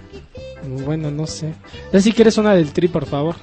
Bueno, 0.86 1.11
no 1.11 1.27
sé. 1.27 1.53
Ya 1.91 1.99
si 1.99 2.11
quieres 2.13 2.38
una 2.38 2.53
del 2.53 2.71
tri, 2.71 2.88
por 2.88 3.05
favor. 3.05 3.36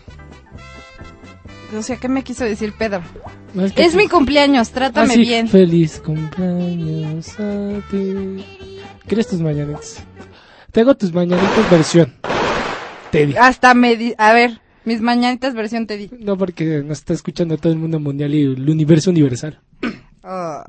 O 1.76 1.82
sea, 1.82 1.97
¿qué 1.97 2.09
me 2.09 2.22
quiso 2.24 2.45
decir 2.45 2.72
Pedro? 2.78 3.03
No, 3.53 3.64
es 3.64 3.72
que- 3.72 3.84
Es 3.84 3.95
mi 3.95 4.09
cumpleaños, 4.09 4.70
trátame 4.70 5.12
Ah, 5.12 5.14
sí, 5.16 5.20
bien. 5.20 5.49
Feliz 5.49 6.01
cumpleaños 6.05 7.28
a 7.39 7.80
ti. 7.91 8.45
¿Quieres 9.07 9.26
tus 9.28 9.41
mañanitas? 9.41 10.03
Te 10.72 10.80
hago 10.80 10.95
tus 10.97 11.12
mañanitas 11.12 11.70
versión. 11.70 12.14
Teddy. 13.11 13.36
Hasta 13.36 13.74
me... 13.74 13.97
di- 13.97 14.14
A 14.16 14.32
ver, 14.32 14.61
mis 14.89 15.03
mañanitas 15.03 15.55
versión 15.55 15.86
te 15.86 15.99
di. 15.99 16.11
No, 16.18 16.39
porque 16.39 16.82
nos 16.82 16.99
está 16.99 17.12
escuchando 17.12 17.59
todo 17.59 17.72
el 17.72 17.78
mundo 17.78 18.01
mundial 18.01 18.34
y 18.34 18.43
el 18.43 18.68
universo 18.68 19.11
universal. 19.11 19.61
Oh. 20.24 20.62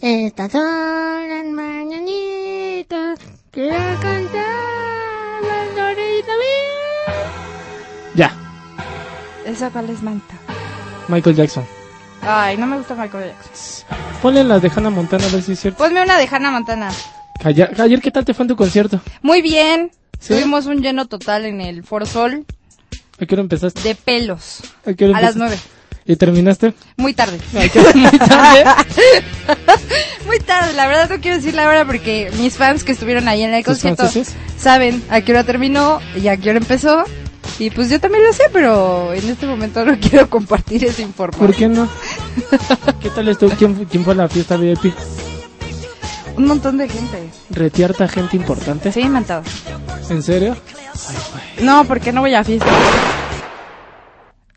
Estas 0.00 0.52
son 0.52 1.28
las 1.28 1.46
mañanitas 1.46 3.18
que 3.50 3.68
cantar 3.68 5.42
la 5.42 5.64
Dorita 5.74 6.32
Ya, 8.14 8.32
¿Esa 9.44 9.70
cuál 9.70 9.90
es 9.90 10.02
manta? 10.02 10.34
Michael 11.08 11.36
Jackson. 11.36 11.64
Ay, 12.22 12.56
no 12.56 12.66
me 12.66 12.76
gusta 12.78 12.94
Michael 12.94 13.32
Jackson. 13.32 13.88
Ponle 14.22 14.44
las 14.44 14.62
de 14.62 14.70
Hannah 14.74 14.90
Montana 14.90 15.26
a 15.26 15.30
ver 15.30 15.42
si 15.42 15.52
es 15.52 15.60
cierto. 15.60 15.82
Ponme 15.82 16.02
una 16.02 16.16
de 16.16 16.28
Hannah 16.30 16.52
Montana. 16.52 16.90
Ayer, 17.44 17.74
ayer, 17.80 18.00
¿qué 18.00 18.10
tal 18.10 18.24
te 18.24 18.34
fue 18.34 18.44
en 18.44 18.48
tu 18.48 18.56
concierto? 18.56 19.00
Muy 19.22 19.42
bien. 19.42 19.90
¿Sí? 20.18 20.34
Tuvimos 20.34 20.66
un 20.66 20.80
lleno 20.80 21.06
total 21.06 21.44
en 21.44 21.60
el 21.60 21.82
Foro 21.82 22.06
Sol 22.06 22.46
¿A 23.20 23.26
qué 23.26 23.34
hora 23.34 23.42
empezaste? 23.42 23.80
de 23.82 23.94
pelos. 23.94 24.60
¿A, 24.84 24.92
qué 24.92 25.06
hora 25.06 25.18
A 25.18 25.22
las 25.22 25.36
nueve. 25.36 25.58
¿Y 26.04 26.14
terminaste? 26.16 26.72
Muy 26.96 27.14
tarde. 27.14 27.38
Muy 27.52 27.68
tarde. 27.68 28.64
Muy 30.26 30.38
tarde, 30.40 30.72
la 30.74 30.86
verdad 30.86 31.08
no 31.10 31.20
quiero 31.20 31.36
decir 31.36 31.54
la 31.54 31.68
hora 31.68 31.84
porque 31.84 32.30
mis 32.38 32.54
fans 32.54 32.84
que 32.84 32.92
estuvieron 32.92 33.26
ahí 33.28 33.42
en 33.42 33.54
el 33.54 33.62
¿Tus 33.64 33.74
concierto 33.74 34.02
franceses? 34.04 34.34
saben 34.58 35.02
a 35.10 35.20
qué 35.20 35.32
hora 35.32 35.44
terminó 35.44 36.00
y 36.20 36.28
a 36.28 36.36
qué 36.36 36.50
hora 36.50 36.58
empezó. 36.58 37.04
Y 37.58 37.70
pues 37.70 37.88
yo 37.88 37.98
también 38.00 38.22
lo 38.24 38.32
sé, 38.32 38.44
pero 38.52 39.12
en 39.14 39.28
este 39.28 39.46
momento 39.46 39.84
no 39.84 39.98
quiero 40.00 40.28
compartir 40.28 40.84
esa 40.84 41.02
información. 41.02 41.46
¿Por 41.46 41.56
qué 41.56 41.68
no? 41.68 41.88
¿Qué 43.00 43.10
tal 43.10 43.28
estuvo? 43.28 43.50
¿Quién, 43.56 43.74
fu- 43.76 43.86
quién 43.86 44.04
fue 44.04 44.12
a 44.12 44.16
la 44.16 44.28
fiesta 44.28 44.56
VIP? 44.56 44.92
Un 46.36 46.46
montón 46.46 46.76
de 46.76 46.88
gente. 46.88 47.30
¿Retierta 47.50 48.06
gente 48.08 48.36
importante? 48.36 48.92
Sí, 48.92 49.08
mantado. 49.08 49.42
¿En 50.10 50.22
serio? 50.22 50.56
No, 51.62 51.84
porque 51.84 52.12
no 52.12 52.20
voy 52.20 52.34
a 52.34 52.44
fiesta. 52.44 52.66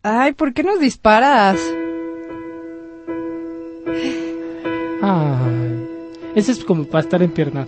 Ay, 0.03 0.33
¿por 0.33 0.53
qué 0.53 0.63
nos 0.63 0.79
disparas? 0.79 1.59
Ay. 5.01 5.87
Ese 6.35 6.51
es 6.51 6.63
como 6.63 6.85
para 6.85 7.03
estar 7.03 7.21
empiernado. 7.21 7.67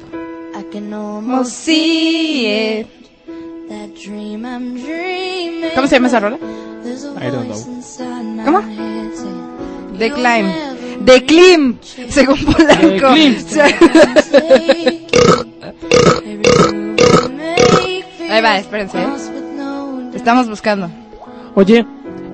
I 0.53 0.63
can 0.71 0.89
Como 0.91 1.17
almost 1.17 1.51
sí, 1.51 2.43
eh. 2.45 2.87
that 3.69 3.89
dream 3.89 4.45
I'm 4.45 4.75
dreaming. 4.75 5.71
¿Cómo 5.75 5.87
se 5.87 5.95
llama 5.95 6.07
esa 6.07 6.19
rola? 6.19 6.37
I 6.37 7.31
don't 7.31 7.47
know. 7.47 8.45
¿Cómo? 8.45 8.61
The 9.97 10.11
Climb. 10.11 10.51
The 11.05 11.25
Clim, 11.25 11.77
según 12.09 12.37
Polanco. 12.45 13.13
The 13.13 13.35
Clim. 13.35 13.35
Ahí 18.31 18.41
va, 18.41 18.57
espérense. 18.57 18.97
¿eh? 19.01 19.07
Estamos 20.13 20.47
buscando. 20.49 20.89
Oye, 21.55 21.85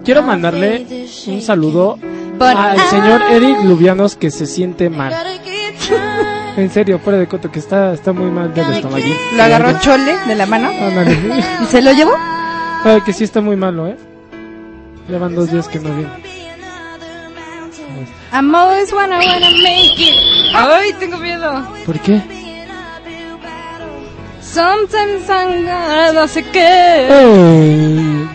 quiero 0.05 0.21
mandarle 0.23 0.85
un 1.27 1.41
saludo 1.41 1.97
Por- 2.37 2.47
al 2.47 2.79
señor 2.89 3.21
Eric 3.31 3.63
Lubianos 3.63 4.15
que 4.15 4.31
se 4.31 4.45
siente 4.45 4.89
mal. 4.89 5.13
En 6.57 6.71
serio, 6.71 6.97
fuera 6.97 7.19
de 7.19 7.27
coto, 7.27 7.51
que 7.51 7.59
está, 7.59 7.93
está 7.93 8.13
muy 8.13 8.31
mal 8.31 8.51
del 8.51 8.67
estómago. 8.73 9.05
Lo 9.35 9.43
agarró 9.43 9.79
Chole 9.79 10.15
de 10.25 10.33
la 10.33 10.47
mano 10.47 10.71
y 11.61 11.65
se 11.67 11.83
lo 11.83 11.91
llevó. 11.93 12.13
Ay, 12.83 13.01
que 13.01 13.13
sí 13.13 13.23
está 13.25 13.41
muy 13.41 13.55
malo, 13.55 13.85
¿eh? 13.87 13.95
Llevan 15.07 15.35
dos 15.35 15.51
días 15.51 15.67
que 15.67 15.77
no 15.79 15.93
viene. 15.95 16.09
I'm 18.33 18.55
always 18.55 18.91
wanna 18.91 19.19
wanna 19.19 19.51
make 19.51 19.99
it. 19.99 20.15
Ay, 20.55 20.93
tengo 20.99 21.17
miedo. 21.17 21.63
¿Por 21.85 21.99
qué? 21.99 22.23
Sometimes 24.53 25.29
I'm 25.29 25.65
gonna 25.65 26.13
no 26.13 26.27
sé 26.27 26.43
qué. 26.43 27.07
Ay. 27.11 28.29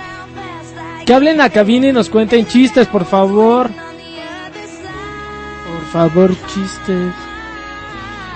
Que 1.06 1.14
hablen 1.14 1.40
a 1.40 1.50
cabina 1.50 1.88
y 1.88 1.92
nos 1.92 2.08
cuenten 2.08 2.46
chistes, 2.46 2.86
por 2.86 3.04
favor. 3.04 3.70
Por 5.66 5.84
favor, 5.92 6.30
chistes. 6.46 7.12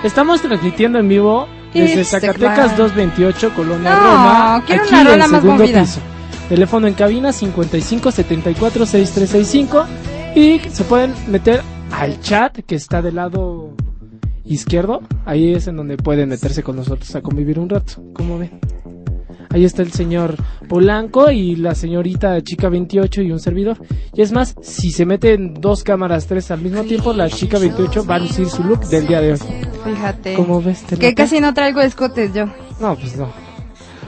Estamos 0.03 0.41
transmitiendo 0.41 0.99
en 0.99 1.07
vivo 1.07 1.47
desde 1.73 2.01
It's 2.01 2.11
the 2.11 2.19
Zacatecas 2.19 2.73
clown. 2.73 2.77
228, 2.95 3.53
Colonia 3.55 3.89
No, 3.91 3.95
Roma. 3.99 4.63
quiero 4.65 4.83
aquí 4.83 4.93
una 4.93 5.01
en 5.01 5.07
el 5.07 5.19
más 5.19 5.29
segundo 5.41 5.63
movida. 5.63 5.81
piso. 5.81 5.99
Teléfono 6.49 6.87
en 6.87 6.93
cabina 6.93 7.31
55 7.33 8.11
74 8.11 8.85
6365 8.85 9.85
y 10.35 10.59
se 10.71 10.83
pueden 10.83 11.13
meter 11.27 11.61
al 11.91 12.19
chat 12.21 12.59
que 12.65 12.75
está 12.75 13.01
del 13.01 13.15
lado 13.15 13.66
izquierdo. 14.47 15.01
Ahí 15.25 15.53
es 15.53 15.67
en 15.67 15.75
donde 15.75 15.97
pueden 15.97 16.29
meterse 16.29 16.63
con 16.63 16.75
nosotros 16.75 17.13
a 17.15 17.21
convivir 17.21 17.59
un 17.59 17.69
rato. 17.69 18.03
¿Cómo 18.13 18.39
ven? 18.39 18.59
Ahí 19.49 19.63
está 19.63 19.81
el 19.81 19.91
señor 19.91 20.35
Polanco 20.67 21.31
y 21.31 21.55
la 21.55 21.73
señorita 21.73 22.41
chica 22.43 22.69
28 22.69 23.21
y 23.21 23.31
un 23.31 23.39
servidor. 23.39 23.77
Y 24.13 24.21
es 24.21 24.31
más, 24.31 24.55
si 24.61 24.91
se 24.91 25.05
meten 25.05 25.53
dos 25.53 25.83
cámaras, 25.83 26.27
tres 26.27 26.51
al 26.51 26.61
mismo 26.61 26.83
tiempo, 26.83 27.13
la 27.13 27.29
chica 27.29 27.57
28 27.57 28.05
va 28.05 28.15
a 28.15 28.19
lucir 28.19 28.49
su 28.49 28.63
look 28.63 28.87
del 28.87 29.07
día 29.07 29.21
de 29.21 29.33
hoy. 29.33 29.39
Fíjate. 29.85 30.33
¿Cómo 30.33 30.61
ves? 30.61 30.83
¿Te 30.83 30.97
Que 30.97 31.13
casi 31.13 31.39
no 31.39 31.53
traigo 31.53 31.81
escotes 31.81 32.33
yo. 32.33 32.45
No, 32.79 32.95
pues 32.95 33.15
no. 33.15 33.31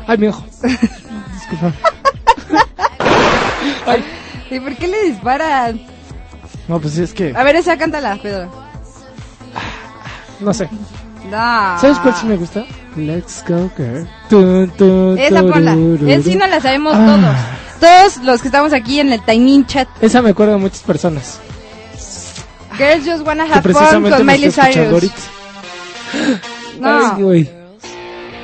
Ay, 0.07 0.17
mi 0.17 0.27
ojo. 0.27 0.45
Disculpa. 0.61 1.73
¿Y 4.51 4.59
por 4.59 4.75
qué 4.75 4.87
le 4.87 5.03
disparan? 5.05 5.79
No, 6.67 6.79
pues 6.79 6.97
es 6.97 7.13
que... 7.13 7.33
A 7.35 7.43
ver, 7.43 7.55
esa 7.55 7.77
cántala, 7.77 8.17
Pedro. 8.21 8.68
No 10.39 10.53
sé. 10.53 10.69
No. 11.29 11.79
¿Sabes 11.79 11.99
cuál 11.99 12.15
sí 12.15 12.25
me 12.25 12.37
gusta? 12.37 12.65
Let's 12.95 13.43
go, 13.47 13.69
girl. 13.77 14.07
Tun, 14.29 14.69
tun, 14.77 15.17
Esa 15.19 15.41
turururu. 15.41 16.09
Es 16.09 16.23
sí 16.23 16.35
no 16.35 16.47
la 16.47 16.59
sabemos 16.59 16.93
Ah. 16.95 17.35
todos. 17.79 18.15
Todos 18.15 18.25
los 18.25 18.41
que 18.41 18.47
estamos 18.47 18.73
aquí 18.73 18.99
en 18.99 19.13
el 19.13 19.21
Tiny 19.23 19.65
Chat. 19.65 19.87
Esa 20.01 20.21
me 20.21 20.31
acuerda 20.31 20.55
a 20.55 20.57
muchas 20.57 20.81
personas. 20.81 21.39
Girls 22.77 23.05
Just 23.05 23.25
Wanna 23.25 23.43
Have 23.43 23.73
Fun 23.73 24.09
con 24.09 24.25
Miley 24.25 24.51
Cyrus. 24.51 25.11
Ay, 26.83 27.49
No. 27.49 27.59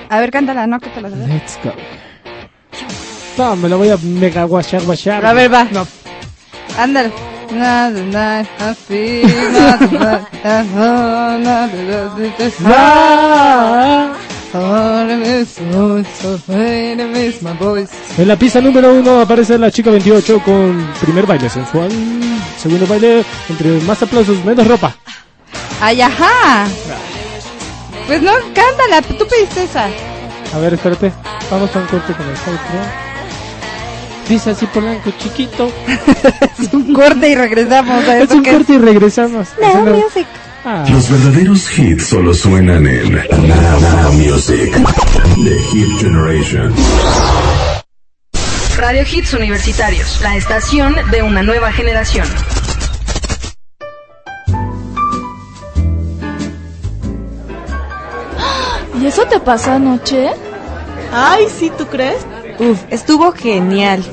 A 0.09 0.19
ver, 0.19 0.31
cántala, 0.31 0.67
no, 0.67 0.79
que 0.79 0.89
te 0.89 1.01
la 1.01 1.09
sabes. 1.09 1.27
Let's 1.27 1.59
go. 1.63 1.71
No, 3.37 3.55
me 3.55 3.67
la 3.67 3.75
voy 3.75 3.89
a 3.89 3.97
mega 3.97 4.43
guachar, 4.43 4.83
guachar. 4.83 5.25
A 5.25 5.33
ver, 5.33 5.51
va. 5.53 5.65
No. 5.71 5.87
Ándale. 6.77 7.11
En 18.17 18.27
la 18.27 18.35
pista 18.37 18.61
número 18.61 18.93
uno 18.93 19.19
aparece 19.19 19.57
la 19.57 19.69
chica 19.69 19.91
28 19.91 20.39
con 20.39 20.93
primer 21.01 21.25
baile 21.25 21.49
sensual. 21.49 21.89
Segundo 22.57 22.87
baile, 22.87 23.25
entre 23.49 23.81
más 23.81 24.01
aplausos, 24.01 24.43
menos 24.45 24.65
ropa. 24.65 24.95
Ay, 25.81 26.01
ajá. 26.01 26.65
Pues 28.07 28.21
no, 28.21 28.31
cántala, 28.53 29.01
tú 29.01 29.27
pediste 29.27 29.63
esa. 29.63 29.89
A 30.53 30.59
ver, 30.59 30.75
espérate. 30.75 31.11
Vamos 31.51 31.75
a 31.75 31.79
un 31.79 31.85
corte 31.87 32.13
con 32.13 32.25
el 32.25 32.31
outro. 32.31 33.04
Dice 34.27 34.51
así 34.51 34.65
Polanco, 34.67 35.11
chiquito. 35.19 35.71
es 36.59 36.73
un 36.73 36.93
corte 36.93 37.29
y 37.29 37.35
regresamos 37.35 38.03
a 38.07 38.17
Es 38.19 38.31
un 38.31 38.41
que 38.43 38.51
corte 38.53 38.73
y 38.73 38.77
regresamos. 38.79 39.47
Now 39.59 39.69
Haciendo- 39.69 39.93
music. 39.97 40.27
Ah. 40.67 40.83
Los 40.89 41.09
verdaderos 41.11 41.77
hits 41.77 42.07
solo 42.07 42.33
suenan 42.33 42.87
en 42.87 43.13
Now 43.13 43.79
Now 43.81 44.11
Music. 44.13 44.71
The 45.43 45.59
Hit 45.71 45.99
Generation. 45.99 46.73
Radio 48.77 49.03
Hits 49.09 49.33
Universitarios, 49.35 50.19
la 50.23 50.35
estación 50.35 50.95
de 51.11 51.21
una 51.21 51.43
nueva 51.43 51.71
generación. 51.71 52.27
¿Y 59.01 59.05
eso 59.07 59.25
te 59.27 59.39
pasó 59.39 59.71
anoche? 59.71 60.29
Ay, 61.13 61.45
sí, 61.49 61.71
¿tú 61.77 61.85
crees? 61.87 62.25
Uf, 62.59 62.83
estuvo 62.89 63.31
genial. 63.33 64.03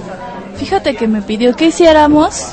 Fíjate 0.56 0.96
que 0.96 1.06
me 1.06 1.22
pidió 1.22 1.54
que 1.54 1.66
hiciéramos. 1.66 2.52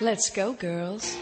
Let's 0.00 0.32
go, 0.34 0.56
girls. 0.60 1.16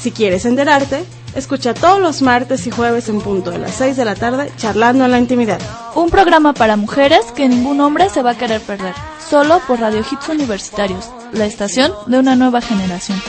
Si 0.00 0.10
quieres 0.12 0.44
enterarte, 0.44 1.04
escucha 1.34 1.74
todos 1.74 2.00
los 2.00 2.22
martes 2.22 2.66
y 2.66 2.70
jueves 2.70 3.08
en 3.08 3.20
punto 3.20 3.50
de 3.50 3.58
las 3.58 3.74
6 3.74 3.96
de 3.96 4.04
la 4.04 4.14
tarde 4.14 4.50
charlando 4.56 5.04
en 5.04 5.10
la 5.10 5.18
intimidad. 5.18 5.60
Un 5.94 6.10
programa 6.10 6.54
para 6.54 6.76
mujeres 6.76 7.24
que 7.34 7.48
ningún 7.48 7.80
hombre 7.80 8.08
se 8.08 8.22
va 8.22 8.30
a 8.30 8.38
querer 8.38 8.60
perder. 8.60 8.94
Solo 9.28 9.60
por 9.66 9.80
Radio 9.80 10.00
Hits 10.00 10.28
Universitarios, 10.28 11.10
la 11.32 11.46
estación 11.46 11.92
de 12.06 12.18
una 12.18 12.36
nueva 12.36 12.60
generación. 12.60 13.20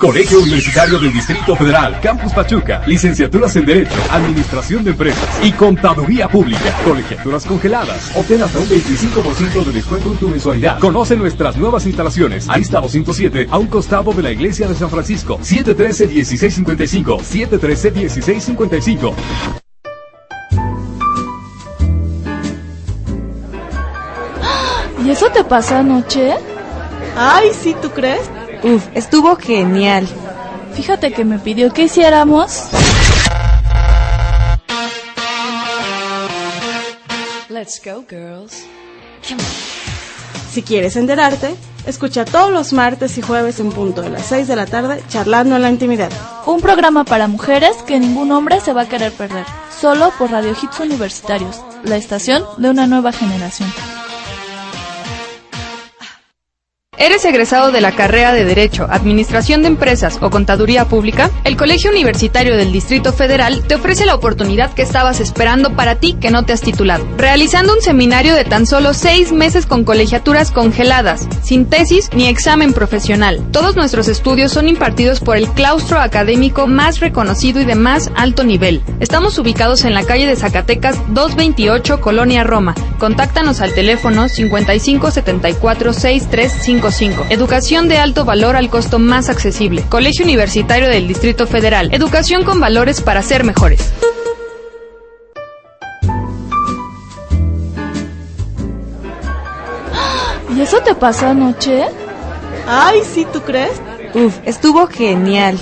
Colegio 0.00 0.40
Universitario 0.40 0.98
del 0.98 1.12
Distrito 1.12 1.54
Federal, 1.54 2.00
Campus 2.00 2.32
Pachuca, 2.32 2.80
licenciaturas 2.86 3.54
en 3.56 3.66
Derecho, 3.66 3.96
Administración 4.10 4.82
de 4.82 4.92
Empresas 4.92 5.28
y 5.42 5.52
Contaduría 5.52 6.26
Pública, 6.26 6.74
colegiaturas 6.86 7.44
congeladas. 7.44 8.10
Obtén 8.16 8.42
hasta 8.42 8.60
un 8.60 8.66
25% 8.66 9.62
de 9.62 9.72
descuento 9.72 10.10
en 10.10 10.16
tu 10.16 10.28
mensualidad. 10.28 10.78
Conoce 10.78 11.16
nuestras 11.16 11.58
nuevas 11.58 11.84
instalaciones. 11.84 12.48
Arista 12.48 12.80
207, 12.80 13.48
a 13.50 13.58
un 13.58 13.66
costado 13.66 14.14
de 14.14 14.22
la 14.22 14.30
Iglesia 14.30 14.66
de 14.68 14.74
San 14.74 14.88
Francisco. 14.88 15.38
713-1655, 15.40 17.20
713-1655. 17.20 19.12
¿Y 25.04 25.10
eso 25.10 25.30
te 25.30 25.44
pasó 25.44 25.76
anoche? 25.76 26.36
Ay, 27.18 27.50
sí, 27.52 27.76
¿tú 27.82 27.90
crees? 27.90 28.30
Uf, 28.62 28.88
estuvo 28.94 29.36
genial. 29.36 30.06
Fíjate 30.74 31.12
que 31.12 31.24
me 31.24 31.38
pidió 31.38 31.72
que 31.72 31.84
hiciéramos. 31.84 32.68
Let's 37.48 37.80
go, 37.84 38.04
girls. 38.08 38.64
Si 40.50 40.62
quieres 40.62 40.96
enterarte, 40.96 41.54
escucha 41.86 42.24
todos 42.24 42.50
los 42.50 42.72
martes 42.72 43.16
y 43.18 43.22
jueves 43.22 43.60
en 43.60 43.70
punto 43.70 44.02
de 44.02 44.10
las 44.10 44.26
6 44.26 44.48
de 44.48 44.56
la 44.56 44.66
tarde 44.66 45.02
charlando 45.08 45.56
en 45.56 45.62
la 45.62 45.70
intimidad. 45.70 46.10
Un 46.46 46.60
programa 46.60 47.04
para 47.04 47.28
mujeres 47.28 47.76
que 47.86 48.00
ningún 48.00 48.32
hombre 48.32 48.60
se 48.60 48.72
va 48.72 48.82
a 48.82 48.88
querer 48.88 49.12
perder. 49.12 49.46
Solo 49.80 50.12
por 50.18 50.30
Radio 50.30 50.52
Hits 50.60 50.80
Universitarios, 50.80 51.60
la 51.84 51.96
estación 51.96 52.44
de 52.58 52.70
una 52.70 52.86
nueva 52.86 53.12
generación. 53.12 53.72
¿Eres 57.00 57.24
egresado 57.24 57.72
de 57.72 57.80
la 57.80 57.92
carrera 57.92 58.34
de 58.34 58.44
Derecho, 58.44 58.86
Administración 58.90 59.62
de 59.62 59.68
Empresas 59.68 60.18
o 60.20 60.28
Contaduría 60.28 60.84
Pública? 60.84 61.30
El 61.44 61.56
Colegio 61.56 61.90
Universitario 61.90 62.58
del 62.58 62.72
Distrito 62.72 63.14
Federal 63.14 63.62
te 63.66 63.76
ofrece 63.76 64.04
la 64.04 64.14
oportunidad 64.14 64.74
que 64.74 64.82
estabas 64.82 65.18
esperando 65.18 65.74
para 65.74 65.94
ti 65.94 66.18
que 66.20 66.30
no 66.30 66.44
te 66.44 66.52
has 66.52 66.60
titulado, 66.60 67.06
realizando 67.16 67.72
un 67.72 67.80
seminario 67.80 68.34
de 68.34 68.44
tan 68.44 68.66
solo 68.66 68.92
seis 68.92 69.32
meses 69.32 69.64
con 69.64 69.84
colegiaturas 69.84 70.50
congeladas, 70.50 71.26
sin 71.42 71.64
tesis 71.64 72.10
ni 72.14 72.26
examen 72.26 72.74
profesional. 72.74 73.42
Todos 73.50 73.76
nuestros 73.76 74.06
estudios 74.06 74.52
son 74.52 74.68
impartidos 74.68 75.20
por 75.20 75.38
el 75.38 75.48
claustro 75.48 76.00
académico 76.00 76.66
más 76.66 77.00
reconocido 77.00 77.62
y 77.62 77.64
de 77.64 77.76
más 77.76 78.10
alto 78.14 78.44
nivel. 78.44 78.82
Estamos 79.00 79.38
ubicados 79.38 79.86
en 79.86 79.94
la 79.94 80.04
calle 80.04 80.26
de 80.26 80.36
Zacatecas 80.36 80.98
228, 81.14 82.02
Colonia 82.02 82.44
Roma. 82.44 82.74
Contáctanos 82.98 83.62
al 83.62 83.72
teléfono 83.72 84.28
55 84.28 85.10
74 85.10 85.94
6355. 86.90 87.26
Educación 87.30 87.88
de 87.88 87.98
alto 87.98 88.24
valor 88.24 88.56
al 88.56 88.68
costo 88.70 88.98
más 88.98 89.28
accesible. 89.28 89.82
Colegio 89.88 90.24
Universitario 90.24 90.88
del 90.88 91.06
Distrito 91.08 91.46
Federal. 91.46 91.92
Educación 91.92 92.44
con 92.44 92.60
valores 92.60 93.00
para 93.00 93.22
ser 93.22 93.44
mejores. 93.44 93.92
¿Y 100.56 100.60
eso 100.60 100.80
te 100.82 100.94
pasó 100.94 101.28
anoche? 101.28 101.84
Ay, 102.66 103.00
sí, 103.04 103.26
¿tú 103.32 103.40
crees? 103.42 103.80
Uf, 104.14 104.38
estuvo 104.44 104.86
genial. 104.86 105.58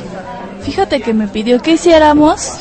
Fíjate 0.62 1.00
que 1.00 1.14
me 1.14 1.28
pidió 1.28 1.60
que 1.62 1.72
hiciéramos. 1.72 2.52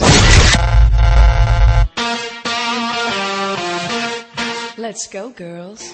Let's 4.77 5.09
go, 5.11 5.33
girls. 5.35 5.93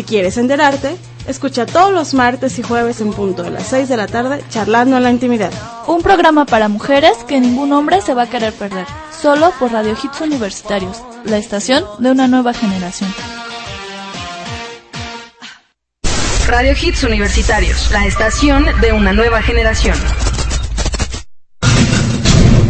Si 0.00 0.04
quieres 0.04 0.38
enterarte, 0.38 0.96
escucha 1.26 1.66
todos 1.66 1.92
los 1.92 2.14
martes 2.14 2.58
y 2.58 2.62
jueves 2.62 3.02
en 3.02 3.12
punto 3.12 3.42
de 3.42 3.50
las 3.50 3.66
6 3.66 3.86
de 3.86 3.98
la 3.98 4.06
tarde 4.06 4.42
Charlando 4.48 4.96
en 4.96 5.02
la 5.02 5.10
Intimidad. 5.10 5.52
Un 5.86 6.00
programa 6.02 6.46
para 6.46 6.68
mujeres 6.70 7.18
que 7.28 7.38
ningún 7.38 7.70
hombre 7.74 8.00
se 8.00 8.14
va 8.14 8.22
a 8.22 8.30
querer 8.30 8.54
perder, 8.54 8.86
solo 9.12 9.52
por 9.58 9.72
Radio 9.72 9.94
Hits 10.02 10.22
Universitarios, 10.22 11.02
la 11.24 11.36
estación 11.36 11.84
de 11.98 12.12
una 12.12 12.28
nueva 12.28 12.54
generación. 12.54 13.12
Radio 16.48 16.72
Hits 16.72 17.04
Universitarios, 17.04 17.90
la 17.92 18.06
estación 18.06 18.64
de 18.80 18.94
una 18.94 19.12
nueva 19.12 19.42
generación. 19.42 19.98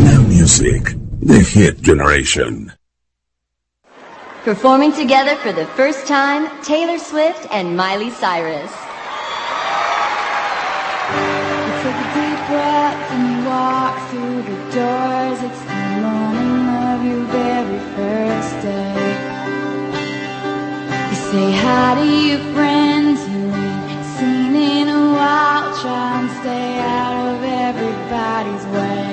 Now 0.01 0.21
music, 0.23 0.97
the 1.25 1.45
hit 1.45 1.81
generation. 1.81 2.73
performing 4.55 4.93
together 4.93 5.37
for 5.37 5.53
the 5.53 5.65
first 5.79 6.09
time, 6.09 6.43
Taylor 6.61 6.99
Swift 6.99 7.47
and 7.53 7.77
Miley 7.77 8.11
Cyrus. 8.11 8.73
You 11.65 11.73
take 11.83 11.99
a 12.05 12.09
deep 12.19 12.41
breath 12.51 12.99
and 13.13 13.23
you 13.31 13.37
walk 13.49 13.95
through 14.11 14.43
the 14.51 14.59
doors. 14.75 15.39
It's 15.47 15.63
the 15.71 15.83
morning 16.03 16.67
of 16.91 16.99
your 17.09 17.25
very 17.31 17.81
first 17.95 18.53
day. 18.67 18.99
You 21.11 21.19
say 21.31 21.49
hi 21.63 21.95
to 22.01 22.07
your 22.31 22.43
friends 22.53 23.19
you 23.29 23.45
ain't 23.55 24.05
seen 24.19 24.53
in 24.57 24.89
a 24.89 25.13
while. 25.15 25.79
Try 25.81 26.23
and 26.23 26.31
stay 26.41 26.71
out 26.99 27.25
of 27.35 27.41
everybody's 27.69 28.65
way. 28.75 29.11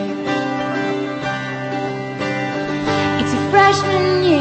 It's 3.22 3.34
a 3.40 3.42
freshman 3.52 4.26
year. 4.26 4.37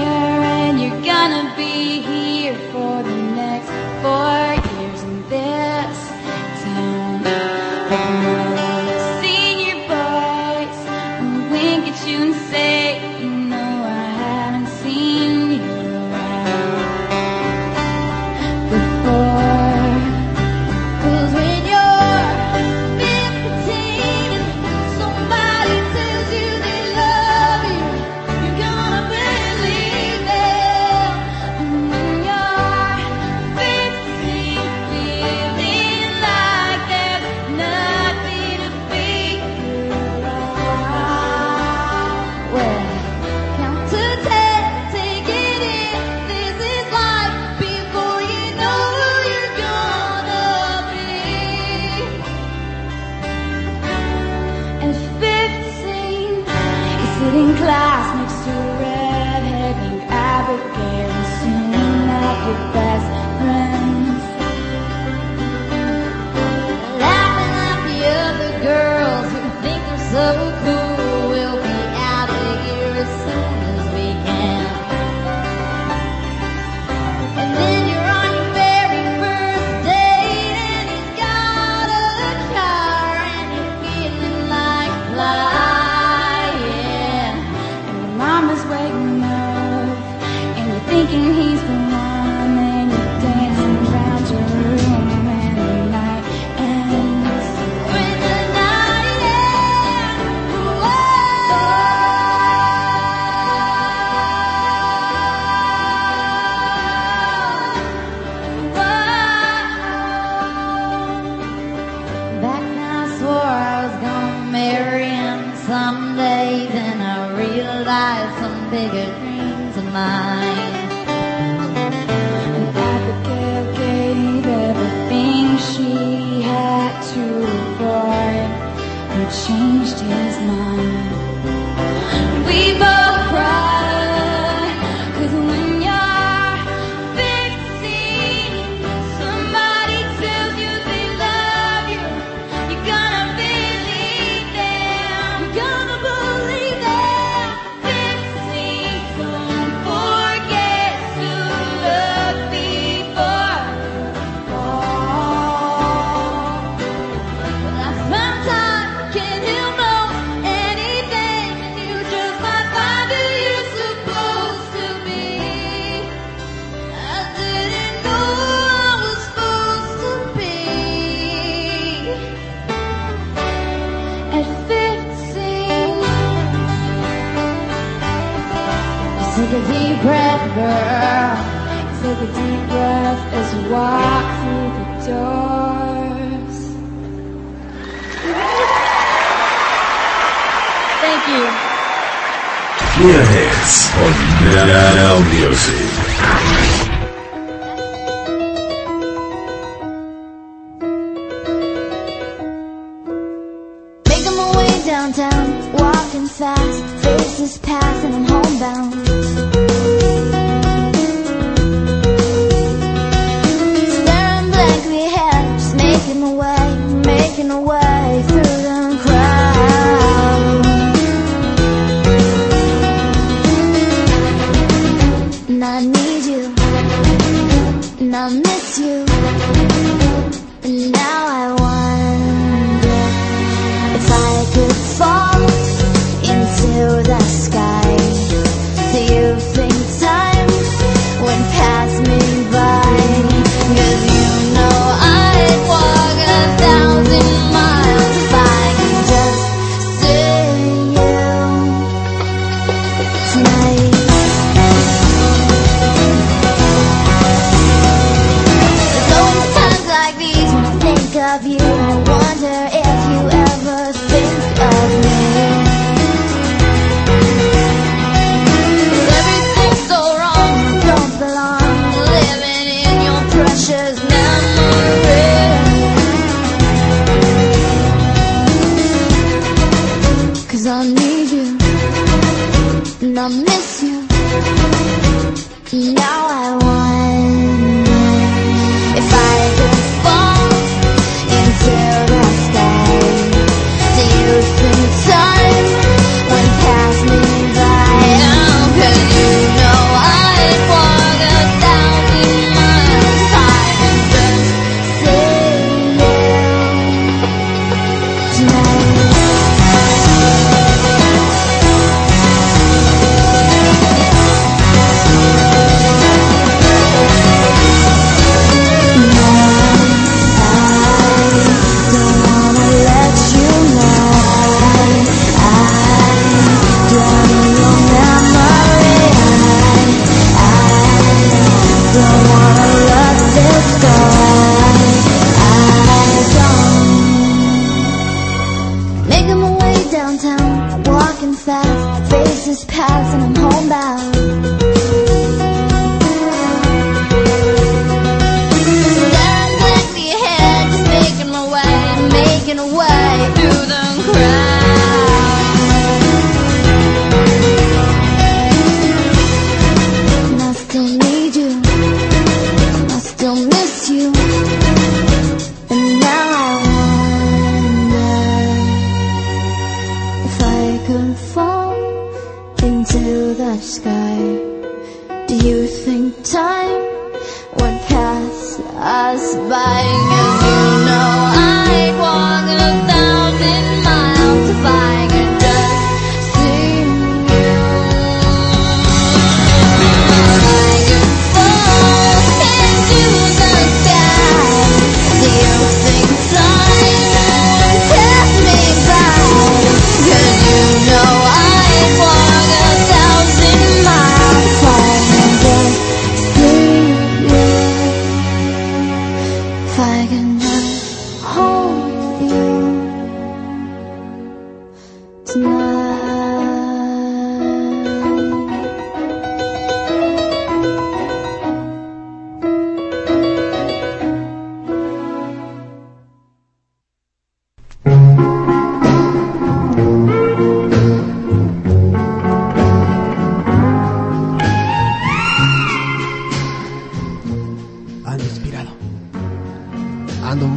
taken 217.37 217.51
away 217.51 218.25
from 218.29 218.46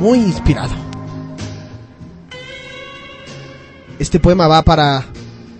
muy 0.09 0.21
inspirado. 0.21 0.73
Este 3.99 4.19
poema 4.19 4.47
va 4.47 4.63
para 4.63 5.05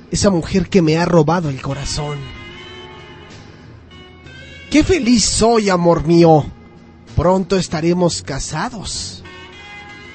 esa 0.10 0.32
mujer 0.32 0.70
que 0.70 0.82
me 0.82 0.98
ha 0.98 1.06
robado 1.06 1.50
el 1.50 1.62
corazón. 1.62 2.18
Qué 4.72 4.84
feliz 4.84 5.24
soy, 5.24 5.70
amor 5.70 6.08
mío. 6.08 6.46
Pronto 7.16 7.58
estaremos 7.58 8.24
casados. 8.24 9.24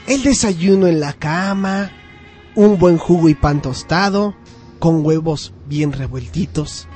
El 0.08 0.24
desayuno 0.24 0.88
en 0.88 0.98
la 0.98 1.12
cama, 1.12 1.92
un 2.56 2.76
buen 2.76 2.98
jugo 2.98 3.28
y 3.28 3.36
pan 3.36 3.62
tostado, 3.62 4.34
con 4.80 5.06
huevos 5.06 5.52
bien 5.68 5.92
revueltitos. 5.92 6.88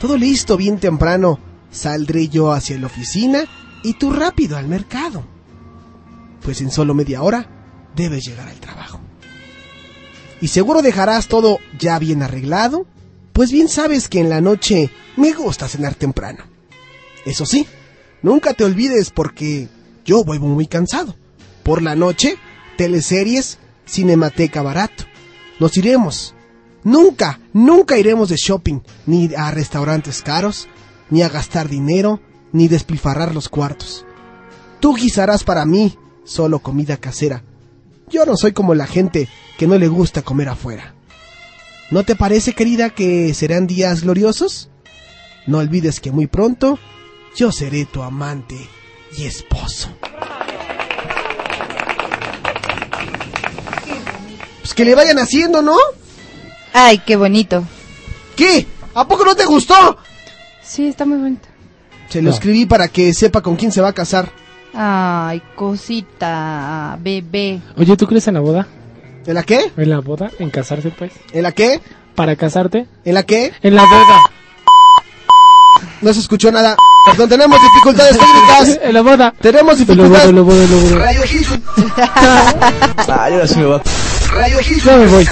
Todo 0.00 0.16
listo 0.16 0.56
bien 0.56 0.78
temprano. 0.78 1.40
Saldré 1.72 2.28
yo 2.28 2.52
hacia 2.52 2.78
la 2.78 2.86
oficina 2.86 3.40
y 3.82 3.94
tú 3.94 4.12
rápido 4.12 4.56
al 4.56 4.68
mercado. 4.68 5.35
Pues 6.46 6.60
en 6.60 6.70
solo 6.70 6.94
media 6.94 7.22
hora 7.22 7.90
debes 7.96 8.24
llegar 8.24 8.46
al 8.46 8.60
trabajo. 8.60 9.00
Y 10.40 10.46
seguro 10.46 10.80
dejarás 10.80 11.26
todo 11.26 11.58
ya 11.76 11.98
bien 11.98 12.22
arreglado, 12.22 12.86
pues 13.32 13.50
bien 13.50 13.68
sabes 13.68 14.06
que 14.06 14.20
en 14.20 14.28
la 14.28 14.40
noche 14.40 14.90
me 15.16 15.32
gusta 15.32 15.66
cenar 15.66 15.96
temprano. 15.96 16.44
Eso 17.24 17.46
sí, 17.46 17.66
nunca 18.22 18.54
te 18.54 18.62
olvides 18.62 19.10
porque 19.10 19.66
yo 20.04 20.22
vuelvo 20.22 20.46
muy 20.46 20.68
cansado. 20.68 21.16
Por 21.64 21.82
la 21.82 21.96
noche, 21.96 22.36
teleseries, 22.78 23.58
cinemateca 23.84 24.62
barato. 24.62 25.02
Nos 25.58 25.76
iremos. 25.76 26.32
Nunca, 26.84 27.40
nunca 27.52 27.98
iremos 27.98 28.28
de 28.28 28.36
shopping, 28.36 28.82
ni 29.06 29.34
a 29.34 29.50
restaurantes 29.50 30.22
caros, 30.22 30.68
ni 31.10 31.22
a 31.22 31.28
gastar 31.28 31.68
dinero, 31.68 32.20
ni 32.52 32.68
despilfarrar 32.68 33.34
los 33.34 33.48
cuartos. 33.48 34.06
Tú 34.78 34.94
guisarás 34.94 35.42
para 35.42 35.66
mí 35.66 35.98
solo 36.26 36.58
comida 36.58 36.98
casera. 36.98 37.42
Yo 38.10 38.26
no 38.26 38.36
soy 38.36 38.52
como 38.52 38.74
la 38.74 38.86
gente 38.86 39.28
que 39.58 39.66
no 39.66 39.78
le 39.78 39.88
gusta 39.88 40.20
comer 40.22 40.48
afuera. 40.50 40.92
¿No 41.90 42.02
te 42.04 42.14
parece, 42.16 42.52
querida, 42.52 42.90
que 42.90 43.32
serán 43.32 43.66
días 43.66 44.02
gloriosos? 44.02 44.68
No 45.46 45.58
olvides 45.58 46.00
que 46.00 46.10
muy 46.12 46.26
pronto 46.26 46.78
yo 47.36 47.52
seré 47.52 47.84
tu 47.86 48.02
amante 48.02 48.56
y 49.16 49.24
esposo. 49.24 49.88
Pues 54.60 54.74
que 54.74 54.84
le 54.84 54.94
vayan 54.94 55.18
haciendo, 55.18 55.62
¿no? 55.62 55.76
Ay, 56.72 56.98
qué 56.98 57.16
bonito. 57.16 57.64
¿Qué? 58.36 58.66
¿A 58.94 59.06
poco 59.06 59.24
no 59.24 59.34
te 59.36 59.44
gustó? 59.44 59.96
Sí, 60.62 60.88
está 60.88 61.04
muy 61.06 61.18
bonito. 61.18 61.48
Se 62.08 62.20
lo 62.20 62.30
No. 62.30 62.34
escribí 62.34 62.66
para 62.66 62.88
que 62.88 63.14
sepa 63.14 63.40
con 63.42 63.56
quién 63.56 63.72
se 63.72 63.80
va 63.80 63.88
a 63.88 63.92
casar. 63.94 64.30
Ay, 64.78 65.40
cosita, 65.54 66.98
bebé. 67.00 67.60
Oye, 67.78 67.96
¿tú 67.96 68.06
crees 68.06 68.28
en 68.28 68.34
la 68.34 68.40
boda? 68.40 68.66
¿En 69.26 69.34
la 69.34 69.42
qué? 69.42 69.72
¿En 69.76 69.88
la 69.90 70.00
boda? 70.00 70.30
¿En 70.38 70.50
casarse, 70.50 70.90
pues? 70.90 71.12
¿En 71.32 71.42
la 71.44 71.52
qué? 71.52 71.80
¿Para 72.14 72.36
casarte? 72.36 72.86
¿En 73.04 73.14
la 73.14 73.22
qué? 73.22 73.52
En 73.62 73.74
la 73.74 73.84
boda. 73.84 74.20
No 76.02 76.12
se 76.12 76.20
escuchó 76.20 76.52
nada. 76.52 76.76
Perdón, 77.06 77.28
tenemos 77.28 77.58
dificultades 77.60 78.18
técnicas. 78.18 78.78
En 78.86 78.94
la 78.94 79.00
boda. 79.02 79.32
Tenemos 79.40 79.80
En 79.80 79.96
la 79.96 80.08
boda, 80.08 80.26
dificultades. 80.26 80.28
en 80.28 80.36
la 80.36 80.42
boda, 80.42 80.62
en 80.64 80.70
la 80.70 80.76
boda. 80.76 81.04
Radio. 81.04 81.20
Ah, 83.08 83.28
yo 83.28 83.34
ahora 83.36 83.46
sí 83.46 83.58
me 83.58 83.66
voy. 83.66 83.80
Radio. 84.30 84.58
Ya 84.84 84.96
me 84.98 85.06
voy. 85.06 85.28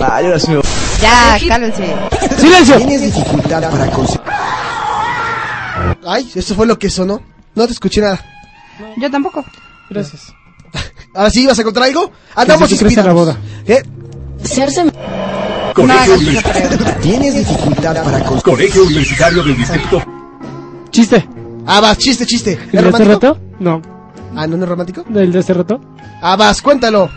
Ah, 0.00 0.20
yo 0.22 0.26
ahora 0.28 0.38
sí 0.38 0.48
me 0.50 0.56
voy. 0.56 0.64
Ya, 1.02 1.38
cálmense. 1.48 1.94
¡Silencio! 2.38 2.76
Tienes 2.78 3.02
dificultad 3.02 3.70
para 3.70 3.86
conseguir. 3.90 4.20
Ay, 6.06 6.30
eso 6.34 6.54
fue 6.54 6.66
lo 6.66 6.78
que 6.78 6.88
sonó. 6.90 7.20
No 7.54 7.66
te 7.66 7.72
escuché 7.72 8.00
nada. 8.00 8.20
Yo 8.96 9.10
tampoco. 9.10 9.44
Gracias. 9.88 10.34
Ahora 11.14 11.30
sí, 11.30 11.46
¿vas 11.46 11.58
a 11.58 11.64
contar 11.64 11.82
algo? 11.84 12.12
Andamos 12.34 12.70
en 12.70 12.76
la 12.78 12.84
inspirados. 12.84 13.36
¿Eh? 13.66 13.82
Colegio 15.74 16.14
Universitario. 16.14 16.78
Tienes 17.00 17.34
dificultad 17.34 18.04
para 18.04 18.18
conseguir. 18.20 18.42
Colegio 18.42 18.84
Universitario 18.84 19.42
del 19.42 19.56
Distrito. 19.56 20.02
Chiste. 20.90 21.28
Ah, 21.66 21.80
vas, 21.80 21.98
chiste, 21.98 22.26
chiste. 22.26 22.52
¿Es 22.52 22.58
¿El 22.66 22.70
de 22.70 22.78
hace 22.78 22.90
romántico? 22.90 23.12
rato? 23.12 23.40
No. 23.60 23.82
Ah, 24.36 24.46
¿no, 24.46 24.56
no 24.56 24.64
es 24.64 24.68
romántico? 24.68 25.04
¿El 25.14 25.32
de 25.32 25.38
hace 25.38 25.54
rato? 25.54 25.80
Ah, 26.22 26.36
vas, 26.36 26.62
cuéntalo. 26.62 27.10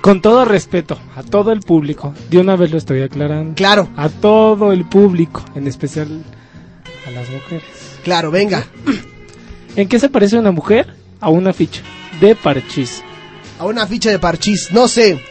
Con 0.00 0.20
todo 0.22 0.44
respeto 0.44 0.96
a 1.16 1.22
todo 1.22 1.50
el 1.50 1.60
público, 1.60 2.14
de 2.30 2.38
una 2.38 2.54
vez 2.56 2.70
lo 2.70 2.78
estoy 2.78 3.02
aclarando. 3.02 3.54
Claro. 3.54 3.88
A 3.96 4.08
todo 4.08 4.72
el 4.72 4.84
público, 4.84 5.42
en 5.56 5.66
especial 5.66 6.22
a 7.06 7.10
las 7.10 7.28
mujeres. 7.28 7.64
Claro, 8.04 8.30
venga. 8.30 8.64
¿En 9.74 9.88
qué 9.88 9.98
se 9.98 10.08
parece 10.08 10.38
una 10.38 10.52
mujer 10.52 10.94
a 11.20 11.28
una 11.30 11.52
ficha 11.52 11.80
de 12.20 12.34
parchís? 12.36 13.02
A 13.58 13.64
una 13.66 13.86
ficha 13.86 14.10
de 14.10 14.18
parchís, 14.18 14.68
no 14.72 14.86
sé. 14.88 15.22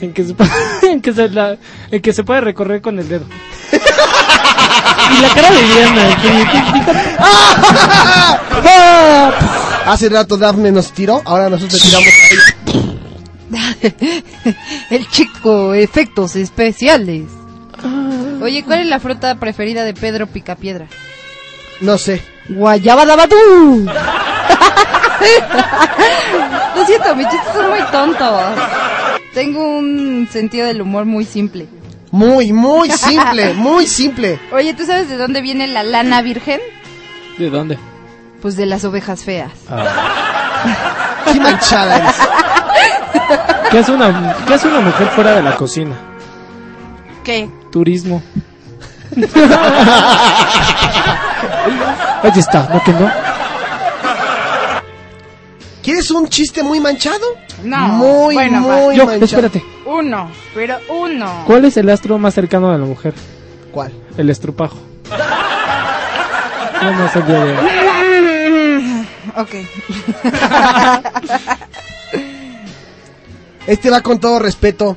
En 0.00 0.12
que 0.12 0.24
se, 0.24 0.34
pa- 0.34 0.48
en 0.82 1.00
que 1.00 1.12
se, 1.12 1.28
la- 1.28 1.56
en 1.90 2.00
que 2.00 2.12
se 2.12 2.24
puede 2.24 2.40
recorrer 2.40 2.80
con 2.80 2.98
el 2.98 3.08
dedo. 3.08 3.26
y 5.18 5.20
la 5.22 5.28
cara 5.34 5.50
de 5.50 5.62
Diana. 5.62 6.16
Hace 9.86 10.08
rato 10.08 10.36
Daphne 10.36 10.70
nos 10.72 10.92
tiró, 10.92 11.20
ahora 11.24 11.48
nosotros 11.50 11.80
tiramos. 11.80 12.06
El 14.90 15.08
chico, 15.08 15.74
efectos 15.74 16.36
especiales. 16.36 17.24
Oye, 18.42 18.62
¿cuál 18.64 18.80
es 18.80 18.86
la 18.86 19.00
fruta 19.00 19.34
preferida 19.36 19.84
de 19.84 19.92
Pedro 19.94 20.26
Picapiedra? 20.26 20.86
No 21.80 21.98
sé. 21.98 22.22
Guayaba 22.48 23.06
dabadú. 23.06 23.86
Lo 26.76 26.84
siento, 26.86 27.14
mis 27.16 27.28
chistes 27.28 27.52
son 27.54 27.70
muy 27.70 27.80
tontos. 27.92 28.40
Tengo 29.34 29.78
un 29.78 30.28
sentido 30.30 30.66
del 30.66 30.82
humor 30.82 31.04
muy 31.04 31.24
simple. 31.24 31.68
Muy, 32.10 32.52
muy 32.52 32.90
simple, 32.90 33.54
muy 33.56 33.86
simple. 33.86 34.38
Oye, 34.52 34.74
¿tú 34.74 34.84
sabes 34.84 35.08
de 35.08 35.16
dónde 35.16 35.40
viene 35.40 35.68
la 35.68 35.82
lana 35.82 36.22
virgen? 36.22 36.60
¿De 37.38 37.50
dónde? 37.50 37.78
Pues 38.42 38.56
de 38.56 38.66
las 38.66 38.84
ovejas 38.84 39.24
feas. 39.24 39.52
Qué 41.32 41.40
manchada 41.40 41.96
eres. 41.98 42.16
¿Qué 43.70 43.78
hace, 43.78 43.92
una, 43.92 44.36
¿Qué 44.46 44.54
hace 44.54 44.66
una 44.66 44.80
mujer 44.80 45.06
fuera 45.08 45.36
de 45.36 45.42
la 45.42 45.54
cocina? 45.54 45.94
¿Qué? 47.22 47.48
Turismo. 47.70 48.20
Ahí 52.22 52.32
está, 52.38 52.68
¿no 52.72 52.82
que 52.84 52.92
no? 52.92 53.10
¿Quieres 55.82 56.10
un 56.10 56.28
chiste 56.28 56.62
muy 56.62 56.78
manchado? 56.80 57.26
No. 57.64 57.78
Muy, 57.88 58.34
bueno, 58.34 58.60
muy 58.60 58.96
Yo, 58.96 59.06
manchado. 59.06 59.24
espérate. 59.24 59.64
Uno, 59.86 60.30
pero 60.54 60.78
uno. 60.88 61.44
¿Cuál 61.46 61.64
es 61.64 61.76
el 61.76 61.88
astro 61.88 62.18
más 62.18 62.34
cercano 62.34 62.70
a 62.70 62.76
la 62.78 62.84
mujer? 62.84 63.14
¿Cuál? 63.72 63.92
El 64.16 64.30
estrupajo. 64.30 64.78
No 66.82 67.22
de 67.26 67.38
hoy. 67.38 69.06
Ok. 69.36 69.50
Este 73.66 73.90
va 73.90 74.00
con 74.00 74.18
todo 74.18 74.38
respeto. 74.38 74.96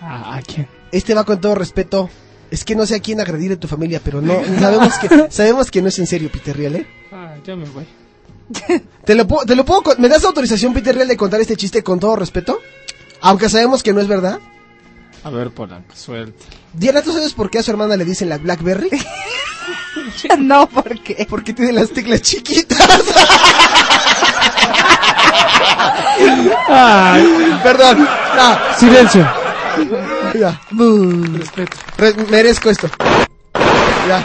¿A 0.00 0.36
a 0.36 0.42
quién? 0.42 0.68
Este 0.92 1.14
va 1.14 1.24
con 1.24 1.40
todo 1.40 1.54
respeto. 1.54 2.10
Es 2.50 2.64
que 2.64 2.74
no 2.74 2.84
sé 2.86 2.96
a 2.96 3.00
quién 3.00 3.20
agredir 3.20 3.50
de 3.50 3.56
tu 3.56 3.68
familia, 3.68 4.00
pero 4.04 4.20
no 4.20 4.34
sabemos 4.58 4.94
que 4.98 5.26
sabemos 5.30 5.70
que 5.70 5.82
no 5.82 5.88
es 5.88 5.98
en 5.98 6.06
serio, 6.06 6.30
Peter 6.32 6.56
Riel, 6.56 6.76
¿eh? 6.76 6.86
Ah, 7.12 7.34
ya 7.46 7.54
me 7.56 7.64
voy. 7.66 7.86
¿Te 9.04 9.14
lo, 9.14 9.26
puedo- 9.28 9.44
te 9.44 9.54
lo 9.54 9.64
puedo, 9.64 9.82
¿Me 9.98 10.08
das 10.08 10.24
autorización, 10.24 10.74
Peter 10.74 10.94
Riel, 10.94 11.06
de 11.08 11.16
contar 11.16 11.40
este 11.40 11.56
chiste 11.56 11.82
con 11.84 12.00
todo 12.00 12.16
respeto? 12.16 12.58
Aunque 13.20 13.48
sabemos 13.48 13.82
que 13.82 13.92
no 13.92 14.00
es 14.00 14.08
verdad. 14.08 14.40
A 15.22 15.30
ver, 15.30 15.50
Polanco, 15.50 15.94
suelta. 15.94 16.44
Diana, 16.72 17.02
¿tú 17.02 17.12
sabes 17.12 17.34
por 17.34 17.50
qué 17.50 17.58
a 17.58 17.62
su 17.62 17.70
hermana 17.70 17.96
le 17.96 18.04
dicen 18.04 18.28
la 18.30 18.38
Blackberry? 18.38 18.88
no, 20.38 20.66
¿por 20.68 20.98
qué? 21.02 21.26
Porque 21.28 21.52
tiene 21.52 21.72
las 21.72 21.90
teclas 21.90 22.22
chiquitas. 22.22 22.80
Ay, 26.68 27.58
Perdón. 27.62 27.98
No, 28.36 28.58
silencio. 28.78 29.28
Ya. 30.38 30.60
Respeto. 31.38 31.76
Re- 31.98 32.14
merezco 32.30 32.70
esto. 32.70 32.88
Ya. 34.08 34.24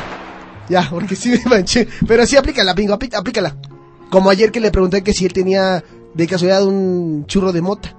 Ya, 0.69 0.87
porque 0.89 1.15
sí 1.15 1.29
me 1.29 1.41
manché. 1.45 1.87
Pero 2.07 2.25
sí, 2.25 2.35
aplícala, 2.37 2.73
bingo, 2.73 2.97
apli- 2.97 3.13
aplícala. 3.15 3.55
Como 4.09 4.29
ayer 4.29 4.51
que 4.51 4.59
le 4.59 4.71
pregunté 4.71 5.03
que 5.03 5.13
si 5.13 5.25
él 5.25 5.33
tenía 5.33 5.83
de 6.13 6.27
casualidad 6.27 6.65
un 6.65 7.25
churro 7.27 7.51
de 7.51 7.61
mota. 7.61 7.95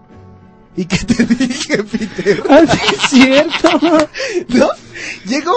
¿Y 0.77 0.85
qué 0.87 0.99
te 0.99 1.25
dije, 1.35 1.83
Peter? 1.85 2.43
Ah, 2.51 2.63
es 2.65 3.11
cierto. 3.11 3.71
¿No? 4.49 4.69
Llego, 5.27 5.53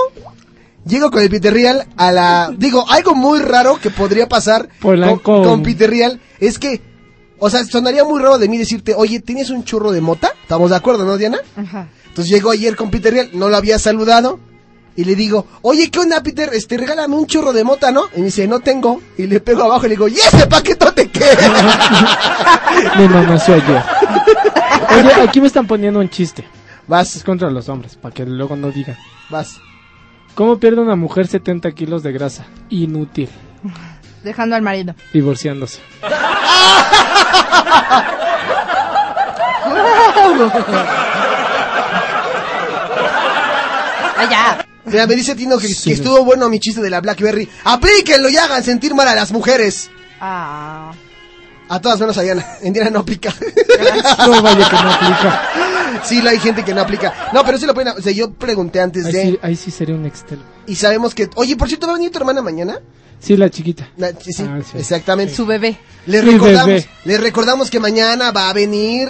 llego 0.86 1.12
con 1.12 1.22
el 1.22 1.30
Peter 1.30 1.54
Real 1.54 1.88
a 1.98 2.12
la... 2.12 2.54
Digo, 2.56 2.86
algo 2.90 3.16
muy 3.16 3.40
raro 3.40 3.78
que 3.82 3.90
podría 3.90 4.30
pasar 4.30 4.70
con, 5.22 5.44
con 5.44 5.64
Peter 5.64 5.90
Real 5.90 6.22
es 6.40 6.60
que... 6.60 6.82
O 7.42 7.50
sea, 7.50 7.64
sonaría 7.64 8.04
muy 8.04 8.20
raro 8.22 8.38
de 8.38 8.50
mí 8.50 8.58
decirte, 8.58 8.94
oye, 8.96 9.22
¿tienes 9.22 9.50
un 9.50 9.64
churro 9.64 9.92
de 9.94 10.02
mota? 10.02 10.32
¿Estamos 10.42 10.70
de 10.72 10.76
acuerdo, 10.76 11.06
no, 11.06 11.18
Diana? 11.18 11.40
Ajá. 11.56 11.88
Entonces 12.10 12.34
llegó 12.34 12.52
ayer 12.52 12.76
con 12.76 12.92
Peter 12.92 13.14
Real, 13.14 13.30
no 13.34 13.50
lo 13.50 13.58
había 13.58 13.80
saludado. 13.80 14.40
Y 14.96 15.06
le 15.06 15.16
digo, 15.16 15.48
oye, 15.62 15.90
¿qué 15.90 16.00
onda, 16.00 16.22
Peter? 16.22 16.50
Este, 16.52 16.76
regálame 16.76 17.16
un 17.16 17.26
churro 17.26 17.54
de 17.54 17.64
mota, 17.64 17.92
¿no? 17.92 18.06
Y 18.16 18.20
me 18.20 18.26
dice, 18.26 18.48
no 18.48 18.60
tengo. 18.60 19.02
Y 19.18 19.28
le 19.28 19.40
pego 19.40 19.64
abajo 19.64 19.86
y 19.86 19.90
le 19.90 19.96
digo, 19.96 20.08
¿y 20.10 20.16
ese 20.16 20.46
paquetote 20.48 21.10
qué? 21.10 21.24
Me 22.98 23.08
manoseó 23.08 23.56
ayer. 23.56 23.82
Oye, 24.98 25.14
aquí 25.22 25.40
me 25.40 25.48
están 25.48 25.68
poniendo 25.68 26.00
un 26.00 26.10
chiste. 26.10 26.44
Vas, 26.88 27.16
Es 27.16 27.24
contra 27.24 27.50
los 27.50 27.70
hombres, 27.70 27.96
para 27.96 28.14
que 28.14 28.26
luego 28.26 28.56
no 28.58 28.72
digan. 28.72 28.98
vas. 29.30 29.58
¿Cómo 30.36 30.60
pierde 30.60 30.82
una 30.82 30.96
mujer 30.96 31.28
70 31.28 31.72
kilos 31.72 32.04
de 32.04 32.12
grasa? 32.12 32.46
Inútil. 32.70 33.30
Dejando 34.24 34.56
al 34.56 34.62
marido. 34.62 34.96
Divorciándose. 35.14 35.80
Ah, 44.20 44.30
ya. 44.30 44.66
Mira, 44.86 45.06
me 45.08 45.16
dice 45.16 45.36
Tino 45.36 45.58
que, 45.58 45.68
Sí. 45.68 45.90
que 45.90 45.94
estuvo 45.96 46.24
bueno 46.24 46.50
mi 46.50 46.60
chiste 46.60 46.82
de 46.82 46.90
la 46.90 47.00
Blackberry. 47.02 47.48
Aplíquenlo 47.64 48.30
y 48.30 48.38
hagan 48.38 48.64
sentir 48.64 48.94
mal 48.96 49.08
a 49.08 49.16
las 49.16 49.32
mujeres. 49.32 49.90
Ah. 50.20 50.92
A 51.72 51.80
todas 51.80 52.00
menos 52.00 52.18
a 52.18 52.22
Diana. 52.24 52.46
En 52.62 52.74
Diana 52.74 52.90
no 52.90 53.00
aplica. 53.00 53.34
No 54.26 54.42
vaya 54.42 54.68
que 54.70 54.76
no 54.76 54.92
aplica. 54.92 55.42
sí, 56.04 56.20
hay 56.28 56.40
gente 56.40 56.64
que 56.66 56.74
no 56.74 56.82
aplica. 56.82 57.30
No, 57.34 57.46
pero 57.46 57.58
sí 57.58 57.66
lo 57.66 57.74
pueden. 57.74 57.94
O 57.98 58.02
sea, 58.02 58.12
yo 58.12 58.32
pregunté 58.34 58.82
antes 58.82 59.06
Ahí 59.06 59.12
de. 59.14 59.22
sí, 59.24 59.40
ahí 59.42 59.56
sí 59.56 59.72
sería 59.72 59.96
un 59.96 60.06
Excel. 60.06 60.40
Y 60.68 60.76
sabemos 60.76 61.14
que. 61.14 61.30
Oye, 61.36 61.56
por 61.56 61.68
cierto, 61.68 61.86
¿va 61.88 61.94
a 61.94 61.96
venir 61.98 62.12
tu 62.12 62.18
hermana 62.18 62.42
mañana? 62.42 62.80
Sí, 63.20 63.38
la 63.38 63.50
chiquita. 63.50 63.88
Na- 63.98 64.10
sí, 64.20 64.34
sí, 64.34 64.44
Ah, 64.48 64.60
sí. 64.64 64.78
exactamente. 64.78 65.34
Su 65.36 65.46
bebé. 65.46 65.78
Mi 66.08 66.20
recordamos, 66.20 66.66
bebé. 66.66 66.90
les 67.06 67.20
recordamos 67.22 67.70
que 67.70 67.80
mañana 67.80 68.32
va 68.32 68.50
a 68.50 68.54
venir, 68.54 69.10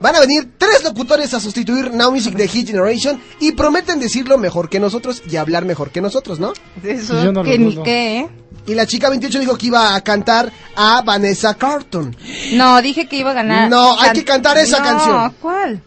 van 0.00 0.16
a 0.16 0.20
venir 0.20 0.50
tres 0.58 0.82
locutores 0.84 1.32
a 1.34 1.40
sustituir 1.40 1.92
Now 1.92 2.10
Music 2.10 2.34
de 2.34 2.48
Hit 2.48 2.68
Generation 2.68 3.20
y 3.40 3.52
prometen 3.52 4.00
decirlo 4.00 4.36
mejor 4.38 4.68
que 4.68 4.80
nosotros 4.80 5.22
y 5.30 5.36
hablar 5.36 5.64
mejor 5.64 5.90
que 5.90 6.00
nosotros, 6.00 6.38
¿no? 6.40 6.52
Eso 6.82 7.22
Yo 7.24 7.32
no 7.32 7.42
lo 7.42 7.50
que 7.50 7.58
ni 7.58 7.76
qué, 7.82 8.18
¿eh? 8.20 8.28
Y 8.66 8.74
la 8.74 8.86
chica 8.86 9.10
28 9.10 9.40
dijo 9.40 9.58
que 9.58 9.66
iba 9.66 9.94
a 9.94 10.00
cantar 10.02 10.50
a 10.74 11.02
Vanessa 11.02 11.54
Carlton. 11.54 12.16
No, 12.54 12.80
dije 12.80 13.06
que 13.06 13.16
iba 13.16 13.30
a 13.32 13.34
ganar. 13.34 13.68
No, 13.68 13.98
hay 14.00 14.12
que 14.12 14.24
cantar 14.24 14.56
esa 14.56 14.78
No, 14.78 14.84
canción. 14.84 15.34
¿cuál? 15.40 15.82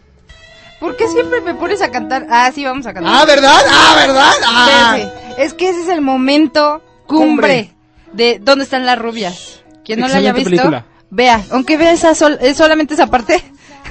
¿Por 0.79 0.95
qué 0.95 1.07
siempre 1.07 1.41
me 1.41 1.55
pones 1.55 1.81
a 1.81 1.89
cantar? 1.89 2.27
Ah, 2.29 2.51
sí, 2.53 2.63
vamos 2.63 2.85
a 2.85 2.93
cantar. 2.93 3.11
Ah, 3.15 3.25
¿verdad? 3.25 3.55
Ah, 3.67 3.93
¿verdad? 3.97 4.31
Ah. 4.45 4.95
Espérate, 4.99 5.43
Es 5.43 5.53
que 5.55 5.69
ese 5.69 5.81
es 5.81 5.89
el 5.89 6.01
momento 6.01 6.84
cumbre, 7.07 7.73
de 8.13 8.39
¿Dónde 8.39 8.63
están 8.65 8.85
las 8.85 8.99
rubias? 8.99 9.61
Quien 9.84 9.99
no 9.99 10.07
la 10.07 10.17
haya 10.17 10.34
visto, 10.34 10.49
película. 10.51 10.85
vea, 11.09 11.43
aunque 11.51 11.77
vea 11.77 11.91
esa 11.93 12.13
sol- 12.13 12.38
es 12.41 12.57
solamente 12.57 12.93
esa 12.93 13.07
parte, 13.07 13.43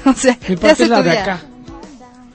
o 0.11 0.15
sea, 0.15 0.39
Mi 0.49 0.55
te 0.55 0.57
parte 0.57 0.71
hace 0.73 0.83
es 0.85 0.89
la 0.91 0.97
tu 0.99 1.03
de 1.05 1.11
día. 1.11 1.23
acá. 1.23 1.41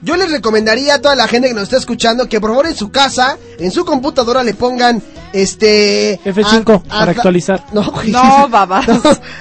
Yo 0.04 0.16
les 0.16 0.30
recomendaría 0.32 0.94
a 0.94 1.00
toda 1.00 1.14
la 1.14 1.28
gente 1.28 1.46
que 1.48 1.54
nos 1.54 1.64
está 1.64 1.76
escuchando 1.76 2.28
que 2.28 2.40
por 2.40 2.50
favor 2.50 2.66
en 2.66 2.74
su 2.74 2.90
casa, 2.90 3.38
en 3.58 3.70
su 3.70 3.84
computadora 3.84 4.42
le 4.42 4.52
pongan 4.54 5.00
este 5.32 6.18
F5 6.24 6.82
a- 6.88 6.96
a- 6.96 6.98
para 7.00 7.12
actualizar. 7.12 7.64
No, 7.72 7.90
güey. 7.90 8.10
No, 8.10 8.48
babas. 8.48 8.86
No, 8.88 9.00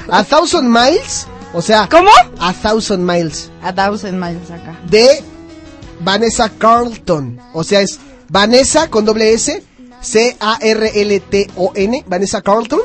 a 0.10 0.24
Thousand 0.24 0.68
Miles, 0.70 1.26
o 1.54 1.62
sea, 1.62 1.88
¿Cómo? 1.90 2.12
a 2.40 2.54
Thousand 2.54 3.04
Miles 3.04 3.50
A 3.64 3.74
thousand 3.74 4.14
miles 4.20 4.50
acá. 4.52 4.78
de 4.88 5.24
Vanessa 6.00 6.50
Carlton, 6.58 7.40
o 7.54 7.64
sea, 7.64 7.82
es 7.82 8.00
Vanessa 8.30 8.88
con 8.90 9.04
doble 9.06 9.34
S, 9.34 9.64
C 10.02 10.38
A 10.40 10.58
R 10.62 10.92
L 11.02 11.20
T 11.22 11.48
O 11.58 11.72
N, 11.76 12.04
Vanessa 12.08 12.42
Carlton, 12.42 12.80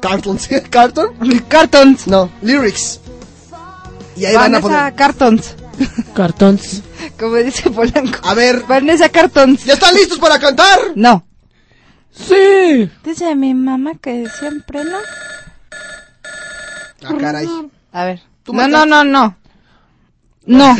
Carlton. 0.00 0.38
Carlton, 0.70 1.08
Cartons. 1.48 2.06
no, 2.06 2.28
lyrics. 2.42 3.00
Y 4.20 4.26
ahí 4.26 4.34
van 4.34 4.54
a 4.54 4.58
Vanessa 4.60 4.78
poner. 4.80 4.94
Cartons. 4.94 5.54
Cartons. 6.14 6.82
Como 7.18 7.36
dice 7.36 7.70
Polanco. 7.70 8.18
A 8.28 8.34
ver, 8.34 8.62
Vanessa 8.68 9.08
Cartons. 9.08 9.64
¿ya 9.64 9.74
están 9.74 9.94
listos 9.94 10.18
para 10.18 10.38
cantar? 10.38 10.78
No. 10.94 11.24
Sí. 12.12 12.90
Dice 13.04 13.34
mi 13.34 13.54
mamá 13.54 13.92
que 14.00 14.28
siempre 14.38 14.84
no. 14.84 14.98
Ah, 17.04 17.14
caray. 17.18 17.48
A 17.92 18.04
ver. 18.04 18.20
Tú 18.42 18.52
No, 18.52 18.68
no, 18.68 18.84
no, 18.86 19.04
no. 19.04 19.36
No. 20.46 20.74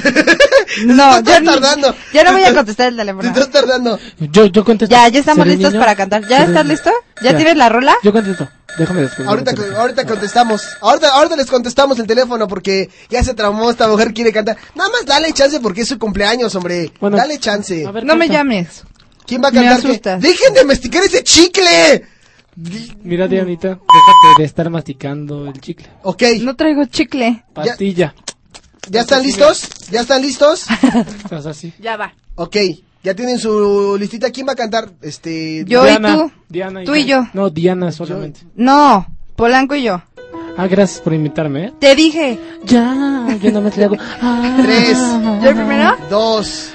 No, 0.87 1.19
Estás 1.19 1.25
ya, 1.25 1.41
no- 1.41 1.53
tardando. 1.53 1.95
ya 2.13 2.25
no 2.25 2.33
voy 2.33 2.43
a 2.43 2.49
Te- 2.49 2.55
contestar 2.55 2.89
el 2.89 2.95
Te 2.95 3.01
teléfono. 3.03 3.29
estás 3.29 3.51
tardando. 3.51 3.99
Yo, 4.19 4.47
yo 4.47 4.65
contesto. 4.65 4.93
Ya, 4.95 5.07
ya 5.09 5.21
estamos 5.21 5.45
¿Seré 5.45 5.57
listos 5.57 5.73
niño? 5.75 5.81
para 5.85 5.95
cantar. 5.97 6.23
¿Ya 6.23 6.29
¿Seré 6.39 6.45
estás 6.45 6.67
listo? 6.67 6.91
¿Ya 7.23 7.31
Ya. 7.33 7.37
tienes 7.37 7.57
la 7.57 7.69
rola? 7.69 7.95
Yo 8.03 8.13
contesto. 8.13 8.49
Déjame 8.79 9.03
después. 9.03 9.27
Ahorita, 9.29 9.53
ahorita 9.77 10.07
contestamos. 10.07 10.63
Ahorita, 10.81 11.09
ahorita 11.11 11.37
les 11.37 11.47
contestamos 11.47 11.99
el 11.99 12.07
teléfono 12.07 12.49
porque 12.49 12.89
ya 13.09 13.23
se 13.23 13.35
traumó 13.35 13.71
esta 13.71 13.89
mujer, 13.89 14.13
quiere 14.15 14.33
cantar. 14.33 14.57
Nada 14.75 14.91
más 14.91 15.05
dale 15.07 15.33
chance 15.33 15.61
porque 15.61 15.83
es 15.83 15.89
su 15.89 15.99
cumpleaños, 15.99 16.55
hombre. 16.55 16.93
Bueno, 17.01 17.17
dale 17.17 17.39
chance. 17.39 17.87
A 17.87 17.91
ver, 17.91 18.05
No 18.05 18.17
me 18.17 18.29
llames. 18.29 18.85
¿Quién 19.27 19.43
va 19.43 19.49
a 19.49 19.53
cantar. 19.53 20.21
¡Dejen 20.21 20.55
de 20.55 20.65
masticar 20.65 21.05
ese 21.05 21.23
chicle! 21.23 22.05
Mira, 23.03 23.29
Dianita, 23.29 23.69
déjate 23.69 24.39
de 24.39 24.45
estar 24.45 24.69
masticando 24.71 25.47
el 25.47 25.61
chicle. 25.61 25.87
Ok. 26.03 26.23
No 26.41 26.57
traigo 26.57 26.85
chicle. 26.87 27.45
Pastilla. 27.53 28.15
¿Ya 28.89 29.03
están 29.03 29.23
listos? 29.23 29.69
¿Ya 29.91 30.01
están 30.01 30.23
listos? 30.23 30.67
Estás 31.25 31.47
así. 31.47 31.73
Ya 31.79 31.97
va. 31.97 32.13
Ok. 32.35 32.57
¿Ya 33.03 33.15
tienen 33.15 33.39
su 33.39 33.97
listita? 33.99 34.31
¿Quién 34.31 34.47
va 34.47 34.53
a 34.53 34.57
cantar? 34.57 34.91
Este... 35.01 35.65
Yo 35.67 35.85
Diana, 35.85 36.11
y 36.11 36.17
tú. 36.17 36.33
Diana 36.49 36.85
Tú 36.85 36.95
y 36.95 37.07
yo. 37.07 37.27
No, 37.33 37.49
Diana 37.49 37.93
solamente. 37.93 38.41
No, 38.55 39.07
Polanco 39.37 39.75
y 39.75 39.85
yo. 39.85 40.03
Ah, 40.57 40.67
gracias 40.67 41.01
por 41.01 41.15
invitarme, 41.15 41.67
¿eh? 41.67 41.73
Te 41.79 41.95
dije. 41.95 42.39
Ya, 42.65 43.39
yo 43.41 43.49
nada 43.51 43.61
más 43.63 43.77
le 43.77 43.85
hago. 43.85 43.97
Ah. 44.21 44.59
Tres. 44.63 44.99
¿Yo 45.43 45.55
primero? 45.55 45.97
Dos. 46.11 46.73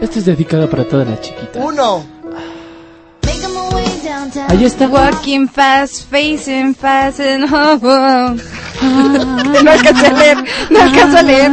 Esto 0.00 0.18
es 0.18 0.24
dedicado 0.24 0.70
para 0.70 0.84
toda 0.84 1.04
la 1.04 1.20
chiquita. 1.20 1.58
Uno. 1.60 2.04
Ahí 4.48 4.64
está. 4.64 4.88
Walking 4.88 5.46
fast, 5.46 6.08
facing 6.10 6.74
fast 6.74 7.20
and 7.20 7.44
oh, 7.52 7.78
oh. 7.82 8.36
No 9.62 9.70
alcanzo 9.70 10.06
a 10.06 10.12
leer, 10.12 10.38
no 10.70 10.80
alcanzo 10.80 11.18
a 11.18 11.22
leer. 11.22 11.50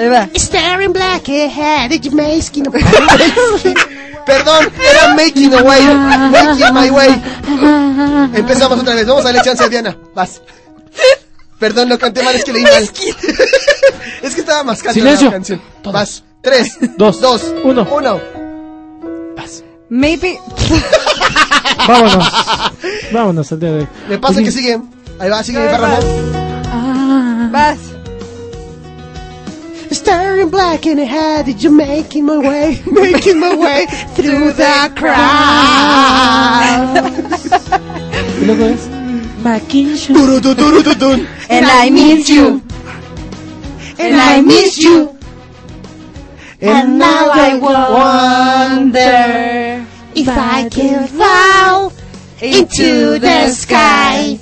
Ahí 0.00 0.08
va. 0.08 0.28
Staring 0.34 0.92
black 0.94 1.28
ahead, 1.28 1.90
you 2.00 2.10
making 2.12 2.66
a 2.66 2.70
Perdón, 4.24 4.70
era 4.80 5.14
making 5.14 5.52
a 5.52 5.62
way. 5.62 5.82
Making 6.30 6.72
my 6.74 6.90
way. 6.90 7.22
Empezamos 8.34 8.80
otra 8.80 8.94
vez. 8.94 9.06
Vamos 9.06 9.24
a 9.24 9.28
darle 9.28 9.42
chance 9.42 9.62
a 9.62 9.68
Diana. 9.68 9.94
Vas. 10.14 10.40
Perdón, 11.58 11.90
lo 11.90 11.98
canté 11.98 12.22
mal, 12.22 12.34
es 12.34 12.44
que 12.44 12.52
leí 12.54 12.62
mal. 12.62 12.82
es 12.82 12.90
que 14.34 14.40
estaba 14.40 14.64
mascando 14.64 14.94
Silencio. 14.94 15.26
la 15.26 15.32
canción. 15.32 15.60
Vas. 15.84 16.24
Tres, 16.42 16.78
Dos. 16.96 17.20
dos, 17.20 17.44
Uno. 17.62 17.86
uno. 17.92 18.20
Maybe. 19.90 20.38
Vámonos. 21.88 22.32
Vámonos 23.12 23.52
al 23.52 23.60
día 23.60 23.70
de 23.72 23.78
hoy. 23.80 23.88
Me 24.08 24.18
pasa 24.18 24.36
Oye, 24.36 24.44
que 24.44 24.52
sigue. 24.52 24.80
Ahí 25.18 25.28
va, 25.28 25.42
sigue 25.42 25.58
mi 25.58 25.66
Ahí 25.66 25.70
perro. 25.72 25.88
vas. 27.50 27.76
Staring 29.90 30.50
black 30.50 30.86
in 30.86 30.96
the 30.96 31.04
head, 31.04 31.46
did 31.46 31.62
you're 31.62 31.72
making 31.72 32.26
my 32.26 32.38
way, 32.38 32.80
making 32.86 33.40
my 33.40 33.56
way 33.56 33.86
through 34.14 34.52
the 34.52 34.92
crowd. 34.96 35.16
Y 38.40 38.46
luego 38.46 38.66
es. 38.66 38.88
Maquillo. 39.42 40.14
And 41.48 41.66
I 41.66 41.90
miss 41.90 42.28
you. 42.28 42.62
And 43.98 44.16
I 44.16 44.42
miss 44.42 44.78
you. 44.78 45.16
And 46.60 46.98
now 46.98 47.30
I 47.32 47.58
wonder 47.58 49.86
if 50.14 50.28
I 50.28 50.68
can 50.68 51.08
fall 51.08 51.92
into 52.40 53.18
the 53.18 53.48
sky. 53.48 54.38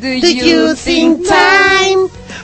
Do 0.00 0.20
Do 0.20 0.36
you 0.36 0.74
think 0.74 1.26
time 1.26 2.01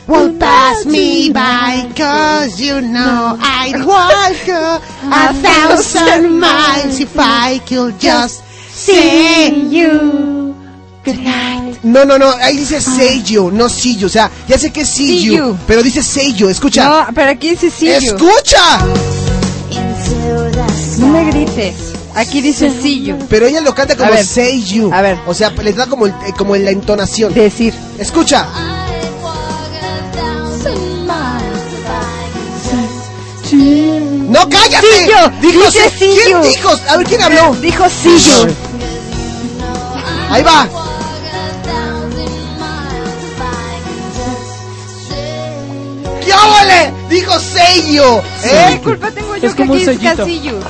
will 0.09 0.32
pass 0.39 0.85
me 0.86 1.30
by? 1.30 1.90
Cause 1.97 2.59
you 2.60 2.80
know 2.80 3.36
I'd 3.40 3.85
walk 3.85 4.48
a, 4.48 4.80
thousand 5.43 6.40
miles 6.40 6.98
if 7.01 7.14
I 7.18 7.60
could 7.66 7.98
just 8.01 8.43
see 8.72 9.51
you. 9.68 10.55
No, 11.82 12.05
no, 12.05 12.18
no, 12.18 12.28
ahí 12.43 12.56
dice 12.59 12.80
say 12.82 13.22
you, 13.22 13.51
no 13.51 13.68
see 13.68 13.94
you. 13.97 14.06
O 14.06 14.10
sea, 14.10 14.30
ya 14.47 14.59
sé 14.59 14.70
que 14.70 14.82
es 14.82 14.89
see, 14.90 15.20
See 15.20 15.24
you, 15.26 15.35
you. 15.36 15.59
pero 15.66 15.82
dice 15.82 16.02
say 16.02 16.35
you, 16.35 16.48
escucha. 16.51 16.85
No, 16.85 17.06
pero 17.14 17.30
aquí 17.30 17.51
dice 17.51 17.70
see 17.70 17.98
you. 18.05 18.14
¡Escucha! 18.16 18.80
No 20.98 21.06
me 21.09 21.24
grites. 21.30 21.94
Aquí 22.14 22.40
dice 22.43 22.70
see 22.70 23.05
you. 23.05 23.16
Pero 23.30 23.47
ella 23.47 23.60
lo 23.60 23.74
canta 23.74 23.97
como 23.97 24.12
say 24.18 24.62
you. 24.62 24.90
A 24.93 25.01
ver. 25.01 25.18
O 25.26 25.32
sea, 25.35 25.51
le 25.51 25.72
da 25.72 25.86
como, 25.86 26.06
el- 26.06 26.14
como 26.36 26.56
en 26.56 26.64
la 26.64 26.72
entonación. 26.72 27.32
Decir. 27.32 27.72
Escucha. 27.98 28.47
¡No, 33.52 34.48
cállate! 34.48 34.86
Dijo, 35.40 35.64
Dice 35.64 35.90
see 35.90 36.14
¿Quién 36.24 36.42
dijo? 36.42 36.70
A 36.88 36.96
ver, 36.96 37.06
¿quién 37.06 37.22
habló? 37.22 37.54
Dijo 37.56 37.84
you. 37.86 38.54
Ahí 40.30 40.42
va. 40.42 40.68
¿Qué 46.24 46.32
óvole? 46.34 46.92
Dijo 47.08 47.38
sello. 47.38 48.22
¿Qué 48.42 48.74
¿Eh? 48.74 48.80
culpa 48.82 49.10
tengo 49.10 49.36
yo 49.36 49.48
Es 49.48 49.54
que 49.54 49.62
como 49.62 49.72
un 49.72 49.78
aquí 49.78 49.86
dice 49.86 49.98
sellito. 49.98 50.16
casillo? 50.24 50.60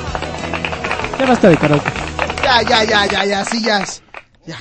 Ya 1.19 1.27
basta 1.27 1.49
de 1.49 1.57
karaoke. 1.57 1.91
Ya, 2.45 2.63
ya, 2.63 2.85
ya, 2.85 3.07
ya, 3.07 3.25
ya, 3.25 3.45
sí, 3.45 3.63
ya. 3.63 3.85
Ya. 4.47 4.57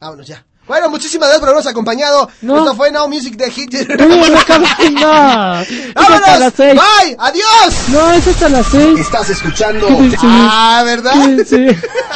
Vámonos 0.00 0.26
ya. 0.26 0.44
Bueno, 0.66 0.88
muchísimas 0.88 1.28
gracias 1.28 1.40
por 1.40 1.48
habernos 1.48 1.66
acompañado. 1.66 2.30
No. 2.40 2.58
Esto 2.58 2.74
fue 2.76 2.90
Now 2.92 3.08
Music 3.08 3.34
de 3.36 3.50
Hit. 3.50 3.72
No, 3.98 4.06
no. 4.06 5.60
Es 5.62 5.96
hasta 5.96 6.20
¡Vámonos! 6.20 6.38
las 6.40 6.52
seis. 6.56 6.74
¡Bye! 6.74 7.16
¡Adiós! 7.18 7.88
No, 7.88 8.12
es 8.12 8.26
hasta 8.28 8.48
las 8.48 8.66
seis. 8.66 9.00
Estás 9.00 9.30
escuchando 9.30 9.86
Sí. 9.88 10.16
Ah, 10.22 10.82
¿verdad? 10.84 11.14
Sí. 11.46 11.66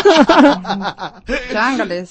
Chángales. 1.52 2.10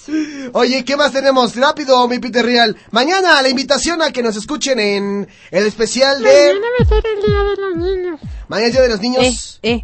Oye, 0.54 0.84
¿qué 0.84 0.98
más 0.98 1.12
tenemos? 1.12 1.56
Rápido, 1.56 2.08
mi 2.08 2.20
Peter 2.20 2.46
Real. 2.46 2.76
Mañana 2.92 3.42
la 3.42 3.50
invitación 3.50 4.02
a 4.02 4.12
que 4.12 4.22
nos 4.22 4.36
escuchen 4.36 4.80
en 4.80 5.28
el 5.52 5.66
especial 5.66 6.22
de... 6.22 6.54
Mañana 6.54 6.68
va 6.80 6.86
a 6.86 6.90
ser 6.90 7.04
el 7.06 7.26
día 7.26 7.44
de 7.44 7.56
los 7.56 7.76
niños. 7.78 8.20
Mañana 8.48 8.68
es 8.68 8.74
Día 8.74 8.82
de 8.82 8.90
los 8.90 9.00
Niños. 9.02 9.60
Eh, 9.64 9.82
eh. 9.82 9.84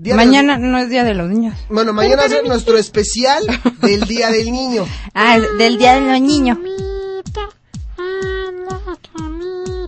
Día 0.00 0.14
de 0.14 0.16
Mañana 0.24 0.56
no 0.58 0.78
es 0.78 0.88
día 0.88 1.02
de 1.02 1.12
los 1.12 1.28
niños. 1.28 1.56
Bueno, 1.68 1.92
mañana 1.92 2.28
ser 2.28 2.46
nuestro 2.46 2.78
especial 2.78 3.44
del 3.80 4.02
Día 4.02 4.30
del 4.30 4.52
Niño. 4.52 4.86
Ah, 5.14 5.36
es 5.36 5.58
del 5.58 5.76
día 5.78 5.94
de 5.94 6.00
los 6.02 6.20
niños. 6.20 6.56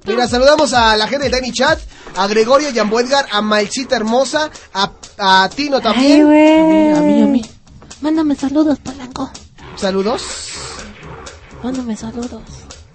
Mira, 0.05 0.27
saludamos 0.27 0.73
a 0.73 0.97
la 0.97 1.07
gente 1.07 1.31
de 1.31 1.37
Tiny 1.39 1.53
Chat, 1.53 1.78
a 2.16 2.27
Gregorio 2.27 2.70
Yambo 2.70 2.99
Edgar, 2.99 3.27
a 3.31 3.41
Maixita 3.41 3.95
Hermosa, 3.95 4.51
a, 4.74 4.91
a 5.19 5.49
Tino 5.55 5.77
Ay, 5.77 5.82
también. 5.82 6.24
güey. 6.27 6.91
A 6.91 7.01
mí, 7.01 7.23
a 7.23 7.27
mí. 7.27 7.43
Mándame 8.01 8.35
saludos, 8.35 8.78
Polanco. 8.81 9.31
Saludos. 9.77 10.23
Mándame 11.62 11.97
saludos. 11.97 12.43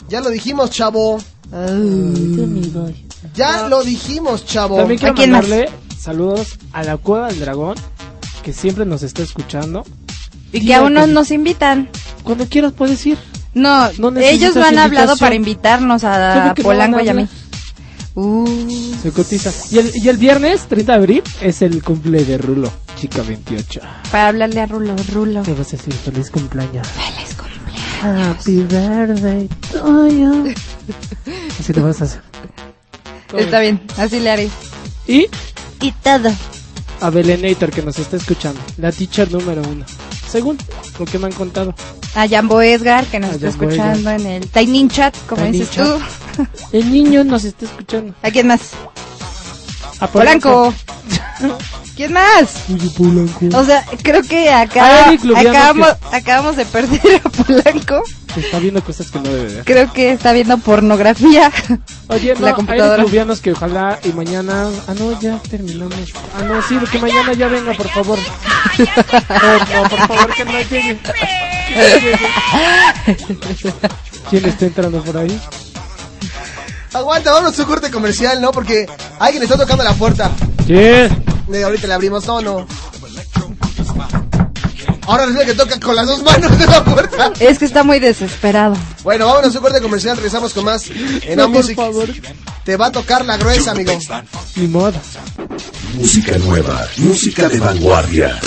Ya 0.09 0.19
lo 0.19 0.29
dijimos, 0.29 0.69
chavo. 0.71 1.19
Ya 3.33 3.67
lo 3.69 3.83
dijimos, 3.83 4.45
chavo. 4.45 4.75
También 4.77 4.99
quiero 4.99 5.13
¿A 5.13 5.15
quién 5.15 5.31
más? 5.31 5.41
mandarle 5.43 5.84
saludos 6.05 6.59
a 6.71 6.83
la 6.83 6.97
Cueva 6.97 7.29
del 7.29 7.39
Dragón, 7.39 7.75
que 8.43 8.53
siempre 8.53 8.85
nos 8.85 9.01
está 9.01 9.23
escuchando. 9.23 9.83
Y 10.51 10.65
que 10.65 10.75
aún 10.75 10.93
no 10.93 11.07
nos 11.07 11.31
invitan. 11.31 11.89
Cuando 12.23 12.45
quieras 12.47 12.73
puedes 12.73 13.03
ir. 13.05 13.17
No, 13.55 13.89
No 13.97 14.15
ellos 14.19 14.55
lo 14.55 14.63
han 14.63 14.77
hablado 14.77 15.17
para 15.17 15.33
invitarnos 15.35 16.03
a 16.03 16.41
¿Cómo 16.41 16.53
que 16.53 16.61
no 16.61 16.67
Polanco 16.69 17.01
y 17.01 17.09
a 17.09 17.13
mí. 17.13 17.27
Uh, 18.13 18.45
Se 19.01 19.11
cotiza. 19.11 19.51
Y 19.71 19.79
el, 19.79 19.91
y 19.95 20.07
el 20.07 20.17
viernes, 20.17 20.67
30 20.67 20.91
de 20.91 20.97
abril, 20.97 21.23
es 21.41 21.61
el 21.61 21.83
cumple 21.83 22.23
de 22.23 22.37
Rulo, 22.37 22.71
chica 22.97 23.21
28. 23.23 23.81
para 24.11 24.27
hablarle 24.27 24.61
a 24.61 24.65
Rulo, 24.67 24.95
Rulo. 25.11 25.41
Te 25.41 25.53
vas 25.53 25.73
a 25.73 25.77
decir 25.77 25.93
feliz 25.93 26.29
cumpleaños. 26.29 26.87
Feliz 26.87 27.35
cumpleaños. 27.35 28.37
Happy 28.37 28.57
birthday 28.61 29.49
to 29.71 30.07
you. 30.07 30.53
Así 31.59 31.73
lo 31.73 31.83
vas 31.83 32.01
a 32.01 32.05
hacer. 32.05 32.21
Está 33.35 33.59
bien, 33.59 33.81
así 33.97 34.19
le 34.19 34.31
haré. 34.31 34.49
Y 35.07 35.27
Y 35.85 35.91
todo. 35.91 36.31
a 36.99 37.09
Belenator 37.11 37.69
que 37.69 37.83
nos 37.83 37.99
está 37.99 38.17
escuchando, 38.17 38.59
la 38.77 38.91
teacher 38.91 39.31
número 39.31 39.61
uno. 39.61 39.85
Según 40.27 40.57
lo 40.97 41.05
que 41.05 41.19
me 41.19 41.27
han 41.27 41.33
contado. 41.33 41.75
A 42.15 42.27
Jambo 42.27 42.59
Edgar, 42.59 43.05
que 43.05 43.19
nos 43.19 43.29
A 43.29 43.35
está 43.35 43.51
Jambo 43.51 43.63
escuchando 43.69 44.09
en 44.09 44.25
el 44.25 44.47
Tiny 44.49 44.87
Chat, 44.87 45.15
como 45.27 45.43
Tiny 45.43 45.59
dices 45.59 45.75
Chat. 45.75 45.85
tú. 45.85 46.47
El 46.71 46.91
niño 46.91 47.23
nos 47.23 47.43
está 47.43 47.65
escuchando. 47.65 48.15
¿A 48.23 48.31
quién 48.31 48.47
más? 48.47 48.61
A 49.99 50.07
Polanco. 50.07 50.73
¿Quién 51.95 52.13
más? 52.13 52.63
Oye, 52.73 52.89
Polanco. 52.97 53.59
O 53.59 53.63
sea, 53.63 53.85
creo 54.01 54.23
que 54.23 54.49
acá 54.49 55.11
acabamos, 55.35 55.89
acabamos 56.11 56.55
de 56.55 56.65
perder 56.65 57.21
a 57.23 57.29
Polanco. 57.29 58.01
Está 58.35 58.59
viendo 58.59 58.83
cosas 58.83 59.09
que 59.11 59.19
no 59.19 59.29
debe 59.29 59.53
ver. 59.55 59.63
Creo 59.63 59.93
que 59.93 60.11
está 60.11 60.33
viendo 60.33 60.57
pornografía. 60.57 61.51
Oye, 62.07 62.33
no, 62.35 62.41
la 62.41 62.47
hay 62.47 62.53
computadora. 62.53 63.01
Lubianos 63.03 63.39
que 63.41 63.53
ojalá 63.53 63.99
y 64.03 64.09
mañana... 64.09 64.69
Ah, 64.87 64.93
no, 64.97 65.19
ya 65.19 65.39
terminamos. 65.49 66.13
Ah, 66.37 66.43
no, 66.43 66.61
sí, 66.61 66.77
que 66.91 66.99
mañana 66.99 67.33
ya 67.33 67.47
venga, 67.47 67.73
por 67.73 67.89
favor. 67.89 68.19
No, 68.77 68.85
no, 69.83 69.89
por 69.89 69.99
favor, 70.07 70.35
que 70.35 70.45
no 70.45 70.51
llegue. 70.51 70.99
¿Quién 74.29 74.45
está 74.45 74.65
entrando 74.65 75.01
por 75.01 75.17
ahí? 75.17 75.41
Aguanta, 76.93 77.31
vámonos 77.31 77.57
a 77.59 77.61
un 77.61 77.67
corte 77.67 77.91
comercial, 77.91 78.41
¿no? 78.41 78.51
Porque 78.51 78.85
alguien 79.19 79.43
está 79.43 79.57
tocando 79.57 79.83
la 79.83 79.93
puerta. 79.93 80.31
¿Quién? 80.65 81.23
Ahorita 81.63 81.87
le 81.87 81.93
abrimos, 81.93 82.25
no, 82.25 82.41
no. 82.41 82.65
Ahora 85.07 85.25
resulta 85.25 85.45
que 85.45 85.53
toca 85.53 85.79
con 85.79 85.95
las 85.95 86.07
dos 86.07 86.23
manos 86.23 86.57
de 86.57 86.65
la 86.65 86.83
puerta. 86.83 87.31
Es 87.39 87.59
que 87.59 87.65
está 87.65 87.83
muy 87.83 87.99
desesperado. 87.99 88.75
Bueno, 89.03 89.27
vámonos 89.27 89.53
a 89.55 89.57
un 89.59 89.63
corte 89.63 89.81
comercial, 89.81 90.15
regresamos 90.17 90.53
con 90.53 90.65
más 90.65 90.89
en 90.89 91.37
No, 91.37 91.51
por 91.51 91.73
favor. 91.73 92.09
Te 92.63 92.75
va 92.77 92.87
a 92.87 92.91
tocar 92.91 93.25
la 93.25 93.37
gruesa, 93.37 93.71
amigo. 93.71 93.91
Ni 94.55 94.67
modo. 94.67 94.93
música 95.93 96.37
nueva, 96.39 96.87
música 96.97 97.47
de 97.47 97.59
vanguardia. 97.59 98.39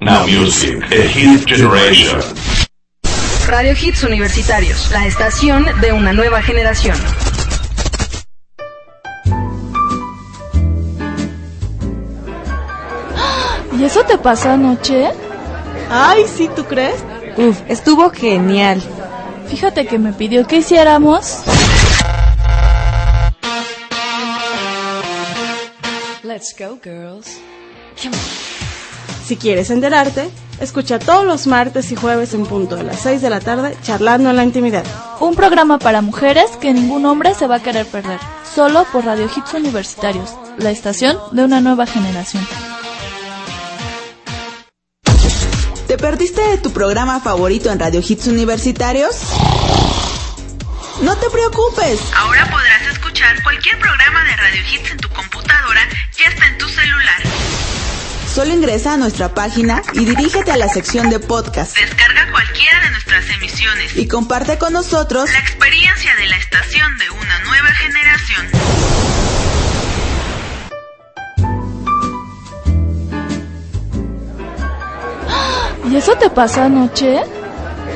Now 0.00 0.26
Music, 0.26 0.82
a 0.84 1.08
hit 1.08 1.46
generation. 1.46 2.20
Radio 3.46 3.74
Hits 3.80 4.02
Universitarios, 4.02 4.90
la 4.90 5.06
estación 5.06 5.66
de 5.80 5.92
una 5.92 6.12
nueva 6.12 6.42
generación. 6.42 6.96
¿Y 13.78 13.84
eso 13.84 14.02
te 14.04 14.18
pasó 14.18 14.50
anoche? 14.50 15.12
Ay, 15.90 16.24
sí, 16.26 16.50
¿tú 16.54 16.64
crees? 16.64 17.02
Uf, 17.36 17.60
estuvo 17.68 18.10
genial. 18.10 18.82
Fíjate 19.48 19.86
que 19.86 19.98
me 19.98 20.12
pidió 20.12 20.46
que 20.46 20.56
hiciéramos. 20.56 21.42
Let's 26.22 26.54
go, 26.58 26.78
girls. 26.82 27.38
Si 29.24 29.36
quieres 29.36 29.70
enterarte, 29.70 30.28
escucha 30.60 30.98
todos 30.98 31.24
los 31.24 31.46
martes 31.46 31.90
y 31.92 31.96
jueves 31.96 32.34
en 32.34 32.46
punto 32.46 32.76
de 32.76 32.84
las 32.84 33.00
6 33.00 33.22
de 33.22 33.30
la 33.30 33.40
tarde 33.40 33.76
charlando 33.82 34.30
en 34.30 34.36
la 34.36 34.44
intimidad. 34.44 34.84
Un 35.20 35.34
programa 35.34 35.78
para 35.78 36.02
mujeres 36.02 36.50
que 36.60 36.74
ningún 36.74 37.06
hombre 37.06 37.34
se 37.34 37.46
va 37.46 37.56
a 37.56 37.62
querer 37.62 37.86
perder. 37.86 38.20
Solo 38.54 38.84
por 38.92 39.04
Radio 39.04 39.28
Hits 39.34 39.54
Universitarios, 39.54 40.36
la 40.58 40.70
estación 40.70 41.16
de 41.32 41.44
una 41.44 41.60
nueva 41.60 41.86
generación. 41.86 42.46
¿Te 45.86 45.96
perdiste 45.96 46.40
de 46.40 46.58
tu 46.58 46.72
programa 46.72 47.20
favorito 47.20 47.70
en 47.70 47.78
Radio 47.78 48.00
Hits 48.06 48.26
Universitarios? 48.26 49.16
No 51.00 51.16
te 51.16 51.30
preocupes. 51.30 52.00
Ahora 52.16 52.50
podrás 52.50 52.82
escuchar 52.90 53.40
cualquier 53.44 53.78
programa 53.78 54.24
de 54.24 54.36
Radio 54.36 54.62
Hits 54.62 54.90
en 54.90 54.96
tu 54.98 55.08
computadora 55.10 55.80
y 56.18 56.22
hasta 56.24 56.46
en 56.46 56.58
tu 56.58 56.68
celular. 56.68 57.22
Solo 58.34 58.52
ingresa 58.52 58.94
a 58.94 58.96
nuestra 58.96 59.32
página 59.32 59.80
y 59.92 60.04
dirígete 60.04 60.50
a 60.50 60.56
la 60.56 60.68
sección 60.68 61.08
de 61.08 61.20
podcast. 61.20 61.76
Descarga 61.76 62.32
cualquiera 62.32 62.80
de 62.82 62.90
nuestras 62.90 63.30
emisiones 63.30 63.96
y 63.96 64.08
comparte 64.08 64.58
con 64.58 64.72
nosotros 64.72 65.30
la 65.30 65.38
experiencia 65.38 66.16
de 66.16 66.26
la 66.26 66.36
estación 66.36 66.98
de 66.98 67.10
una 67.10 67.38
nueva 67.44 67.68
generación. 67.76 68.48
¿Y 75.90 75.96
eso 75.96 76.16
te 76.16 76.30
pasó 76.30 76.62
anoche? 76.62 77.22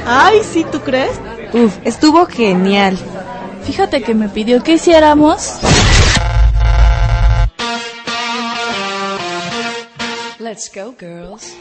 Ay, 0.07 0.41
sí, 0.45 0.65
¿tú 0.71 0.81
crees? 0.81 1.19
Uf, 1.53 1.77
estuvo 1.85 2.27
genial. 2.27 2.97
Fíjate 3.65 4.03
que 4.03 4.15
me 4.15 4.29
pidió 4.29 4.63
que 4.63 4.75
hiciéramos. 4.75 5.59
Let's 10.39 10.71
go, 10.75 10.95
girls. 10.99 11.55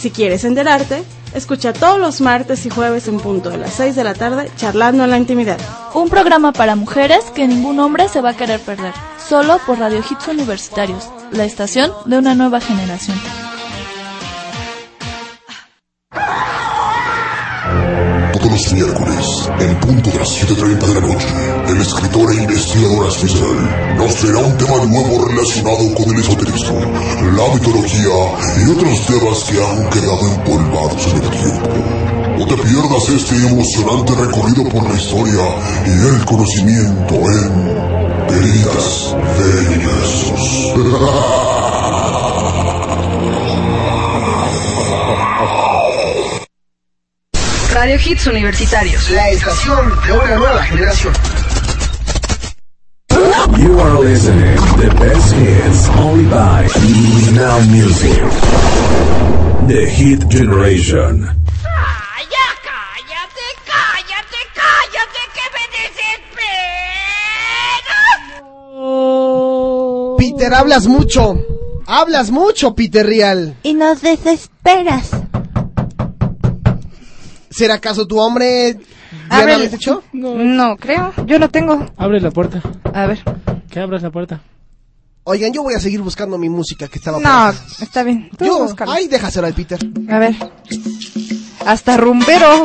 Si 0.00 0.10
quieres 0.10 0.44
enterarte, 0.44 1.02
escucha 1.34 1.72
todos 1.72 1.98
los 1.98 2.20
martes 2.20 2.64
y 2.66 2.70
jueves 2.70 3.08
en 3.08 3.18
punto 3.18 3.50
de 3.50 3.58
las 3.58 3.74
6 3.74 3.96
de 3.96 4.04
la 4.04 4.14
tarde 4.14 4.50
charlando 4.56 5.04
en 5.04 5.10
la 5.10 5.18
intimidad. 5.18 5.58
Un 5.94 6.08
programa 6.08 6.52
para 6.52 6.76
mujeres 6.76 7.24
que 7.34 7.48
ningún 7.48 7.80
hombre 7.80 8.08
se 8.08 8.20
va 8.20 8.30
a 8.30 8.36
querer 8.36 8.60
perder. 8.60 8.92
Solo 9.28 9.58
por 9.66 9.78
Radio 9.78 9.98
Hits 10.08 10.28
Universitarios, 10.28 11.08
la 11.32 11.44
estación 11.44 11.92
de 12.06 12.18
una 12.18 12.34
nueva 12.34 12.60
generación. 12.60 13.18
Todos 18.32 18.50
los 18.50 18.72
miércoles, 18.72 19.50
en 19.60 19.80
punto 19.80 20.10
de 20.10 20.18
las 20.18 20.42
7.30 20.42 20.78
de 20.78 20.94
la 20.94 21.00
noche, 21.00 21.28
el 21.68 21.80
escritor 21.82 22.32
e 22.32 22.36
investigador 22.36 23.06
Asfizel 23.08 23.96
nos 23.98 24.14
traerá 24.14 24.38
un 24.38 24.56
tema 24.56 24.76
nuevo 24.86 25.26
relacionado 25.26 25.94
con 25.94 26.14
el 26.14 26.20
esoterismo, 26.20 26.80
la 27.36 27.54
mitología 27.54 28.16
y 28.56 28.70
otros 28.70 29.06
temas 29.06 29.44
que 29.44 29.62
han 29.62 29.90
quedado 29.90 30.28
empolvados 30.34 31.06
en 31.08 31.16
el 31.22 31.30
tiempo. 31.30 31.68
No 32.38 32.46
te 32.46 32.56
pierdas 32.56 33.08
este 33.10 33.36
emocionante 33.46 34.14
recorrido 34.14 34.64
por 34.70 34.88
la 34.88 34.94
historia 34.98 35.44
y 35.84 35.90
el 35.90 36.24
conocimiento 36.24 37.14
en 37.14 37.52
Heridas 38.30 39.14
de 39.36 39.46
Universos. 39.74 41.54
Radio 47.80 47.96
Hits 48.04 48.26
Universitarios, 48.26 49.08
la 49.10 49.30
estación 49.30 49.92
de 50.04 50.12
una 50.12 50.34
nueva 50.34 50.64
generación. 50.64 51.14
You 53.56 53.78
are 53.78 54.00
listening 54.00 54.56
to 54.56 54.80
the 54.80 54.94
best 54.98 55.32
hits 55.32 55.88
only 55.90 56.24
by 56.24 56.66
Now 57.36 57.60
Music. 57.70 58.18
The 59.68 59.86
Hit 59.86 60.28
Generation. 60.28 61.30
Peter, 70.18 70.52
hablas 70.52 70.88
mucho. 70.88 71.36
Hablas 71.86 72.32
mucho, 72.32 72.74
Peter 72.74 73.06
Real. 73.06 73.54
Y 73.62 73.74
nos 73.74 74.02
desesperas. 74.02 75.17
¿Será 77.58 77.74
acaso 77.74 78.06
tu 78.06 78.20
hombre? 78.20 78.78
¿Ya 79.30 79.36
Abre 79.36 79.46
lo 79.46 79.48
el- 79.48 79.54
habías 79.56 79.72
hecho? 79.74 80.04
No. 80.12 80.76
creo. 80.76 81.12
Yo 81.26 81.40
lo 81.40 81.48
tengo. 81.48 81.86
Abre 81.96 82.20
la 82.20 82.30
puerta. 82.30 82.62
A 82.94 83.06
ver. 83.06 83.18
Que 83.68 83.80
abras 83.80 84.00
la 84.02 84.10
puerta. 84.10 84.40
Oigan, 85.24 85.52
yo 85.52 85.64
voy 85.64 85.74
a 85.74 85.80
seguir 85.80 86.00
buscando 86.00 86.38
mi 86.38 86.48
música 86.48 86.86
que 86.86 86.98
estaba 87.00 87.18
No, 87.18 87.50
está 87.82 88.04
bien. 88.04 88.30
Tú 88.38 88.44
Yo, 88.46 88.60
búscalo. 88.60 88.92
ay, 88.92 89.08
déjaselo 89.08 89.48
al 89.48 89.54
Peter. 89.54 89.78
A 90.08 90.18
ver. 90.20 90.36
Hasta 91.66 91.96
rumbero. 91.96 92.64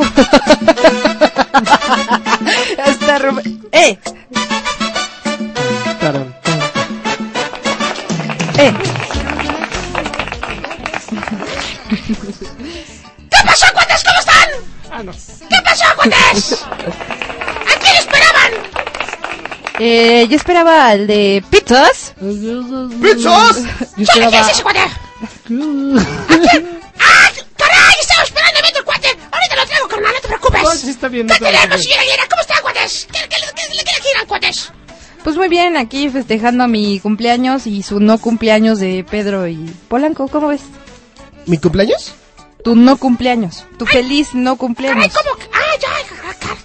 Hasta 2.84 3.18
rumbero. 3.18 3.50
¡Eh! 3.72 3.98
¡Eh! 8.58 8.72
¿Qué 13.30 13.38
pasó, 13.46 13.66
cuates? 13.74 14.02
¿Cómo 14.04 14.18
están? 14.20 14.33
Ah, 14.96 15.02
no. 15.02 15.10
¿Qué 15.10 15.56
pasó, 15.64 15.84
cuates? 15.96 16.62
¿A 16.62 17.78
quién 17.80 17.96
esperaban? 17.96 18.52
Eh, 19.80 20.28
yo 20.30 20.36
esperaba 20.36 20.86
al 20.86 21.08
de 21.08 21.42
pizzas. 21.50 22.14
¡Pizzas! 22.20 23.56
Yo 23.96 24.06
¿Quién 24.12 24.22
esperaba... 24.22 24.38
es 24.38 24.52
ese 24.52 24.62
cuate? 24.62 24.78
¿A 24.78 24.92
quién? 25.48 25.96
¡Ah, 25.98 27.28
caray! 27.56 27.96
Estaba 28.00 28.22
esperando 28.22 28.60
a 28.60 28.68
el 28.68 28.84
cuate. 28.84 29.08
Ahorita 29.32 29.56
lo 29.56 29.66
traigo, 29.66 29.88
carnal, 29.88 30.12
no 30.14 30.20
te 30.20 30.28
preocupes. 30.28 30.62
No, 30.62 30.70
sí 30.70 30.90
está 30.90 31.08
bien, 31.08 31.26
no 31.26 31.34
¿Qué 31.34 31.40
te 31.40 31.50
señora 31.50 31.62
Aguilera? 31.64 32.28
¿Cómo 32.30 32.42
están, 32.42 32.62
cuates? 32.62 33.08
¿Qué, 33.10 33.18
qué, 33.18 33.36
qué, 33.56 33.84
qué 33.84 34.08
le 34.14 34.20
al 34.20 34.26
cuates? 34.28 34.70
Pues 35.24 35.36
muy 35.36 35.48
bien, 35.48 35.76
aquí 35.76 36.08
festejando 36.08 36.68
mi 36.68 37.00
cumpleaños 37.00 37.66
y 37.66 37.82
su 37.82 37.98
no 37.98 38.18
cumpleaños 38.18 38.78
de 38.78 39.04
Pedro 39.10 39.48
y 39.48 39.56
Polanco. 39.88 40.28
¿Cómo 40.28 40.46
ves? 40.46 40.60
¿Mi 41.46 41.58
cumpleaños? 41.58 42.14
Tu 42.64 42.74
no 42.74 42.96
cumpleaños. 42.96 43.64
Tu 43.78 43.86
feliz 43.86 44.30
no 44.34 44.56
Caray, 44.56 44.58
cumpleaños. 44.58 45.12
¿cómo 45.14 45.36
que? 45.36 45.48
¡Ah, 45.52 45.78
ya! 45.80 45.88
ja, 45.88 46.16
ja, 46.22 46.48
ja. 46.48 46.56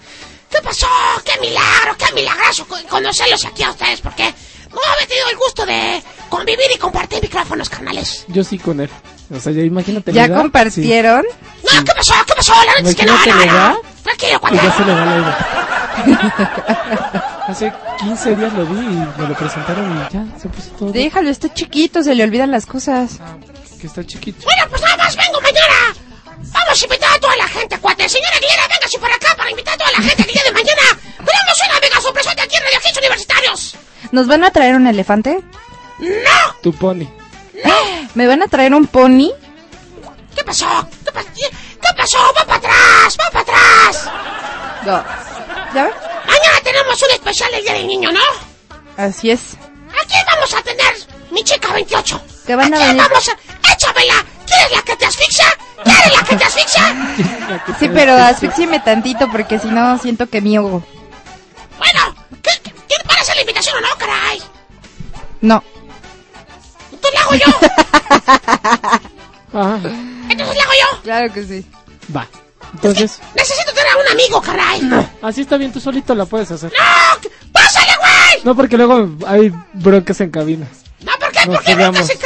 ¿Qué 0.49 0.57
pasó? 0.63 0.87
¡Qué 1.25 1.39
milagro! 1.41 1.95
¡Qué 1.97 2.13
milagroso 2.15 2.65
co- 2.67 2.77
conocerlos 2.89 3.45
aquí 3.45 3.63
a 3.63 3.69
ustedes! 3.71 3.99
Porque 4.01 4.23
no 4.71 4.79
había 4.95 5.07
tenido 5.07 5.29
el 5.29 5.37
gusto 5.37 5.65
de 5.65 6.01
convivir 6.29 6.65
y 6.73 6.77
compartir 6.77 7.21
micrófonos, 7.21 7.69
carnales. 7.69 8.25
Yo 8.29 8.43
sí 8.43 8.57
con 8.57 8.79
él. 8.79 8.89
O 9.35 9.39
sea, 9.39 9.51
ya 9.51 9.61
imagínate. 9.61 10.11
¿Ya 10.13 10.33
compartieron? 10.33 11.23
No, 11.63 11.83
¿qué 11.83 11.91
pasó? 11.95 12.13
¿Qué 12.25 12.33
pasó? 12.33 12.53
La 12.65 12.73
neta 12.75 12.89
es 12.89 12.95
que 12.95 13.05
no, 13.05 13.13
no, 13.13 13.45
no. 13.45 13.81
Tranquilo. 14.03 14.39
Y 14.51 14.55
ya 14.55 14.73
se 14.77 14.85
le 14.85 14.93
va 14.93 15.05
la 15.05 15.15
idea. 15.17 15.37
Hace 17.47 17.73
15 17.99 18.35
días 18.35 18.53
lo 18.53 18.65
vi 18.67 18.79
y 18.79 19.21
me 19.21 19.27
lo 19.27 19.35
presentaron 19.35 19.91
y 19.91 20.13
ya 20.13 20.25
se 20.39 20.47
puso 20.49 20.69
todo. 20.77 20.91
Déjalo, 20.91 21.29
está 21.29 21.51
chiquito, 21.53 22.03
se 22.03 22.15
le 22.15 22.23
olvidan 22.23 22.51
las 22.51 22.65
cosas. 22.65 23.19
Que 23.79 23.87
está 23.87 24.03
chiquito. 24.05 24.43
Bueno, 24.43 24.63
pues 24.69 24.81
nada 24.81 24.97
más 24.97 25.15
vengo 25.15 25.39
mañana. 25.41 25.95
Vamos 26.51 26.81
a 26.81 26.85
invitar 26.85 27.13
a 27.15 27.19
toda 27.19 27.35
la 27.37 27.47
gente, 27.47 27.77
cuate. 27.79 28.09
Señora 28.09 28.35
Aguilera, 28.35 28.67
véngase 28.67 28.99
para 28.99 29.15
acá 29.15 29.35
para 29.37 29.49
invitar 29.51 29.73
a 29.75 29.77
toda 29.77 29.91
la 29.91 29.97
gente 30.01 30.23
el 30.23 30.33
día 30.33 30.43
de 30.43 30.51
mañana. 30.51 30.81
Tenemos 31.17 31.57
una 31.69 31.79
mega 31.79 32.01
sorpresota 32.01 32.43
aquí 32.43 32.55
en 32.57 32.63
Radio 32.63 32.79
Hits 32.85 32.97
Universitarios. 32.97 33.75
¿Nos 34.11 34.27
van 34.27 34.43
a 34.43 34.51
traer 34.51 34.75
un 34.75 34.87
elefante? 34.87 35.39
¡No! 35.99 36.53
Tu 36.61 36.73
pony. 36.73 37.07
¿Me 38.15 38.27
van 38.27 38.41
a 38.41 38.47
traer 38.47 38.73
un 38.73 38.87
pony? 38.87 39.31
¿Qué 40.35 40.43
pasó? 40.43 40.67
¿Qué, 41.05 41.11
pa- 41.11 41.23
¿Qué 41.23 41.93
pasó? 41.95 42.17
¡Va 42.37 42.45
para 42.45 42.55
atrás! 42.57 43.17
¡Va 43.19 43.29
para 43.31 43.41
atrás! 43.41 44.09
No. 44.85 45.03
¿Ya 45.75 45.83
ves? 45.85 45.93
Mañana 46.25 46.59
tenemos 46.63 47.01
un 47.01 47.11
especial 47.11 47.51
del 47.51 47.63
Día 47.63 47.73
del 47.73 47.87
Niño, 47.87 48.11
¿no? 48.11 48.19
Así 48.97 49.31
es. 49.31 49.55
¿A 49.89 50.05
quién 50.07 50.23
vamos 50.31 50.53
a 50.53 50.61
tener? 50.63 50.95
Mi 51.31 51.43
chica 51.43 51.71
28. 51.73 52.21
Que 52.47 52.55
van 52.55 52.73
a 52.73 52.77
quién 52.77 52.89
venir? 52.97 53.03
vamos 53.09 53.29
a...? 53.29 53.37
¡Échamela! 53.79 54.25
¿Quieres 54.45 54.71
la 54.75 54.81
que 54.81 54.95
te 54.97 55.05
asfixia? 55.05 55.45
¿Quieres 55.85 56.15
la 56.17 56.23
que 56.23 56.35
te 56.35 56.43
asfixia? 56.43 56.83
Sí, 57.79 57.89
pero 57.93 58.13
asfíxieme 58.17 58.79
tantito 58.81 59.29
porque 59.31 59.57
si 59.57 59.67
no 59.67 59.97
siento 59.99 60.27
que 60.27 60.41
me 60.41 60.57
ahogo. 60.57 60.83
Bueno, 61.77 62.15
¿qué, 62.43 62.51
qué, 62.61 62.71
¿quién 62.71 63.07
para 63.07 63.21
hacer 63.21 63.35
la 63.35 63.41
invitación 63.41 63.77
o 63.77 63.81
no, 63.81 63.87
caray? 63.97 64.41
No. 65.41 65.63
Entonces 66.91 67.13
la 67.13 67.21
hago 67.21 67.35
yo. 67.35 68.99
Ah, 69.51 69.79
Entonces 70.29 70.55
la 70.55 70.61
hago 70.61 70.71
yo. 70.73 71.01
Claro 71.01 71.33
que 71.33 71.43
sí. 71.43 71.65
va. 72.15 72.27
Entonces, 72.75 73.19
Necesito 73.33 73.73
tener 73.73 73.91
a 73.93 73.97
un 73.97 74.07
amigo, 74.11 74.39
caray. 74.41 75.07
así 75.23 75.41
está 75.41 75.57
bien, 75.57 75.71
tú 75.73 75.79
solito 75.79 76.13
la 76.13 76.25
puedes 76.27 76.51
hacer. 76.51 76.71
¡No! 76.71 77.29
¡Pásale, 77.51 77.91
güey! 77.97 78.43
No, 78.43 78.55
porque 78.55 78.77
luego 78.77 79.09
hay 79.25 79.51
broncas 79.73 80.21
en 80.21 80.29
cabina. 80.29 80.67
No, 81.01 81.13
¿por 81.19 81.31
qué? 81.31 81.45
Nos 81.47 81.55
¿Por 81.55 81.65
qué 81.65 81.73
broncas 81.75 82.09
en 82.11 82.17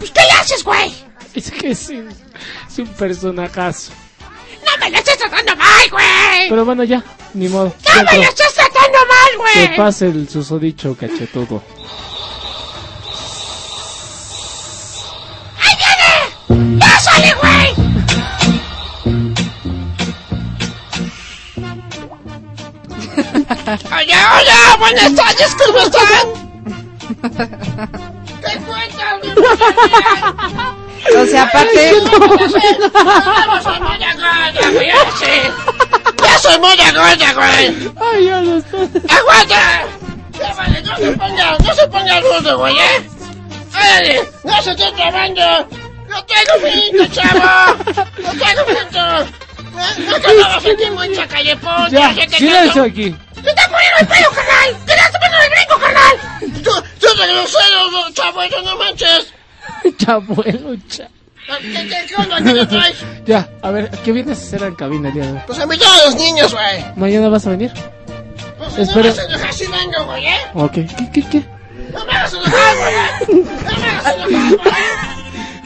Pues, 0.00 0.10
¿qué 0.10 0.20
le 0.22 0.30
haces, 0.40 0.64
güey? 0.64 0.92
Es 1.34 1.50
que 1.52 1.70
es, 1.70 1.88
un- 1.90 2.08
es 2.68 2.78
un 2.78 2.88
personajazo. 2.88 3.92
No 4.66 4.76
me 4.80 4.90
lo 4.90 4.98
estés 4.98 5.16
tratando 5.18 5.54
mal, 5.56 5.90
güey. 5.90 6.48
Pero 6.48 6.64
bueno, 6.64 6.82
ya, 6.84 7.02
ni 7.34 7.48
modo. 7.48 7.72
No 7.94 8.02
me 8.10 8.16
lo 8.18 8.22
estás 8.24 8.52
tratando 8.54 8.98
mal, 9.08 9.30
Que 9.54 9.66
güey. 9.66 9.76
pase 9.76 10.06
el 10.06 10.28
susodicho 10.28 10.96
cachetudo. 10.96 11.62
¡Ahí 15.62 15.74
viene! 16.48 16.78
¡Pásale, 16.80 17.34
güey! 17.34 17.74
Oye, 23.96 24.16
oye, 24.36 24.58
buenas 24.78 25.14
tardes, 25.14 25.54
¿cómo 25.64 25.78
están? 25.78 26.26
¿Qué 28.50 28.58
cuentas? 28.60 29.20
O 31.16 31.26
sea, 31.26 31.42
aparte. 31.44 31.94
Ya 36.22 36.38
soy 36.38 36.58
muy 36.58 36.76
gorda, 36.76 37.32
güey. 37.34 37.92
Ay, 38.00 38.26
ya 38.26 38.40
lo 38.42 38.58
está. 38.58 38.76
¡Aguanta! 39.16 39.86
Ya 40.38 40.54
vale, 40.54 40.82
no 40.82 40.96
se 40.96 41.10
ponga, 41.12 41.58
no 41.58 41.74
se 41.74 41.88
ponga 41.88 42.20
rudo, 42.20 42.58
güey, 42.58 42.78
¿eh? 42.78 43.08
¡Órale! 43.74 44.28
¡No 44.44 44.62
se 44.62 44.70
esté 44.70 44.92
trabando! 44.92 45.68
¡No 46.08 46.24
tengo 46.24 46.68
finito, 46.70 47.06
chavo! 47.14 47.76
¡No 48.18 48.30
tengo 48.32 48.64
finito! 48.66 49.26
¡No 49.72 50.16
acabamos 50.16 50.64
aquí 50.66 50.90
mucha 50.90 51.26
calle 51.28 51.56
ponte! 51.56 51.96
Ya, 51.96 52.12
silencio 52.28 52.82
aquí. 52.84 53.16
¡Se 53.42 53.48
está 53.48 53.68
poniendo 53.68 53.98
el 54.00 54.06
pelo, 54.06 54.30
carnal! 54.30 54.76
¡Te 54.86 54.92
estás 54.92 55.09
poniendo 55.20 55.38
el 55.44 55.50
brinco, 55.50 55.78
carnal! 55.80 56.62
¡Tú, 56.62 56.70
tú 57.00 57.22
eres 57.22 57.34
grosero, 57.36 58.44
eso 58.44 58.62
no 58.62 58.76
manches! 58.76 59.32
Chabuelo, 59.98 60.76
cha. 60.88 61.08
¿Qué, 61.60 61.72
qué, 61.72 62.06
qué 62.06 62.14
onda? 62.16 62.36
¿Qué 62.42 62.52
te 62.54 62.66
traes? 62.66 62.96
Ya, 63.26 63.48
a 63.62 63.70
ver, 63.70 63.90
¿qué 64.04 64.12
vienes 64.12 64.38
a 64.38 64.42
hacer 64.42 64.62
en 64.62 64.74
cabina 64.74 65.08
el 65.08 65.14
día 65.14 65.26
de 65.26 65.32
hoy? 65.32 65.38
Pues 65.46 65.58
invitar 65.58 65.88
a 66.00 66.04
los 66.06 66.14
niños, 66.16 66.52
güey. 66.52 66.84
¿Mañana 66.96 67.28
vas 67.28 67.46
a 67.46 67.50
venir? 67.50 67.72
Pues 68.58 68.74
si 68.74 68.80
Espera. 68.82 69.12
no 69.30 69.38
me 69.38 69.48
así 69.48 69.66
vengo, 69.66 70.04
güey, 70.06 70.26
¿eh? 70.26 70.36
Ok, 70.54 70.72
¿qué, 70.72 71.10
qué, 71.12 71.22
qué? 71.28 71.44
¡No 71.92 72.04
me 72.04 72.12
hagas 72.12 72.32
enojar, 72.34 72.76
güey! 72.76 73.40
¡No 73.42 73.50
me 73.78 73.88
hagas 73.88 74.14
enojar, 74.16 74.58
güey! 74.58 74.80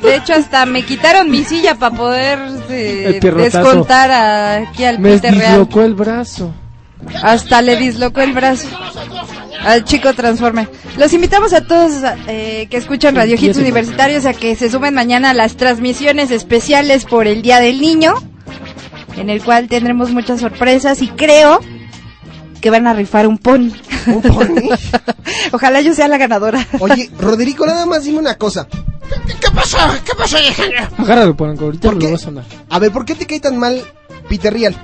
De 0.02 0.16
hecho, 0.16 0.34
hasta 0.34 0.66
me 0.66 0.82
quitaron 0.84 1.30
mi 1.30 1.44
silla 1.44 1.74
para 1.76 1.96
poder 1.96 2.38
eh, 2.68 3.18
descontar 3.22 4.10
a- 4.10 4.56
aquí 4.56 4.84
al 4.84 4.98
Me 4.98 5.14
Peter 5.14 5.34
Real. 5.34 5.50
dislocó 5.52 5.82
el 5.82 5.94
brazo. 5.94 6.54
Hasta 7.22 7.62
le 7.62 7.76
dislocó 7.76 8.20
el 8.20 8.32
brazo 8.32 8.68
al 9.64 9.84
chico 9.84 10.12
Transformer. 10.14 10.68
Los 10.96 11.12
invitamos 11.12 11.52
a 11.52 11.62
todos 11.62 11.92
eh, 12.26 12.66
que 12.70 12.76
escuchan 12.76 13.14
Radio 13.16 13.36
Hits 13.40 13.56
Universitarios 13.58 14.26
a 14.26 14.34
que 14.34 14.56
se 14.56 14.70
sumen 14.70 14.94
mañana 14.94 15.30
a 15.30 15.34
las 15.34 15.56
transmisiones 15.56 16.30
especiales 16.30 17.04
por 17.04 17.26
el 17.26 17.42
Día 17.42 17.60
del 17.60 17.80
Niño, 17.80 18.14
en 19.16 19.30
el 19.30 19.42
cual 19.42 19.68
tendremos 19.68 20.10
muchas 20.10 20.40
sorpresas 20.40 21.02
y 21.02 21.08
creo 21.08 21.60
que 22.60 22.70
van 22.70 22.86
a 22.86 22.94
rifar 22.94 23.26
un 23.26 23.38
pony. 23.38 23.70
¿Un 24.06 24.22
pony? 24.22 24.68
Ojalá 25.52 25.80
yo 25.80 25.94
sea 25.94 26.08
la 26.08 26.18
ganadora. 26.18 26.66
Oye, 26.80 27.10
Roderico, 27.18 27.66
nada 27.66 27.86
más 27.86 28.04
dime 28.04 28.18
una 28.18 28.36
cosa. 28.36 28.66
¿Qué 28.68 29.50
pasó? 29.54 29.76
¿Qué 30.04 30.12
pasó, 30.16 30.38
Alejandro? 30.38 30.78
Agárralo, 30.98 31.36
Polanco, 31.36 31.66
ahorita 31.66 31.88
¿Por 31.88 31.94
lo 31.94 32.00
qué? 32.00 32.08
va 32.08 32.14
a 32.16 32.18
sonar. 32.18 32.44
A 32.70 32.78
ver, 32.78 32.90
¿por 32.90 33.04
qué 33.04 33.14
te 33.14 33.26
cae 33.26 33.38
tan 33.38 33.58
mal 33.58 33.82
Peter 34.28 34.52
Real? 34.52 34.74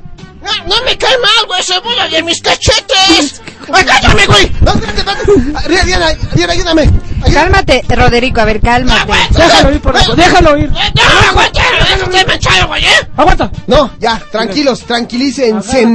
No, 0.42 0.50
no 0.66 0.84
me 0.84 0.96
cae 0.96 1.16
mal, 1.18 1.46
güey, 1.46 1.62
se 1.62 1.78
burla 1.80 2.08
de 2.08 2.22
mis 2.22 2.40
cachetes. 2.40 3.42
¡Ay, 3.72 3.84
cállame, 3.84 4.26
güey! 4.26 4.52
No, 4.60 4.72
espérate, 4.72 5.00
espérate. 5.00 5.32
Ah, 5.54 5.84
Diana, 5.84 6.12
Diana, 6.34 6.52
ayúdame. 6.52 6.82
Ayúdame. 6.82 7.34
Cálmate, 7.34 7.84
Roderico, 7.88 8.40
a 8.40 8.44
ver, 8.44 8.60
cálmate. 8.60 9.12
Déjalo 9.30 9.72
ir, 9.72 9.80
Polanco, 9.80 10.14
déjalo 10.16 10.56
ir. 10.56 10.70
¡No, 10.70 11.02
aguanta! 11.30 11.62
¡Estoy 11.94 12.24
manchado, 12.24 12.66
güey, 12.68 12.84
eh! 12.84 13.08
¡Aguanta! 13.16 13.52
No, 13.66 13.92
ya, 13.98 14.20
tranquilos, 14.30 14.80
tranquilícense. 14.80 15.86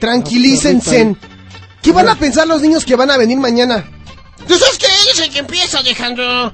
Tranquilícense. 0.00 1.16
¿Qué 1.80 1.92
van 1.92 2.08
a 2.08 2.14
pensar 2.16 2.46
los 2.46 2.60
niños 2.62 2.84
que 2.84 2.96
van 2.96 3.10
a 3.10 3.16
venir 3.16 3.38
mañana? 3.38 3.84
Tú 4.48 4.58
sabes 4.58 4.78
que 4.78 4.86
él 4.86 5.08
es 5.12 5.20
el 5.20 5.30
que 5.30 5.38
empieza, 5.38 5.78
Alejandro. 5.78 6.52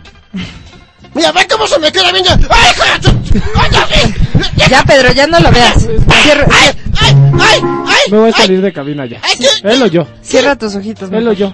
Mira, 1.15 1.33
ve 1.33 1.47
cómo 1.51 1.67
se 1.67 1.79
me 1.79 1.91
queda 1.91 2.13
viendo. 2.13 2.31
¡Ay. 2.51 4.15
Ya, 4.69 4.83
Pedro, 4.85 5.13
ya 5.13 5.27
no 5.27 5.41
lo 5.41 5.51
veas. 5.51 5.89
Cierra, 6.23 6.47
¡Ay, 6.51 6.71
ay, 7.01 7.17
ay, 7.41 7.61
ay! 7.87 8.11
Me 8.11 8.19
voy 8.19 8.31
a 8.31 8.33
salir 8.33 8.61
de 8.61 8.73
cabina 8.73 9.07
ya. 9.07 9.21
¿qué? 9.21 9.49
Velo 9.63 9.87
yo, 9.87 10.07
cierra 10.23 10.57
tus 10.57 10.75
ojitos. 10.77 11.11
velo 11.11 11.33
yo. 11.33 11.53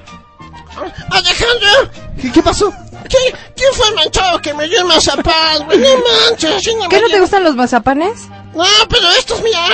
¡Alejandro! 1.11 1.91
¿Qué, 2.21 2.33
qué 2.33 2.43
pasó? 2.43 2.71
¿Quién, 3.09 3.35
¿Quién 3.55 3.73
fue 3.73 3.89
el 3.89 3.95
manchado 3.95 4.41
que 4.41 4.53
me 4.53 4.69
dio 4.69 4.81
el 4.81 4.85
mazapán, 4.85 5.65
güey? 5.65 5.79
No 5.79 5.89
manches, 6.29 6.63
¿Qué 6.63 7.01
no 7.01 7.07
te 7.09 7.21
gustan 7.21 7.45
los 7.45 7.55
mazapanes? 7.57 8.29
No, 8.55 8.65
pero 8.89 9.11
esto 9.19 9.37
es 9.37 9.43
mía. 9.43 9.65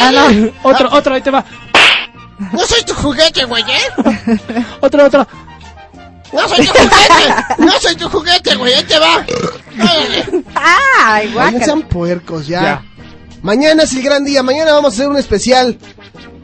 Ah, 0.00 0.10
no. 0.12 0.50
Otro, 0.62 0.88
otro, 0.92 1.14
ahí 1.14 1.20
te 1.20 1.30
va. 1.30 1.44
No 2.52 2.64
soy 2.66 2.84
tu 2.84 2.94
juguete, 2.94 3.44
güey, 3.44 3.64
¿eh? 3.64 4.64
Otro, 4.80 5.04
otro. 5.04 5.26
No 6.32 6.48
soy 6.48 6.66
tu 6.66 6.72
juguete. 6.72 7.34
No 7.58 7.72
soy 7.80 7.96
tu 7.96 8.08
juguete, 8.08 8.56
güey. 8.56 8.74
Ahí 8.74 8.84
te 8.84 8.98
va. 8.98 9.24
¡Ay, 10.54 11.26
Oigan, 11.26 11.32
guácala! 11.34 11.64
sean 11.64 11.82
puercos 11.82 12.46
ya. 12.46 12.60
Ya. 12.62 12.84
Mañana 13.42 13.84
es 13.84 13.92
el 13.94 14.02
gran 14.02 14.24
día. 14.24 14.42
Mañana 14.42 14.72
vamos 14.72 14.92
a 14.92 14.94
hacer 14.96 15.08
un 15.08 15.16
especial 15.16 15.78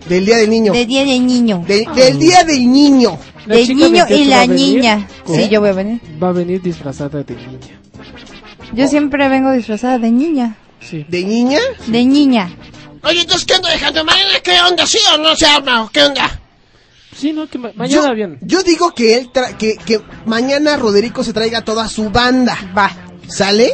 del 0.09 0.25
Día 0.27 0.37
del 0.39 0.51
Niño. 0.51 0.73
De 0.73 0.87
día 0.87 1.05
del 1.05 1.27
niño. 1.27 1.65
De- 1.67 1.87
del 1.95 2.19
Día 2.19 2.45
del 2.45 2.71
Niño. 2.71 3.19
Del 3.47 3.69
niño 3.69 4.07
28 4.07 4.15
y 4.15 4.25
la 4.25 4.47
niña. 4.47 5.09
¿Cómo? 5.25 5.37
Sí, 5.39 5.49
yo 5.51 5.61
voy 5.61 5.71
a 5.71 5.73
venir. 5.75 6.01
Va 6.23 6.29
a 6.29 6.33
venir 6.33 6.63
disfrazada 6.63 7.23
de 7.23 7.35
niña. 7.35 7.79
Yo 8.73 8.89
siempre 8.89 9.29
vengo 9.29 9.51
disfrazada 9.53 9.99
de 9.99 10.11
niña. 10.11 10.57
Sí. 10.81 11.05
¿De 11.09 11.25
niña? 11.25 11.59
De 11.87 12.05
niña. 12.05 12.51
Oye, 13.03 13.21
entonces, 13.21 13.45
¿qué 13.47 13.55
onda? 13.55 13.69
¿Mañana 14.05 14.31
qué 14.43 14.53
onda? 14.67 14.87
¿Sí 14.87 14.99
o 15.15 15.19
no 15.19 15.37
se 15.37 15.45
arma? 15.47 15.83
¿O 15.85 15.91
qué 15.91 16.03
onda? 16.03 16.41
Sí, 17.17 17.33
no, 17.33 17.47
que 17.49 17.59
ma- 17.59 17.71
mañana 17.75 18.09
yo, 18.09 18.15
bien. 18.15 18.39
Yo 18.43 18.63
digo 18.63 18.93
que 18.95 19.17
él 19.17 19.31
tra- 19.33 19.57
que, 19.57 19.77
que 19.77 20.01
mañana 20.27 20.77
Roderico 20.77 21.23
se 21.25 21.33
traiga 21.33 21.63
toda 21.63 21.89
su 21.89 22.11
banda. 22.11 22.57
Va. 22.77 22.91
¿Sale? 23.29 23.71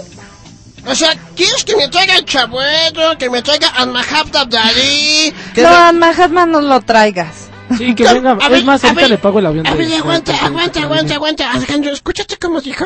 O 0.86 0.94
sea, 0.94 1.10
¿quieres 1.36 1.64
que 1.64 1.76
me 1.76 1.88
traiga 1.88 2.16
el 2.16 2.24
chabuelo? 2.24 3.16
¿Que 3.18 3.28
me 3.28 3.42
traiga 3.42 3.68
al 3.68 3.90
Mahab 3.90 4.30
Dabdali? 4.30 5.32
que 5.54 5.62
No, 5.62 5.68
a 5.68 5.92
Mahatma 5.92 6.46
no 6.46 6.60
lo 6.60 6.80
traigas. 6.80 7.48
Sí, 7.76 7.94
que 7.94 8.04
venga. 8.04 8.32
A 8.32 8.48
ver, 8.48 8.58
Es 8.60 8.64
más, 8.64 8.82
a 8.84 8.88
ahorita 8.88 9.08
le 9.08 9.18
pago 9.18 9.38
el 9.38 9.46
avión 9.46 9.66
A 9.66 9.74
ver, 9.74 9.92
aguanta, 9.94 10.34
aguanta, 10.44 10.80
aguanta, 10.82 11.14
aguanta. 11.14 11.50
Alejandro, 11.52 11.92
¿escúchate 11.92 12.36
cómo 12.36 12.60
dijo? 12.60 12.84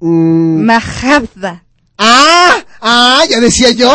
Mm, 0.00 0.64
Mahatma. 0.64 1.64
ah, 1.98 2.58
ah, 2.80 3.22
ya 3.28 3.40
decía 3.40 3.70
yo. 3.70 3.92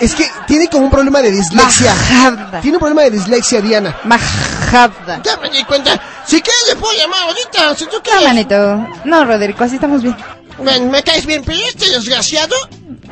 Es 0.00 0.14
que 0.14 0.26
tiene 0.46 0.68
como 0.68 0.84
un 0.86 0.90
problema 0.90 1.20
de 1.22 1.30
dislexia. 1.30 1.94
Mahatma. 1.94 2.60
Tiene 2.60 2.76
un 2.76 2.80
problema 2.80 3.02
de 3.02 3.10
dislexia, 3.12 3.60
Diana. 3.60 3.96
Mahatma. 4.04 5.22
Ya 5.24 5.36
me 5.38 5.50
di 5.50 5.62
cuenta. 5.64 6.00
Si 6.26 6.40
quieres 6.40 6.62
le 6.70 6.76
puedo 6.76 6.92
llamar 6.98 7.20
ahorita, 7.28 7.74
si 7.76 7.84
tú 7.86 7.96
No, 7.96 8.02
quieres. 8.02 8.24
manito. 8.24 8.88
No, 9.04 9.24
Roderico, 9.24 9.64
así 9.64 9.74
estamos 9.76 10.02
bien. 10.02 10.16
Ven, 10.62 10.90
me 10.90 11.02
caes 11.02 11.26
bien, 11.26 11.42
pero 11.44 11.58
este 11.58 11.90
desgraciado... 11.90 12.54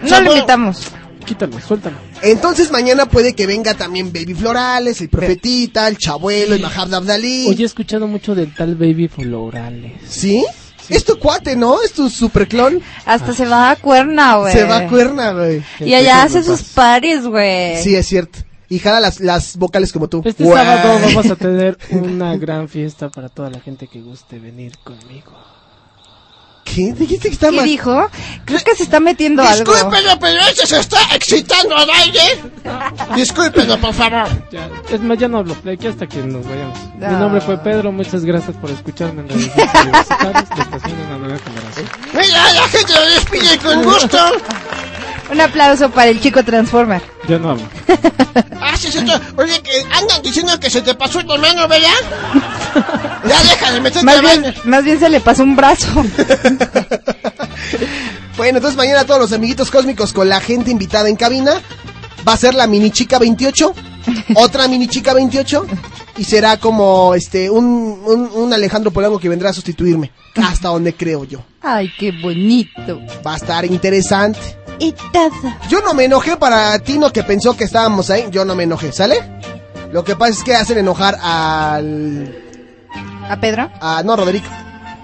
No 0.03 0.21
lo 0.21 0.35
invitamos. 0.35 0.83
Quítalo, 1.25 1.61
suéltalo. 1.61 1.97
Entonces 2.21 2.71
mañana 2.73 3.07
puede 3.07 3.35
que 3.35 3.47
venga 3.47 3.75
también 3.75 4.13
Baby 4.13 4.35
Florales, 4.35 5.01
el 5.01 5.09
Profetita, 5.09 5.87
el 5.87 5.97
Chabuelo, 5.97 6.55
el 6.57 6.63
Mahab 6.63 6.93
Abdalí. 6.95 7.47
Oye, 7.49 7.63
he 7.63 7.67
escuchado 7.67 8.09
mucho 8.09 8.35
del 8.35 8.53
tal 8.55 8.75
Baby 8.75 9.09
Florales. 9.09 9.93
¿Sí? 10.09 10.45
Es 10.89 11.05
tu 11.05 11.19
cuate, 11.19 11.57
¿no? 11.57 11.83
Es 11.83 11.93
tu 11.93 12.09
superclon. 12.09 12.81
Hasta 13.05 13.33
se 13.33 13.47
va 13.47 13.71
a 13.71 13.77
cuerna, 13.77 14.37
güey. 14.37 14.53
Se 14.53 14.65
va 14.65 14.79
a 14.79 14.89
cuerna, 14.89 15.33
güey. 15.33 15.63
Y 15.81 15.95
allá 15.95 16.23
hace 16.23 16.43
sus 16.43 16.63
paris, 16.63 17.27
güey. 17.27 17.83
Sí, 17.83 17.95
es 17.95 18.07
cierto. 18.07 18.41
Y 18.69 18.79
jala 18.79 19.01
las, 19.01 19.21
las 19.21 19.57
vocales 19.59 19.93
como 19.93 20.09
tú. 20.09 20.23
Este 20.25 20.47
sábado 20.47 20.99
vamos 21.03 21.31
a 21.31 21.37
tener 21.37 21.77
una 21.91 22.37
gran 22.37 22.69
fiesta 22.69 23.11
para 23.11 23.29
toda 23.29 23.51
la 23.51 23.61
gente 23.61 23.87
que 23.87 24.01
guste 24.01 24.39
venir 24.39 24.79
conmigo. 24.83 25.33
¿Qué? 26.65 26.93
¿Dijiste 26.93 27.29
que 27.29 27.35
está 27.35 27.51
¿Qué 27.51 27.57
mal? 27.57 27.65
dijo? 27.65 28.09
Creo 28.45 28.61
que 28.61 28.75
se 28.77 28.85
está 28.85 29.01
metiendo 29.01 29.43
algo. 29.43 29.73
Discúlpelo, 29.73 30.19
pero 30.19 30.41
este 30.41 30.67
se 30.67 30.81
está 30.81 30.99
excitando 31.15 31.77
al 31.77 31.91
aire. 31.91 32.21
Discúlpelo, 33.15 33.79
por 33.79 33.93
favor. 33.93 34.29
Ya, 34.51 34.69
es 34.91 35.01
más, 35.01 35.19
ya 35.19 35.29
no 35.29 35.39
hablo, 35.39 35.57
de 35.65 35.73
aquí 35.73 35.87
hasta 35.87 36.07
que 36.07 36.19
nos 36.19 36.47
vayamos. 36.49 36.79
Ah. 37.03 37.09
Mi 37.11 37.17
nombre 37.17 37.41
fue 37.41 37.59
Pedro, 37.59 37.93
muchas 37.93 38.25
gracias 38.25 38.57
por 38.57 38.71
escucharme 38.71 39.23
en 39.23 39.29
Radio 39.29 39.47
Universitarios, 39.47 40.49
la 40.51 40.63
estación 40.63 40.97
de 40.99 41.07
una 41.07 41.19
nueva 41.19 41.39
generación. 41.39 41.87
Mira, 42.13 42.53
la 42.53 42.69
gente 42.69 42.93
lo 42.95 43.07
despide 43.07 43.59
con 43.59 43.83
gusto. 43.83 44.19
Un 45.31 45.41
aplauso 45.41 45.91
para 45.91 46.11
el 46.11 46.21
chico 46.21 46.43
Transformer. 46.45 47.03
Yo 47.29 47.39
no 47.39 47.51
hablo. 47.51 47.69
Ah, 48.65 48.77
sí, 48.77 48.91
sí. 48.93 48.99
Oye, 49.37 49.61
que 49.61 49.83
andan 49.93 50.23
diciendo 50.23 50.59
que 50.61 50.71
se 50.71 50.81
te 50.83 50.95
pasó 50.95 51.19
tu 51.21 51.37
mano, 51.37 51.67
¿verdad? 51.67 51.91
ya 53.29 53.43
deja 53.43 53.73
de 53.73 53.81
meterte 53.81 54.07
Más 54.07 54.21
bien, 54.21 54.55
más 54.65 54.85
bien 54.85 55.01
se 55.01 55.09
le 55.09 55.21
pasó 55.21 55.43
un 55.43 55.57
brazo. 55.57 55.89
Bueno, 58.37 58.59
entonces 58.59 58.79
mañana 58.79 59.05
todos 59.05 59.21
los 59.21 59.33
amiguitos 59.33 59.71
cósmicos 59.71 60.13
con 60.13 60.29
la 60.29 60.41
gente 60.41 60.71
invitada 60.71 61.09
en 61.09 61.17
cabina. 61.17 61.53
Va 62.27 62.33
a 62.33 62.37
ser 62.37 62.55
la 62.55 62.67
mini 62.67 62.91
chica 62.91 63.19
28, 63.19 63.75
otra 64.35 64.69
mini 64.69 64.89
chica 64.89 65.13
28 65.13 65.67
y 66.17 66.25
será 66.25 66.57
como 66.57 67.15
este 67.15 67.51
un, 67.51 67.65
un, 68.05 68.31
un 68.33 68.53
Alejandro 68.53 68.91
Polanco 68.91 69.19
que 69.19 69.29
vendrá 69.29 69.51
a 69.51 69.53
sustituirme. 69.53 70.11
Hasta 70.43 70.69
donde 70.69 70.95
creo 70.95 71.25
yo. 71.25 71.45
Ay, 71.61 71.93
qué 71.99 72.11
bonito. 72.11 73.01
Va 73.25 73.35
a 73.35 73.37
estar 73.37 73.65
interesante. 73.65 74.41
Y 74.79 74.93
taza. 75.13 75.59
Yo 75.69 75.81
no 75.83 75.95
me 75.95 76.05
enojé 76.05 76.37
para 76.37 76.79
Tino 76.81 77.13
que 77.13 77.23
pensó 77.23 77.57
que 77.57 77.65
estábamos 77.65 78.11
ahí. 78.11 78.27
Yo 78.31 78.45
no 78.45 78.55
me 78.55 78.65
enojé, 78.65 78.93
¿sale? 78.93 79.17
Lo 79.93 80.03
que 80.05 80.17
pasa 80.17 80.33
es 80.33 80.43
que 80.43 80.55
hacen 80.55 80.79
enojar 80.79 81.17
al... 81.23 82.37
¿A 83.29 83.37
Pedro? 83.41 83.71
A, 83.81 84.03
no, 84.03 84.17
Roderico. 84.17 84.49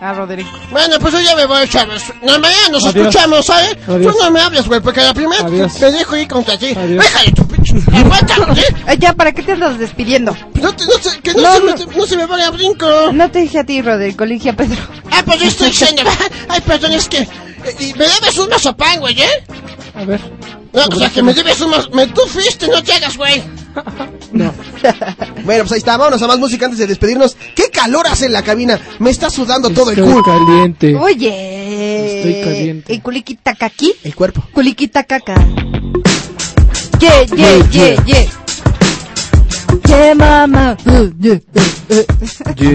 A 0.00 0.12
Roderico. 0.12 0.50
Bueno, 0.70 0.96
pues 1.00 1.12
yo 1.12 1.20
ya 1.20 1.34
me 1.36 1.46
voy, 1.46 1.68
chavos. 1.68 2.02
No, 2.22 2.38
mañana 2.38 2.68
nos 2.70 2.86
Adiós. 2.86 3.06
escuchamos, 3.08 3.46
¿sabes? 3.46 3.76
Adiós. 3.86 4.12
Tú 4.14 4.22
no 4.22 4.30
me 4.30 4.40
hables, 4.40 4.66
güey, 4.66 4.80
porque 4.80 5.00
la 5.00 5.12
primera 5.14 5.44
Adiós. 5.44 5.74
te 5.74 5.90
dejo 5.90 6.16
ir 6.16 6.28
contra 6.28 6.56
ti. 6.58 6.74
Déjale 6.74 7.32
tu 7.32 7.46
pinche. 7.48 7.76
¿eh? 7.78 8.74
Ay, 8.86 8.96
ya, 8.98 9.12
¿para 9.12 9.32
qué 9.32 9.42
te 9.42 9.52
andas 9.52 9.78
despidiendo? 9.78 10.36
No, 10.60 10.74
te- 10.74 10.84
no 10.86 10.92
se- 11.00 11.20
que 11.20 11.34
no, 11.34 11.42
No, 11.42 11.52
se, 11.54 11.60
no. 11.60 11.90
Me, 11.90 11.96
no 11.96 12.06
se 12.06 12.16
me 12.16 12.26
vaya 12.26 12.46
a 12.48 12.50
brinco. 12.50 12.86
No 13.12 13.30
te 13.30 13.40
dije 13.40 13.58
a 13.60 13.64
ti, 13.64 13.82
Roderico, 13.82 14.24
le 14.24 14.34
dije 14.34 14.50
a 14.50 14.56
Pedro. 14.56 14.80
Ah, 15.10 15.22
pues 15.24 15.40
yo 15.40 15.46
estoy 15.48 15.68
diciendo. 15.70 16.02
Ay, 16.48 16.60
perdón, 16.60 16.92
es 16.92 17.08
que. 17.08 17.28
Eh, 17.64 17.76
y 17.80 17.92
me 17.94 18.06
debes 18.08 18.38
un 18.38 18.48
mazapán, 18.48 19.00
güey, 19.00 19.20
¿eh? 19.20 19.44
A 19.94 20.04
ver. 20.04 20.20
No, 20.72 20.82
o 20.84 20.96
sea, 20.96 21.10
que 21.10 21.22
me 21.22 21.34
debes 21.34 21.60
un 21.60 21.70
mazapán. 21.70 21.96
Me 21.96 22.06
tú 22.08 22.22
fuiste, 22.26 22.68
no 22.68 22.82
te 22.82 22.92
hagas, 22.92 23.16
güey. 23.16 23.42
Bueno, 25.44 25.62
pues 25.62 25.72
ahí 25.72 25.78
está. 25.78 25.96
Vámonos 25.96 26.20
a 26.20 26.26
más 26.26 26.38
música 26.38 26.66
antes 26.66 26.78
de 26.78 26.86
despedirnos. 26.86 27.36
¿Qué 27.54 27.70
calor 27.70 28.06
hace 28.06 28.26
en 28.26 28.32
la 28.32 28.42
cabina? 28.42 28.78
Me 28.98 29.10
está 29.10 29.30
sudando 29.30 29.70
todo 29.70 29.90
el 29.90 29.98
Estoy 29.98 30.12
culo. 30.12 30.24
caliente. 30.24 30.94
Oye. 30.96 32.16
Estoy 32.18 32.42
caliente. 32.44 32.92
¿Y 32.92 33.00
culiquita 33.00 33.54
caqui? 33.54 33.94
El 34.04 34.14
cuerpo. 34.14 34.44
Culiquita 34.52 35.04
caca. 35.04 35.34
Yeah, 37.00 37.24
yeah, 37.24 37.70
yeah, 37.70 38.04
yeah. 38.04 38.26
Yeah, 39.86 40.14
mama. 40.14 40.76
Uh, 40.84 41.10
yeah, 41.20 41.34
uh, 41.54 41.60
uh. 41.90 42.04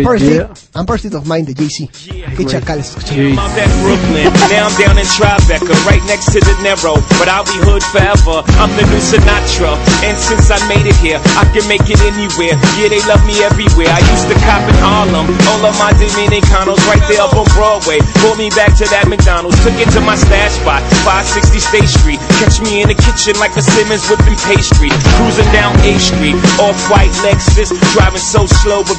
Pursuit- 0.03 0.49
I'm 0.75 0.85
Pursuit 0.85 1.13
of 1.13 1.25
Mind 1.27 1.47
de 1.47 1.53
JC. 1.53 1.87
Qué 2.35 2.43
chacales. 2.49 2.95
I'm 3.33 3.39
out 3.39 3.53
at 3.57 3.69
Brooklyn, 3.81 4.25
now 4.49 4.65
I'm 4.69 4.75
down 4.79 4.97
in 4.97 5.05
Tribeca, 5.05 5.73
right 5.85 6.01
next 6.09 6.31
to 6.33 6.39
the 6.41 6.55
Narrow. 6.65 6.97
But 7.21 7.29
I'll 7.29 7.45
be 7.45 7.57
hood 7.61 7.83
forever. 7.93 8.41
I'm 8.57 8.71
the 8.73 8.85
new 8.89 9.01
Sinatra, 9.03 9.77
and 10.01 10.17
since 10.17 10.49
I 10.49 10.57
made 10.67 10.85
it 10.89 10.97
here, 10.97 11.21
I 11.37 11.45
can 11.53 11.65
make 11.69 11.85
it 11.89 12.01
anywhere. 12.01 12.57
Yeah, 12.79 12.89
they 12.89 13.01
love 13.05 13.21
me 13.29 13.37
everywhere. 13.45 13.91
I 13.93 14.01
used 14.13 14.25
to 14.33 14.37
cop 14.45 14.63
in 14.65 14.77
Harlem, 14.81 15.29
all 15.53 15.61
of 15.61 15.75
my 15.77 15.93
Dominicanos 16.01 16.81
right 16.89 17.03
there 17.05 17.21
up 17.21 17.33
on 17.37 17.45
Broadway. 17.53 18.01
Pulled 18.25 18.37
me 18.41 18.49
back 18.57 18.73
to 18.81 18.85
that 18.89 19.05
McDonald's, 19.07 19.57
took 19.61 19.77
it 19.77 19.89
to 19.93 20.01
my 20.01 20.15
stash 20.17 20.57
spot, 20.57 20.81
560 21.05 21.59
State 21.61 21.89
Street. 21.89 22.19
Catch 22.41 22.61
me 22.65 22.81
in 22.81 22.89
the 22.89 22.97
kitchen 22.97 23.37
like 23.37 23.53
a 23.59 23.61
Simmons 23.61 24.01
whipping 24.09 24.37
pastry, 24.49 24.89
cruising 25.21 25.49
down 25.53 25.75
A 25.85 25.93
Street, 26.01 26.37
off-white 26.57 27.13
Lexus, 27.21 27.69
driving 27.93 28.21
so 28.23 28.45
slow, 28.47 28.81
but 28.81 28.97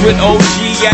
at 0.00 0.04
the 0.04 0.10
X 0.10 0.18
with 0.18 0.20
OG 0.20 0.57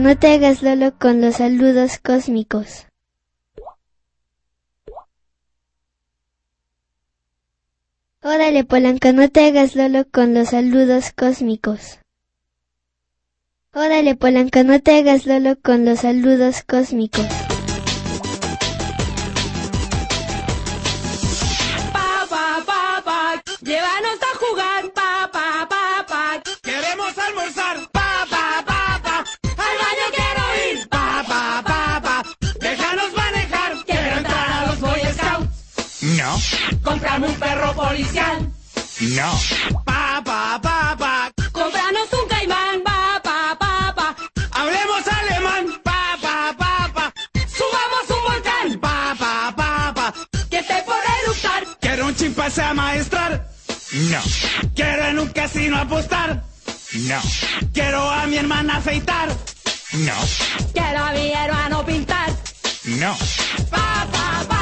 No 0.00 0.18
te 0.18 0.34
hagas 0.34 0.60
lolo 0.62 0.98
con 0.98 1.20
los 1.20 1.36
saludos 1.36 1.98
cósmicos. 1.98 2.86
Órale, 8.20 8.64
Polanca, 8.64 9.12
no 9.12 9.30
te 9.30 9.46
hagas 9.46 9.76
lolo 9.76 10.04
con 10.10 10.34
los 10.34 10.48
saludos 10.48 11.12
cósmicos. 11.12 12.00
Órale, 13.72 14.16
Polanca, 14.16 14.64
no 14.64 14.80
te 14.80 14.98
hagas 14.98 15.26
lolo 15.26 15.60
con 15.62 15.84
los 15.84 16.00
saludos 16.00 16.64
cósmicos. 16.66 17.43
No, 36.84 36.90
Comprarme 36.90 37.28
un 37.28 37.34
perro 37.36 37.72
policial, 37.74 38.52
no, 39.00 39.40
pa, 39.84 40.20
pa, 40.24 40.60
pa, 40.62 40.94
pa. 40.98 41.32
Comprarnos 41.52 42.08
un 42.12 42.28
caimán, 42.28 42.82
pa, 42.84 43.20
pa, 43.22 43.56
pa, 43.58 43.94
pa. 43.96 44.16
Hablemos 44.52 45.02
alemán, 45.08 45.66
pa, 45.82 46.16
pa, 46.20 46.54
pa, 46.58 46.90
pa. 46.94 47.12
Subamos 47.48 48.10
un 48.10 48.22
volcán, 48.32 48.80
pa, 48.80 49.14
pa, 49.18 49.54
pa, 49.56 49.92
pa. 49.94 50.14
Que 50.50 50.58
esté 50.58 50.82
por 50.84 50.96
eructar. 51.22 51.64
Quiero 51.80 52.06
un 52.06 52.14
chimpancé 52.14 52.62
a 52.62 52.74
maestrar. 52.74 53.48
no, 53.92 54.20
Quiero 54.74 55.04
en 55.06 55.18
un 55.20 55.28
casino 55.28 55.78
apostar. 55.78 56.42
no, 56.92 57.20
Quiero 57.72 58.10
a 58.10 58.26
mi 58.26 58.36
hermana 58.36 58.76
afeitar. 58.76 59.28
no, 59.94 60.14
Quiero 60.74 60.98
a 61.04 61.12
mi 61.12 61.32
hermano 61.32 61.84
pintar. 61.84 62.30
no. 62.84 63.16
Pa, 63.70 64.06
pa, 64.12 64.44
pa, 64.48 64.48
pa, 64.48 64.53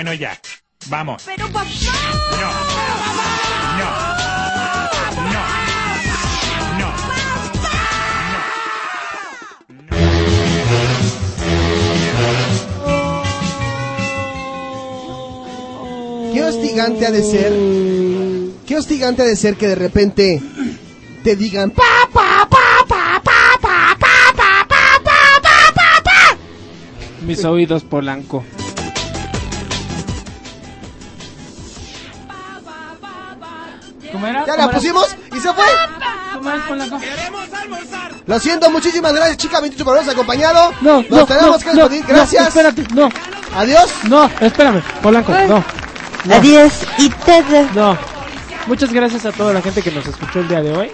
bueno 0.00 0.14
ya. 0.14 0.32
Vamos. 0.88 1.26
No. 1.26 1.46
No. 1.46 1.50
No. 1.50 1.60
No. 6.78 6.78
no. 6.78 6.88
Qué 16.32 16.42
hostigante 16.42 17.06
ha 17.06 17.10
de 17.10 17.22
ser. 17.22 17.52
Qué 18.66 18.78
hostigante 18.78 19.20
ha 19.20 19.26
de 19.26 19.36
ser 19.36 19.56
que 19.56 19.68
de 19.68 19.74
repente 19.74 20.40
te 21.22 21.36
digan 21.36 21.72
papá, 21.72 22.48
papá, 22.48 22.86
papá, 22.88 23.58
papá, 23.60 24.34
papá, 24.34 24.66
papá, 25.04 25.74
papá. 25.74 26.38
Mis 27.26 27.44
oídos 27.44 27.84
polanco. 27.84 28.42
¿Cómo 34.20 34.26
era? 34.26 34.40
Ya 34.40 34.44
¿Cómo 34.46 34.56
la 34.58 34.64
era? 34.64 34.72
pusimos 34.72 35.16
y 35.34 35.40
se 35.40 35.52
fue. 35.52 35.64
¿Cómo 36.34 36.50
es 36.50 36.62
Polanco? 36.62 37.00
Lo 38.26 38.38
siento, 38.38 38.70
muchísimas 38.70 39.12
gracias, 39.14 39.36
chica 39.38 39.60
28 39.60 39.84
por 39.84 39.94
habernos 39.94 40.14
acompañado. 40.14 40.72
No, 40.82 40.96
Nos 41.02 41.10
no, 41.10 41.26
tenemos 41.26 41.50
no, 41.50 41.58
que 41.58 41.76
no, 41.76 41.88
despedir. 41.88 42.02
no, 42.02 42.08
Gracias. 42.08 42.48
espérate, 42.48 42.86
no. 42.94 43.08
Adiós. 43.56 43.90
No, 44.08 44.30
espérame, 44.40 44.82
Polanco, 45.02 45.32
no. 45.32 45.64
no. 46.26 46.34
Adiós 46.34 46.72
y 46.98 47.08
todo. 47.08 47.68
No. 47.74 47.98
Muchas 48.66 48.92
gracias 48.92 49.24
a 49.24 49.32
toda 49.32 49.52
la 49.54 49.62
gente 49.62 49.82
que 49.82 49.90
nos 49.90 50.06
escuchó 50.06 50.40
el 50.40 50.48
día 50.48 50.60
de 50.62 50.72
hoy. 50.76 50.92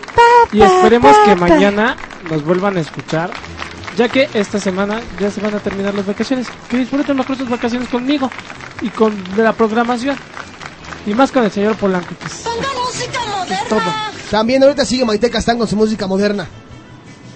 Y 0.52 0.62
esperemos 0.62 1.16
que 1.24 1.34
mañana 1.34 1.96
nos 2.30 2.44
vuelvan 2.44 2.76
a 2.76 2.80
escuchar. 2.80 3.30
Ya 3.98 4.08
que 4.08 4.28
esta 4.34 4.60
semana 4.60 5.00
ya 5.18 5.30
se 5.30 5.40
van 5.40 5.54
a 5.54 5.58
terminar 5.58 5.94
las 5.94 6.06
vacaciones. 6.06 6.46
Que 6.70 6.76
disfruten 6.78 7.16
mejor 7.16 7.36
sus 7.36 7.48
vacaciones 7.48 7.88
conmigo. 7.88 8.30
Y 8.80 8.88
con 8.90 9.12
de 9.34 9.42
la 9.42 9.52
programación. 9.52 10.16
Y 11.06 11.14
más 11.14 11.32
con 11.32 11.44
el 11.44 11.50
señor 11.50 11.76
Polanco. 11.76 12.14
Que 12.14 12.28
es, 13.54 13.60
música 13.60 13.62
es 13.62 13.68
todo. 13.68 13.80
También 14.30 14.62
ahorita 14.62 14.84
sigue 14.84 15.04
Maite 15.04 15.30
Castán 15.30 15.58
con 15.58 15.68
su 15.68 15.76
música 15.76 16.06
moderna. 16.06 16.46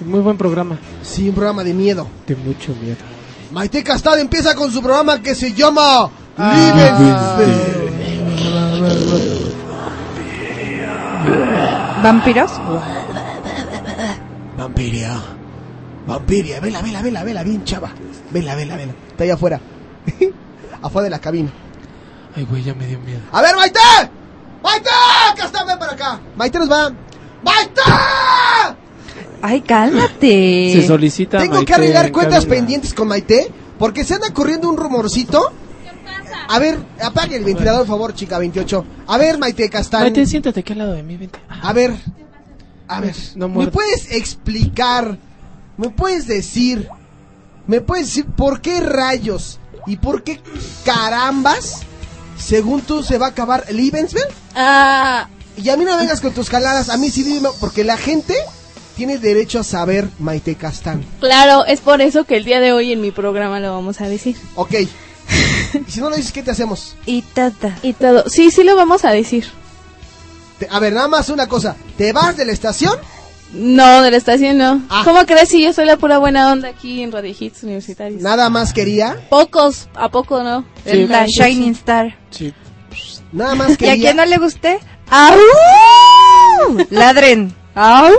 Muy 0.05 0.21
buen 0.21 0.37
programa. 0.37 0.79
Sí, 1.03 1.29
un 1.29 1.35
programa 1.35 1.63
de 1.63 1.75
miedo. 1.75 2.09
De 2.27 2.37
mucho 2.37 2.75
miedo. 2.81 2.97
Maite 3.53 3.83
Castán 3.83 4.19
empieza 4.19 4.55
con 4.55 4.71
su 4.73 4.83
programa 4.83 5.21
que 5.21 5.35
se 5.35 5.53
llama 5.53 6.11
Ah. 6.39 7.39
¿Vampiros? 12.03 12.51
Vampiria. 14.57 15.21
Vampiria, 16.07 16.61
vela, 16.61 16.81
vela, 16.81 17.03
vela, 17.03 17.25
vela, 17.25 17.43
bien 17.43 17.63
chava. 17.65 17.91
Vela, 18.31 18.55
vela, 18.55 18.77
vela. 18.77 18.95
Está 19.11 19.25
ahí 19.25 19.31
afuera. 19.31 19.61
afuera 20.83 21.05
de 21.05 21.11
la 21.11 21.19
cabina. 21.19 21.51
Ay, 22.35 22.45
güey, 22.45 22.63
ya 22.63 22.75
me 22.75 22.87
dio 22.87 22.99
miedo. 23.01 23.21
A 23.33 23.43
ver, 23.43 23.55
Maite. 23.55 23.79
Maite, 24.63 24.91
Castán, 25.37 25.67
ven 25.67 25.79
para 25.79 25.93
acá. 25.93 26.21
Maite 26.37 26.59
nos 26.59 26.71
va. 26.71 26.93
¡Maite! 27.43 27.81
Ay, 29.43 29.61
cálmate. 29.63 30.73
Se 30.75 30.87
solicita. 30.87 31.39
Tengo 31.39 31.55
Maite 31.55 31.67
que 31.67 31.75
arreglar 31.75 32.07
en 32.07 32.13
cuentas 32.13 32.45
pendientes 32.47 32.93
con 32.93 33.09
Maite 33.09 33.51
porque 33.79 34.05
se 34.05 34.15
anda 34.15 34.33
corriendo 34.33 34.69
un 34.69 34.77
rumorcito. 34.77 35.53
A 36.49 36.59
ver, 36.59 36.79
apague 37.01 37.37
el 37.37 37.45
ventilador, 37.45 37.81
por 37.87 37.89
favor, 37.89 38.15
chica 38.15 38.39
28. 38.39 38.85
A 39.07 39.19
ver, 39.19 39.39
Maite 39.39 39.71
Castán. 39.71 40.03
Maite, 40.03 40.27
siéntate 40.27 40.61
aquí 40.61 40.73
al 40.73 40.79
lado 40.81 40.93
de 40.93 41.03
mí, 41.03 41.17
vente. 41.17 41.39
A 41.49 41.73
ver, 41.73 41.95
a 42.89 43.01
ver, 43.01 43.15
No 43.37 43.49
¿me 43.49 43.69
puedes 43.69 44.13
explicar? 44.13 45.17
¿Me 45.77 45.91
puedes 45.91 46.27
decir? 46.27 46.89
¿Me 47.67 47.81
puedes 47.81 48.07
decir 48.09 48.27
por 48.27 48.61
qué 48.61 48.81
rayos 48.81 49.61
y 49.87 49.97
por 49.97 50.25
qué 50.25 50.41
carambas, 50.85 51.83
según 52.37 52.83
tú, 52.83 53.03
se 53.03 53.17
va 53.17 53.27
a 53.27 53.31
acabar 53.31 53.65
Lebensberg? 53.71 54.29
Ah, 54.55 55.29
Y 55.57 55.69
a 55.69 55.77
mí 55.77 55.85
no 55.85 55.97
vengas 55.97 56.21
con 56.21 56.33
tus 56.33 56.49
caladas, 56.49 56.89
a 56.89 56.97
mí 56.97 57.11
sí 57.11 57.23
dime, 57.23 57.49
porque 57.61 57.85
la 57.85 57.97
gente 57.97 58.35
tiene 58.97 59.19
derecho 59.19 59.61
a 59.61 59.65
saber, 59.65 60.09
Maite 60.19 60.55
Castán. 60.57 61.05
claro, 61.21 61.65
es 61.67 61.81
por 61.81 62.01
eso 62.01 62.25
que 62.25 62.37
el 62.37 62.45
día 62.45 62.61
de 62.61 62.73
hoy 62.73 62.93
en 62.93 63.01
mi 63.01 63.11
programa 63.11 63.61
lo 63.61 63.73
vamos 63.73 64.01
a 64.01 64.09
decir. 64.09 64.37
Ok. 64.57 64.75
Y 65.87 65.91
si 65.91 66.01
no 66.01 66.11
lo 66.11 66.17
dices, 66.17 66.33
¿qué 66.33 66.43
te 66.43 66.51
hacemos? 66.51 66.97
Y 67.07 67.23
tata. 67.23 67.79
Y 67.83 67.93
todo. 67.93 68.25
Sí, 68.29 68.51
sí 68.51 68.65
lo 68.65 68.75
vamos 68.75 69.05
a 69.05 69.11
decir. 69.13 69.47
Te- 70.59 70.67
a 70.71 70.79
ver, 70.81 70.93
nada 70.93 71.07
más 71.09 71.29
una 71.29 71.47
cosa. 71.49 71.77
¿Te 71.97 72.13
vas 72.13 72.37
de 72.37 72.45
la 72.45 72.53
estación? 72.53 72.95
No, 73.53 74.03
de 74.03 74.11
la 74.11 74.17
estación 74.17 74.59
no. 74.59 74.83
Ah. 74.91 75.03
¿Cómo 75.05 75.25
crees 75.27 75.49
si 75.49 75.63
yo 75.63 75.73
soy 75.73 75.87
la 75.87 75.97
pura 75.97 76.19
buena 76.19 76.51
onda 76.53 76.69
aquí 76.69 77.03
en 77.03 77.13
Radio 77.13 77.35
Hits 77.39 77.63
Universitarios? 77.63 78.21
Nada 78.21 78.49
más 78.51 78.73
quería. 78.73 79.17
Pocos, 79.31 79.89
¿a 79.95 80.09
poco 80.09 80.43
no? 80.43 80.65
Sí. 80.85 81.07
La 81.07 81.27
Shining 81.27 81.73
Star. 81.73 82.17
Sí. 82.31 82.53
Nada 83.33 83.55
más 83.55 83.71
¿Y 83.81 83.89
a 83.89 83.95
quién 83.95 84.17
no 84.17 84.25
le 84.25 84.39
guste? 84.39 84.79
¡Au! 85.11 85.37
Ladren. 86.91 87.55
¡Au! 87.75 88.13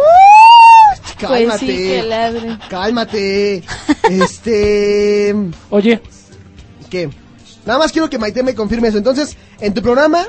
Cálmate. 1.19 1.45
Pues 1.47 1.59
sí, 1.59 1.67
que 1.67 2.03
ladre. 2.03 2.57
Cálmate. 2.69 3.63
este. 4.09 5.35
Oye, 5.69 6.01
¿Qué? 6.89 7.09
Nada 7.65 7.77
más 7.79 7.91
quiero 7.91 8.09
que 8.09 8.17
Maite 8.17 8.41
me 8.43 8.55
confirme 8.55 8.88
eso. 8.88 8.97
Entonces, 8.97 9.38
en 9.59 9.73
tu 9.73 9.81
programa 9.81 10.25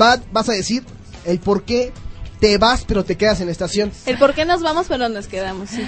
va- 0.00 0.20
vas 0.32 0.48
a 0.48 0.52
decir 0.52 0.82
el 1.24 1.38
por 1.38 1.62
qué 1.62 1.92
te 2.40 2.58
vas, 2.58 2.84
pero 2.84 3.04
te 3.04 3.16
quedas 3.16 3.40
en 3.40 3.46
la 3.46 3.52
estación. 3.52 3.92
El 4.06 4.18
por 4.18 4.34
qué 4.34 4.44
nos 4.44 4.60
vamos, 4.60 4.86
pero 4.88 5.08
nos 5.08 5.28
quedamos, 5.28 5.70
sí. 5.70 5.82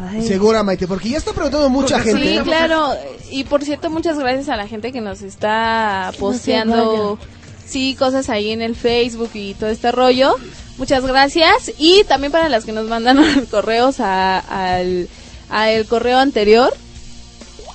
Ay. 0.00 0.26
Segura, 0.26 0.62
Maite, 0.64 0.88
porque 0.88 1.10
ya 1.10 1.18
está 1.18 1.32
preguntando 1.32 1.68
mucha 1.68 1.96
Porque 1.96 2.12
gente. 2.12 2.38
Sí, 2.38 2.40
claro. 2.42 2.94
Y 3.30 3.44
por 3.44 3.62
cierto, 3.64 3.88
muchas 3.88 4.18
gracias 4.18 4.48
a 4.48 4.56
la 4.56 4.66
gente 4.66 4.90
que 4.90 5.00
nos 5.00 5.22
está 5.22 6.12
posteando, 6.18 7.18
sí, 7.66 7.94
cosas 7.98 8.28
ahí 8.28 8.50
en 8.50 8.62
el 8.62 8.74
Facebook 8.76 9.30
y 9.34 9.54
todo 9.54 9.70
este 9.70 9.92
rollo. 9.92 10.36
Muchas 10.78 11.04
gracias. 11.06 11.72
Y 11.78 12.04
también 12.04 12.32
para 12.32 12.48
las 12.48 12.64
que 12.64 12.72
nos 12.72 12.88
mandan 12.88 13.18
correos 13.50 14.00
a- 14.00 14.38
al, 14.38 15.08
al 15.50 15.86
correo 15.86 16.18
anterior. 16.18 16.72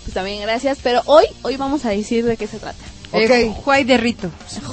pues 0.03 0.13
también 0.13 0.41
gracias. 0.41 0.79
Pero 0.83 1.01
hoy, 1.05 1.25
hoy 1.43 1.57
vamos 1.57 1.85
a 1.85 1.89
decir 1.89 2.25
de 2.25 2.37
qué 2.37 2.47
se 2.47 2.59
trata. 2.59 2.83
Eh, 3.13 3.53
Juay 3.63 3.85
de 3.85 3.95
Rito. 3.97 4.29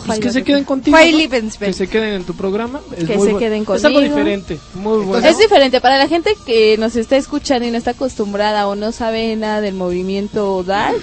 Pues 0.07 0.19
que 0.19 0.33
se 0.33 0.43
queden 0.43 0.65
contigo. 0.65 0.97
Juay 0.97 1.13
¿no? 1.29 1.59
Que 1.59 1.73
se 1.73 1.87
queden 1.87 2.15
en 2.15 2.25
tu 2.25 2.35
programa. 2.35 2.81
Es 2.97 3.05
Que 3.05 3.17
muy 3.17 3.31
se 3.31 3.37
queden 3.37 3.65
Es 3.73 3.85
algo 3.85 4.01
diferente. 4.01 4.59
Muy 4.75 5.05
bueno. 5.05 5.27
Es 5.27 5.39
diferente 5.39 5.81
para 5.81 5.99
la 5.99 6.09
gente 6.09 6.35
que 6.45 6.77
nos 6.77 6.97
está 6.97 7.17
escuchando 7.17 7.67
y 7.67 7.71
no 7.71 7.79
está 7.79 7.93
acostumbrada 7.93 8.67
o 8.67 8.75
no 8.75 8.91
sabe 8.91 9.37
nada 9.37 9.61
del 9.61 9.75
movimiento 9.75 10.65
dark. 10.65 11.01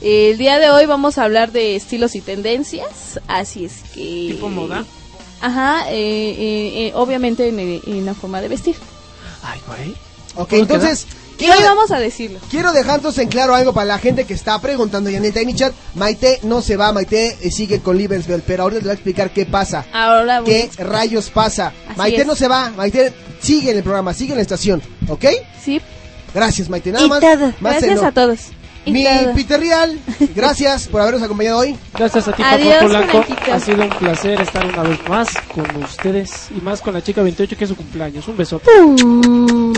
Eh, 0.00 0.30
El 0.32 0.38
día 0.38 0.58
de 0.58 0.70
hoy 0.70 0.86
vamos 0.86 1.18
a 1.18 1.24
hablar 1.24 1.52
de 1.52 1.76
estilos 1.76 2.14
y 2.14 2.20
tendencias, 2.20 3.20
así 3.28 3.64
es 3.64 3.74
que... 3.94 4.30
¿Tipo 4.32 4.48
moda? 4.48 4.84
Ajá, 5.40 5.84
eh, 5.90 5.94
eh, 5.96 6.86
eh, 6.88 6.92
obviamente 6.94 7.48
en, 7.48 7.58
el- 7.58 7.82
en 7.86 8.04
la 8.06 8.14
forma 8.14 8.40
de 8.40 8.48
vestir. 8.48 8.76
Ay, 9.42 9.58
güey. 9.66 9.90
Ok, 10.36 10.48
¿Puedo 10.50 10.62
entonces... 10.62 11.06
Y 11.38 11.48
hoy 11.48 11.62
vamos 11.62 11.90
a 11.90 11.98
decirlo. 11.98 12.38
Quiero 12.50 12.70
dejar 12.72 12.96
entonces 12.96 13.22
en 13.22 13.30
claro 13.30 13.54
algo 13.54 13.72
para 13.72 13.86
la 13.86 13.98
gente 13.98 14.26
que 14.26 14.34
está 14.34 14.60
preguntando 14.60 15.08
ya 15.08 15.16
en 15.16 15.24
el 15.24 15.32
Tiny 15.32 15.54
Chat. 15.54 15.72
Maite 15.94 16.38
no 16.42 16.60
se 16.60 16.76
va, 16.76 16.92
Maite 16.92 17.38
eh, 17.40 17.50
sigue 17.50 17.80
con 17.80 17.96
Liebensfeld, 17.96 18.42
pero 18.46 18.64
ahorita 18.64 18.80
les 18.80 18.84
voy 18.84 18.90
a 18.90 18.94
explicar 18.94 19.32
qué 19.32 19.46
pasa. 19.46 19.86
Ahora 19.94 20.42
voy- 20.42 20.50
¿Qué 20.50 20.70
rayos 20.84 21.30
pasa? 21.30 21.72
Así 21.88 21.96
Maite 21.96 22.20
es. 22.20 22.26
no 22.26 22.34
se 22.36 22.46
va, 22.46 22.68
Maite 22.76 23.14
sigue 23.40 23.70
en 23.70 23.78
el 23.78 23.82
programa, 23.82 24.12
sigue 24.12 24.32
en 24.32 24.36
la 24.36 24.42
estación, 24.42 24.82
¿ok? 25.08 25.24
Sí. 25.64 25.80
Gracias, 26.34 26.68
Maite. 26.68 26.92
Nada 26.92 27.06
Y 27.06 27.08
más. 27.08 27.20
todo. 27.20 27.46
más 27.60 27.80
Gracias 27.80 28.02
a 28.02 28.12
todos. 28.12 28.38
Y 28.84 28.92
Mi 28.92 29.04
todo. 29.04 29.34
Peter 29.34 29.60
Real, 29.60 29.98
gracias 30.34 30.88
por 30.88 31.02
habernos 31.02 31.22
acompañado 31.22 31.58
hoy. 31.58 31.76
Gracias 31.94 32.28
a 32.28 32.32
ti, 32.32 32.42
Adiós, 32.42 32.74
Paco 32.74 32.86
Polanco. 32.86 33.22
Franquito. 33.22 33.52
Ha 33.54 33.60
sido 33.60 33.82
un 33.82 33.88
placer 33.90 34.40
estar 34.40 34.66
una 34.66 34.82
vez 34.82 35.08
más 35.08 35.28
con 35.54 35.82
ustedes 35.82 36.48
y 36.56 36.60
más 36.62 36.80
con 36.80 36.94
la 36.94 37.02
chica 37.02 37.22
28 37.22 37.56
que 37.58 37.64
es 37.64 37.70
su 37.70 37.76
cumpleaños. 37.76 38.26
Un 38.28 38.36
besote. 38.38 38.70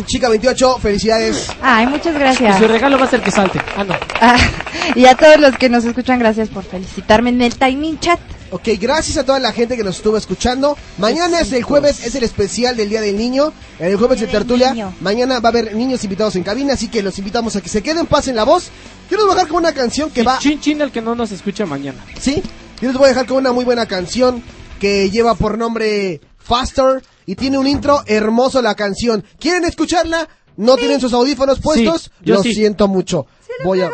Chica 0.07 0.29
28, 0.29 0.79
felicidades. 0.79 1.49
Ay, 1.61 1.87
muchas 1.87 2.15
gracias. 2.15 2.57
Y 2.57 2.63
su 2.63 2.69
regalo 2.69 2.99
va 2.99 3.07
a 3.07 3.09
ser 3.09 3.21
que 3.23 3.31
salte. 3.31 3.61
Ah, 3.77 3.85
no. 3.85 3.95
Ah, 4.21 4.37
y 4.95 5.05
a 5.07 5.15
todos 5.17 5.39
los 5.41 5.57
que 5.57 5.69
nos 5.69 5.85
escuchan, 5.85 6.19
gracias 6.19 6.49
por 6.49 6.63
felicitarme 6.63 7.31
en 7.31 7.43
el 7.43 7.57
Timing 7.57 7.99
Chat. 7.99 8.21
Ok, 8.53 8.69
gracias 8.79 9.17
a 9.17 9.25
toda 9.25 9.39
la 9.39 9.51
gente 9.51 9.79
que 9.79 9.83
nos 9.83 9.97
estuvo 9.97 10.19
escuchando. 10.19 10.77
Mañana 10.99 11.41
es 11.41 11.53
el 11.53 11.63
jueves, 11.63 12.05
es 12.05 12.15
el 12.17 12.23
especial 12.23 12.77
del 12.77 12.91
Día 12.91 13.01
del 13.01 13.17
Niño. 13.17 13.51
El 13.79 13.97
jueves 13.97 14.21
de 14.21 14.27
tertulia. 14.27 14.93
Mañana 15.01 15.41
va 15.41 15.49
a 15.49 15.53
haber 15.53 15.75
niños 15.75 16.05
invitados 16.05 16.37
en 16.37 16.43
cabina, 16.43 16.75
así 16.75 16.89
que 16.89 17.03
los 17.03 17.19
invitamos 17.19 17.57
a 17.57 17.63
que 17.63 17.71
se 17.71 17.83
queden, 17.83 18.07
pasen 18.07 18.37
la 18.37 18.45
voz. 18.45 18.69
Yo 19.11 19.17
les 19.17 19.25
voy 19.25 19.33
a 19.33 19.37
dejar 19.37 19.49
con 19.49 19.57
una 19.57 19.73
canción 19.73 20.11
que 20.11 20.23
va... 20.23 20.39
Chin 20.39 20.61
chin 20.61 20.83
el 20.83 20.93
que 20.93 21.01
no 21.01 21.15
nos 21.15 21.33
escucha 21.33 21.65
mañana. 21.65 22.05
¿Sí? 22.21 22.43
Yo 22.83 22.89
les 22.89 22.99
voy 22.99 23.07
a 23.07 23.09
dejar 23.09 23.25
con 23.27 23.39
una 23.39 23.53
muy 23.53 23.65
buena 23.65 23.87
canción 23.87 24.43
que 24.79 25.09
lleva 25.09 25.35
por 25.35 25.57
nombre 25.57 26.21
Faster 26.37 27.03
y 27.25 27.37
tiene 27.37 27.57
un 27.57 27.67
intro 27.67 28.03
hermoso 28.05 28.61
la 28.61 28.75
canción. 28.75 29.25
¿Quieren 29.41 29.65
escucharla? 29.65 30.29
¿No 30.59 30.77
tienen 30.77 31.01
sus 31.01 31.15
audífonos 31.15 31.59
puestos? 31.59 32.11
yo 32.21 32.35
Lo 32.35 32.43
sí. 32.43 32.53
siento 32.53 32.87
mucho. 32.87 33.27
voy 33.65 33.81
a... 33.81 33.91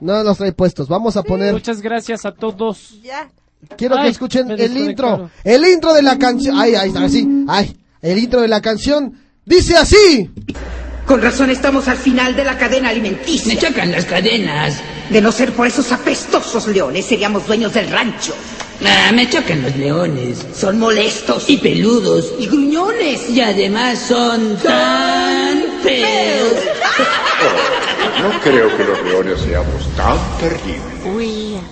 No 0.00 0.22
los 0.22 0.38
trae 0.38 0.52
puestos. 0.52 0.86
Vamos 0.86 1.16
a 1.16 1.24
poner... 1.24 1.52
Muchas 1.52 1.80
gracias 1.80 2.24
a 2.24 2.30
todos. 2.30 3.02
Ya. 3.02 3.32
Quiero 3.76 3.96
que 4.02 4.08
escuchen 4.08 4.50
el 4.50 4.76
intro. 4.76 5.30
El 5.42 5.66
intro 5.66 5.92
de 5.94 6.02
la 6.02 6.18
canción. 6.18 6.58
Ay, 6.58 6.74
ay, 6.74 6.92
así. 6.96 7.28
Ay, 7.48 7.76
el 8.02 8.18
intro 8.18 8.40
de 8.40 8.48
la 8.48 8.60
canción 8.60 9.12
dice 9.44 9.76
así. 9.76 10.30
Con 11.06 11.20
razón 11.20 11.50
estamos 11.50 11.86
al 11.88 11.98
final 11.98 12.34
de 12.34 12.44
la 12.44 12.56
cadena 12.56 12.88
alimenticia. 12.88 13.52
Me 13.54 13.60
chocan 13.60 13.92
las 13.92 14.06
cadenas. 14.06 14.80
De 15.10 15.20
no 15.20 15.30
ser 15.30 15.52
por 15.52 15.66
esos 15.66 15.92
apestosos 15.92 16.66
leones, 16.68 17.04
seríamos 17.04 17.46
dueños 17.46 17.74
del 17.74 17.90
rancho. 17.90 18.34
Ah, 18.84 19.12
me 19.12 19.28
chocan 19.28 19.62
los 19.62 19.76
leones. 19.76 20.44
Son 20.54 20.78
molestos. 20.78 21.48
Y 21.50 21.58
peludos. 21.58 22.32
Y 22.38 22.46
gruñones. 22.46 23.28
Y 23.28 23.40
además 23.40 23.98
son 23.98 24.56
tan 24.56 25.62
feos. 25.82 26.52
No 28.22 28.40
creo 28.40 28.74
que 28.74 28.84
los 28.84 29.02
leones 29.04 29.40
seamos 29.40 29.96
tan 29.96 30.16
terribles. 30.38 31.04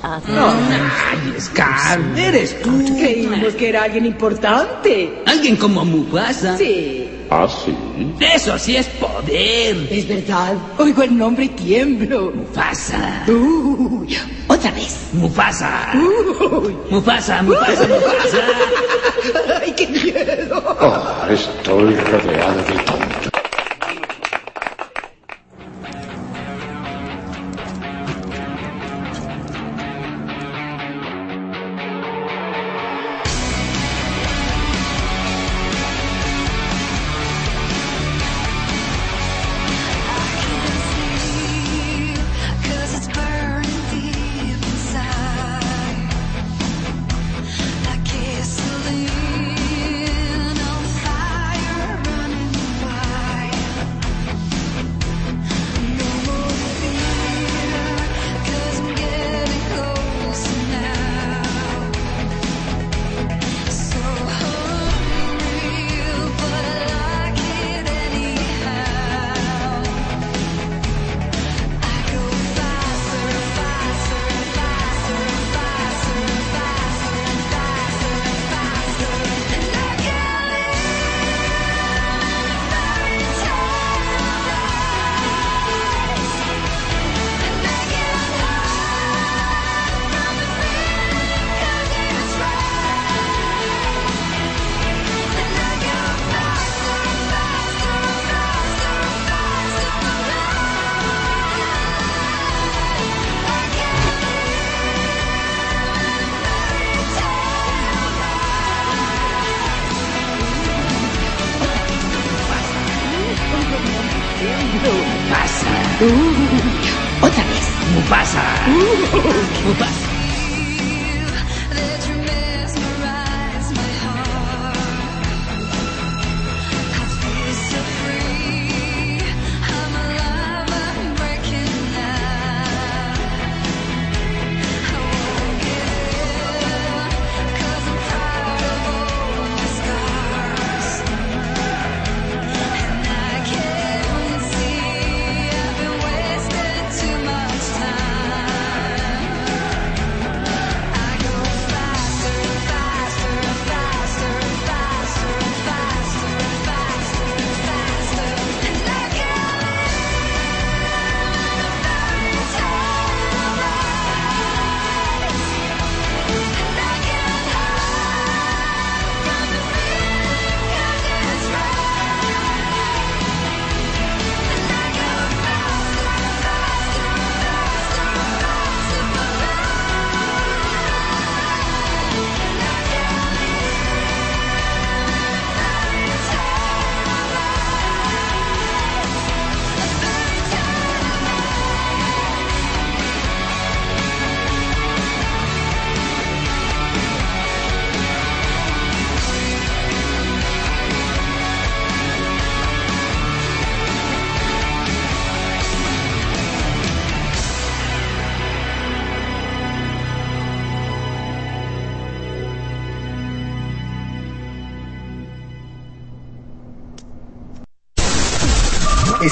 No, 0.02 0.48
ay, 0.48 1.40
Scar, 1.40 2.00
eres 2.16 2.60
tú. 2.60 2.84
Creímos 2.98 3.54
que 3.54 3.68
era 3.68 3.84
alguien 3.84 4.04
importante. 4.06 5.22
Alguien 5.26 5.54
como 5.56 5.84
Mufasa. 5.84 6.56
Sí. 6.58 7.08
¿Ah, 7.30 7.46
sí? 7.48 7.74
Eso 8.18 8.58
sí 8.58 8.76
es 8.76 8.86
poder. 8.88 9.76
Es 9.90 10.08
verdad. 10.08 10.54
Oigo 10.78 11.02
el 11.04 11.16
nombre 11.16 11.44
y 11.44 11.48
tiemblo. 11.50 12.32
Mufasa. 12.34 13.24
Uy, 13.28 14.18
otra 14.48 14.72
vez. 14.72 15.08
Mufasa. 15.12 15.92
Uy. 15.94 16.76
Mufasa, 16.90 17.42
Mufasa, 17.42 17.86
Mufasa. 17.86 18.42
Ay, 19.62 19.72
qué 19.76 19.86
miedo. 19.86 20.76
Ah, 20.80 21.28
estoy 21.30 21.94
rodeado 21.94 22.56
de 22.56 22.74
tontos. 22.84 23.21